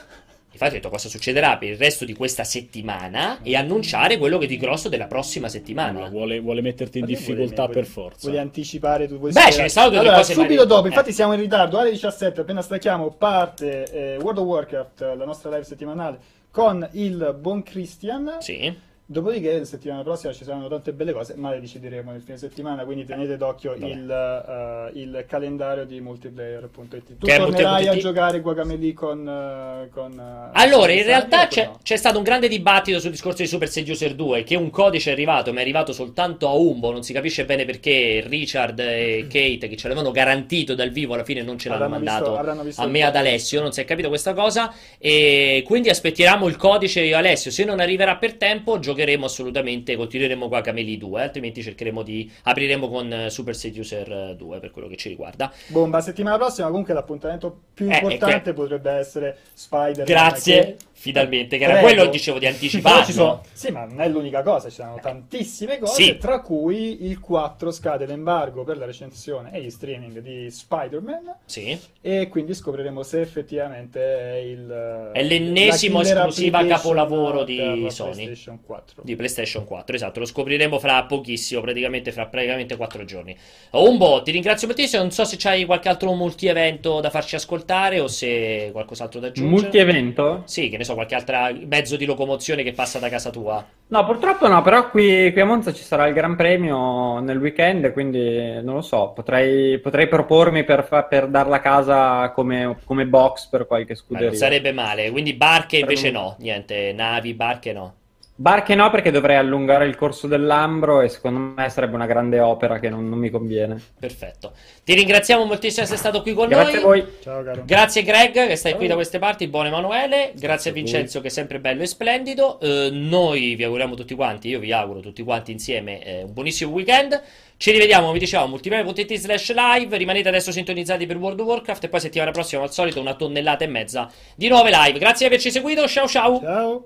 Infatti 0.62 0.78
ho 0.78 0.82
detto 0.82 0.93
cosa 0.93 1.09
succederà 1.09 1.57
per 1.57 1.70
il 1.70 1.78
resto 1.78 2.05
di 2.05 2.14
questa 2.14 2.43
settimana 2.43 3.39
e 3.41 3.55
annunciare 3.55 4.20
quello 4.20 4.38
che 4.38 4.45
di 4.45 4.57
grosso 4.57 4.89
della 4.89 5.07
prossima 5.07 5.49
settimana. 5.49 6.01
No, 6.01 6.09
vuole, 6.09 6.39
vuole, 6.39 6.62
metterti 6.62 6.99
in 6.99 7.05
difficoltà 7.05 7.64
vuole, 7.66 7.74
per 7.74 7.86
forza. 7.88 8.28
Vuole 8.28 8.39
anticipare 8.39 9.07
tu 9.07 9.18
Beh, 9.18 9.51
ce 9.51 9.64
ne 9.64 9.70
stanno 9.70 9.89
due 9.89 9.97
allora, 9.97 10.18
cose 10.18 10.34
subito 10.34 10.66
dopo, 10.66 10.86
infatti 10.86 11.09
eh. 11.09 11.14
siamo 11.14 11.34
in 11.34 11.39
ritardo, 11.39 11.80
alle 11.80 11.89
17 11.89 12.41
appena 12.41 12.62
stacchiamo 12.62 13.09
parte 13.09 13.91
eh, 13.91 14.18
World 14.18 14.38
of 14.38 14.45
Warcraft, 14.45 15.01
la 15.18 15.26
nostra 15.26 15.49
live 15.49 15.64
settimanale 15.64 16.20
con 16.51 16.88
il 16.91 17.36
buon 17.39 17.64
Christian. 17.64 18.38
Sì 18.39 18.89
Dopodiché, 19.12 19.59
la 19.59 19.66
settimana 19.66 20.03
prossima 20.03 20.32
ci 20.32 20.45
saranno 20.45 20.70
tante 20.70 20.93
belle 20.93 21.12
cose, 21.12 21.34
ma 21.36 21.51
le 21.51 21.59
decideremo 21.59 22.12
nel 22.12 22.22
fine 22.22 22.38
settimana. 22.38 22.86
Quindi 22.86 23.03
tenete 23.03 23.36
d'occhio 23.36 23.74
il, 23.74 24.07
uh, 24.07 24.97
il, 24.97 25.26
calendario 25.28 25.84
di 25.84 25.99
multiplayer.it. 25.99 27.18
Tu 27.18 27.26
che 27.26 27.36
tornerai 27.36 27.89
a 27.89 27.97
giocare 27.97 28.39
Guacameli 28.39 28.93
con. 28.93 29.28
Uh, 29.28 29.89
con 29.89 30.14
uh, 30.14 30.51
allora, 30.53 30.93
in 30.93 31.03
realtà 31.03 31.47
c'è, 31.47 31.66
no? 31.66 31.80
c'è, 31.84 31.97
stato 31.97 32.20
un 32.20 32.24
grande 32.24 32.47
dibattito 32.47 33.01
sul 33.01 33.12
discorso 33.12 33.41
di 33.41 33.49
Super 33.49 33.68
Seducer 33.68 34.16
2. 34.16 34.43
Che 34.43 34.55
un 34.55 34.70
codice 34.70 35.09
è 35.09 35.14
arrivato, 35.14 35.51
ma 35.51 35.59
è 35.59 35.64
arrivato 35.64 35.91
soltanto 35.91 36.47
a 36.47 36.53
Umbo. 36.53 36.93
Non 36.93 37.03
si 37.03 37.12
capisce 37.12 37.43
bene 37.43 37.66
perché 37.66 38.24
Richard 38.26 38.80
e 38.80 39.28
Kate, 39.30 39.68
che 39.68 39.76
ce 39.76 39.89
l'avevano 39.89 40.12
garantito 40.12 40.74
dal 40.74 40.89
vivo, 40.89 41.16
alla 41.16 41.26
fine 41.26 41.41
non 41.41 41.57
ce 41.57 41.68
l'hanno 41.68 41.84
avranno 41.84 42.05
mandato 42.05 42.64
visto, 42.64 42.82
a 42.82 42.88
me 42.88 43.03
ad 43.03 43.18
Alessio. 43.18 43.59
Non 43.59 43.74
si 43.74 43.82
è 43.82 43.84
capito 43.84 44.07
questa 44.07 44.34
cosa. 44.34 44.74
E 44.97 45.64
quindi 45.66 45.89
aspettiamo 45.89 46.47
il 46.47 46.55
codice 46.55 47.01
io 47.01 47.18
Alessio. 47.18 47.51
Se 47.51 47.66
non 47.66 47.82
arriverà 47.82 48.16
per 48.16 48.36
tempo, 48.36 48.80
giocheremo 48.80 48.99
giocheremo 49.02 49.26
assolutamente, 49.26 49.95
continueremo 49.95 50.47
qua 50.47 50.62
Cameli 50.62 50.97
2, 50.97 51.22
altrimenti 51.22 51.64
cercheremo 51.64 52.04
di 52.04 52.32
apriremo 52.43 52.88
con 52.88 53.12
eh, 53.12 53.30
Super 53.32 53.56
Seducer 53.56 54.36
2 54.36 54.60
per 54.60 54.72
quello 54.72 54.88
che 54.88 54.95
ci 54.95 55.10
riguarda. 55.10 55.52
Bomba, 55.68 56.02
settimana 56.02 56.38
prossima 56.38 56.68
comunque 56.68 56.93
l'appuntamento 56.93 57.62
più 57.74 57.89
Eh, 57.89 57.95
importante 57.95 58.52
eh, 58.52 58.54
que- 58.54 58.54
potrebbe 58.54 58.91
essere 58.91 59.38
Spider-Man. 59.54 60.06
Grazie, 60.06 60.60
che- 60.62 60.78
finalmente, 61.02 61.58
che 61.58 61.64
era 61.64 61.74
Prego. 61.80 61.88
quello 61.88 62.06
dicevo 62.12 62.38
di 62.38 62.45
anticiparlo. 62.45 63.12
sono- 63.12 63.41
Sì, 63.54 63.72
ma 63.72 63.86
non 63.86 64.02
è 64.02 64.08
l'unica 64.08 64.43
cosa, 64.43 64.70
ci 64.70 64.76
sono 64.76 64.99
tantissime 65.02 65.80
cose, 65.80 66.04
Sì. 66.04 66.18
tra 66.18 66.41
cui 66.41 67.06
il 67.08 67.20
4 67.20 67.72
scade 67.72 68.06
l'embargo 68.06 68.64
per 68.64 68.78
la 68.78 68.86
recensione 68.86 69.52
e 69.52 69.62
gli 69.64 69.70
streaming 69.72 70.20
di 70.20 70.52
Spider-Man 70.52 71.38
Sì. 71.45 71.78
e 72.02 72.28
quindi 72.30 72.54
scopriremo 72.54 73.02
se 73.02 73.22
effettivamente 73.22 73.99
è 73.99 74.36
il 74.36 75.10
È 75.14 75.24
l'ennesimo 75.24 76.02
esclusiva 76.02 76.64
capolavoro 76.66 77.43
di 77.43 77.88
Sony. 77.89 78.12
PlayStation 78.26 78.60
4. 78.64 79.02
Di 79.04 79.16
PlayStation 79.16 79.66
4, 79.66 79.95
esatto, 79.95 80.20
lo 80.20 80.26
scopriremo 80.26 80.78
fra 80.78 81.04
pochissimo, 81.06 81.62
praticamente 81.62 82.12
fra 82.12 82.28
praticamente 82.28 82.76
4 82.78 83.04
giorni. 83.06 83.36
Umbo, 83.72 84.22
ti 84.22 84.30
ringrazio 84.32 84.68
moltissimo, 84.68 85.02
non 85.02 85.12
so 85.12 85.24
se 85.26 85.36
c'hai 85.39 85.66
qualche 85.66 85.89
altro 85.89 86.14
multi-evento 86.14 86.99
da 86.99 87.10
farci 87.10 87.36
ascoltare 87.36 87.99
o 87.99 88.08
se 88.08 88.70
qualcos'altro 88.72 89.20
da 89.20 89.28
aggiungere. 89.28 89.62
Multi-evento? 89.62 90.43
Sì, 90.45 90.70
che 90.70 90.78
ne 90.78 90.84
so, 90.84 90.90
qualche 90.93 91.15
altro 91.15 91.37
mezzo 91.65 91.95
di 91.97 92.05
locomozione 92.05 92.63
che 92.63 92.73
passa 92.73 92.99
da 92.99 93.09
casa 93.09 93.29
tua. 93.29 93.65
No, 93.87 94.05
purtroppo 94.05 94.47
no, 94.47 94.61
però 94.61 94.89
qui, 94.89 95.31
qui 95.33 95.41
a 95.41 95.45
Monza 95.45 95.73
ci 95.73 95.83
sarà 95.83 96.07
il 96.07 96.13
Gran 96.13 96.37
Premio 96.37 97.19
nel 97.19 97.37
weekend, 97.37 97.91
quindi 97.91 98.61
non 98.61 98.75
lo 98.75 98.81
so, 98.81 99.11
potrei, 99.13 99.79
potrei 99.79 100.07
propormi 100.07 100.63
per, 100.63 100.85
fa- 100.85 101.03
per 101.03 101.27
darla 101.27 101.57
a 101.57 101.59
casa 101.59 102.31
come, 102.31 102.77
come 102.85 103.05
box 103.05 103.47
per 103.49 103.67
qualche 103.67 103.93
Beh, 103.93 103.99
scuderia. 103.99 104.27
non 104.27 104.35
sarebbe 104.37 104.71
male, 104.71 105.11
quindi 105.11 105.33
barche 105.33 105.77
invece 105.77 106.09
no, 106.09 106.37
niente, 106.39 106.93
navi, 106.93 107.33
barche 107.33 107.73
no. 107.73 107.95
Barche 108.41 108.73
no, 108.73 108.89
perché 108.89 109.11
dovrei 109.11 109.35
allungare 109.35 109.85
il 109.85 109.95
corso 109.95 110.25
dell'Ambro 110.25 111.01
e 111.01 111.09
secondo 111.09 111.53
me 111.55 111.69
sarebbe 111.69 111.93
una 111.93 112.07
grande 112.07 112.39
opera 112.39 112.79
che 112.79 112.89
non, 112.89 113.07
non 113.07 113.19
mi 113.19 113.29
conviene. 113.29 113.79
Perfetto. 113.99 114.53
Ti 114.83 114.95
ringraziamo 114.95 115.45
moltissimo 115.45 115.85
di 115.85 115.91
essere 115.93 115.97
stato 115.99 116.23
qui 116.23 116.33
con 116.33 116.47
Grazie 116.47 116.79
a 116.79 116.81
noi. 116.81 117.01
voi. 117.01 117.11
Ciao 117.21 117.43
caro. 117.43 117.61
Grazie 117.65 118.01
Greg 118.01 118.31
che 118.47 118.55
stai 118.55 118.71
Ciao. 118.71 118.79
qui 118.79 118.87
da 118.89 118.95
queste 118.95 119.19
parti, 119.19 119.47
buon 119.47 119.67
Emanuele, 119.67 120.31
grazie 120.35 120.71
a 120.71 120.73
a 120.73 120.75
voi. 120.75 120.81
Vincenzo 120.81 121.21
che 121.21 121.27
è 121.27 121.29
sempre 121.29 121.59
bello 121.59 121.83
e 121.83 121.85
splendido, 121.85 122.59
Eh, 122.61 122.89
noi 122.91 123.53
vi 123.53 123.63
auguriamo 123.63 123.93
tutti 123.93 124.15
quanti, 124.15 124.47
io 124.47 124.57
vi 124.59 124.71
auguro 124.71 125.01
tutti 125.01 125.21
quanti 125.21 125.51
insieme 125.51 126.03
eh, 126.03 126.23
un 126.23 126.33
buonissimo 126.33 126.71
weekend, 126.71 127.21
ci 127.57 127.69
rivediamo, 127.69 128.07
come 128.07 128.17
dicevamo, 128.17 128.49
multiplayer.it 128.49 129.13
slash 129.17 129.53
live, 129.53 129.95
rimanete 129.97 130.29
adesso 130.29 130.51
sintonizzati 130.51 131.05
per 131.05 131.17
World 131.17 131.39
of 131.41 131.45
Warcraft 131.45 131.83
e 131.83 131.89
poi 131.89 131.99
settimana 131.99 132.31
prossima 132.31 132.63
al 132.63 132.71
solito 132.71 132.99
una 132.99 133.13
tonnellata 133.13 133.63
e 133.65 133.67
mezza 133.67 134.09
di 134.35 134.47
nuove 134.47 134.71
live, 134.71 134.97
grazie 134.97 135.27
di 135.27 135.33
averci 135.35 135.51
seguito, 135.51 135.87
ciao 135.87 136.07
ciao! 136.07 136.39
Ciao. 136.39 136.85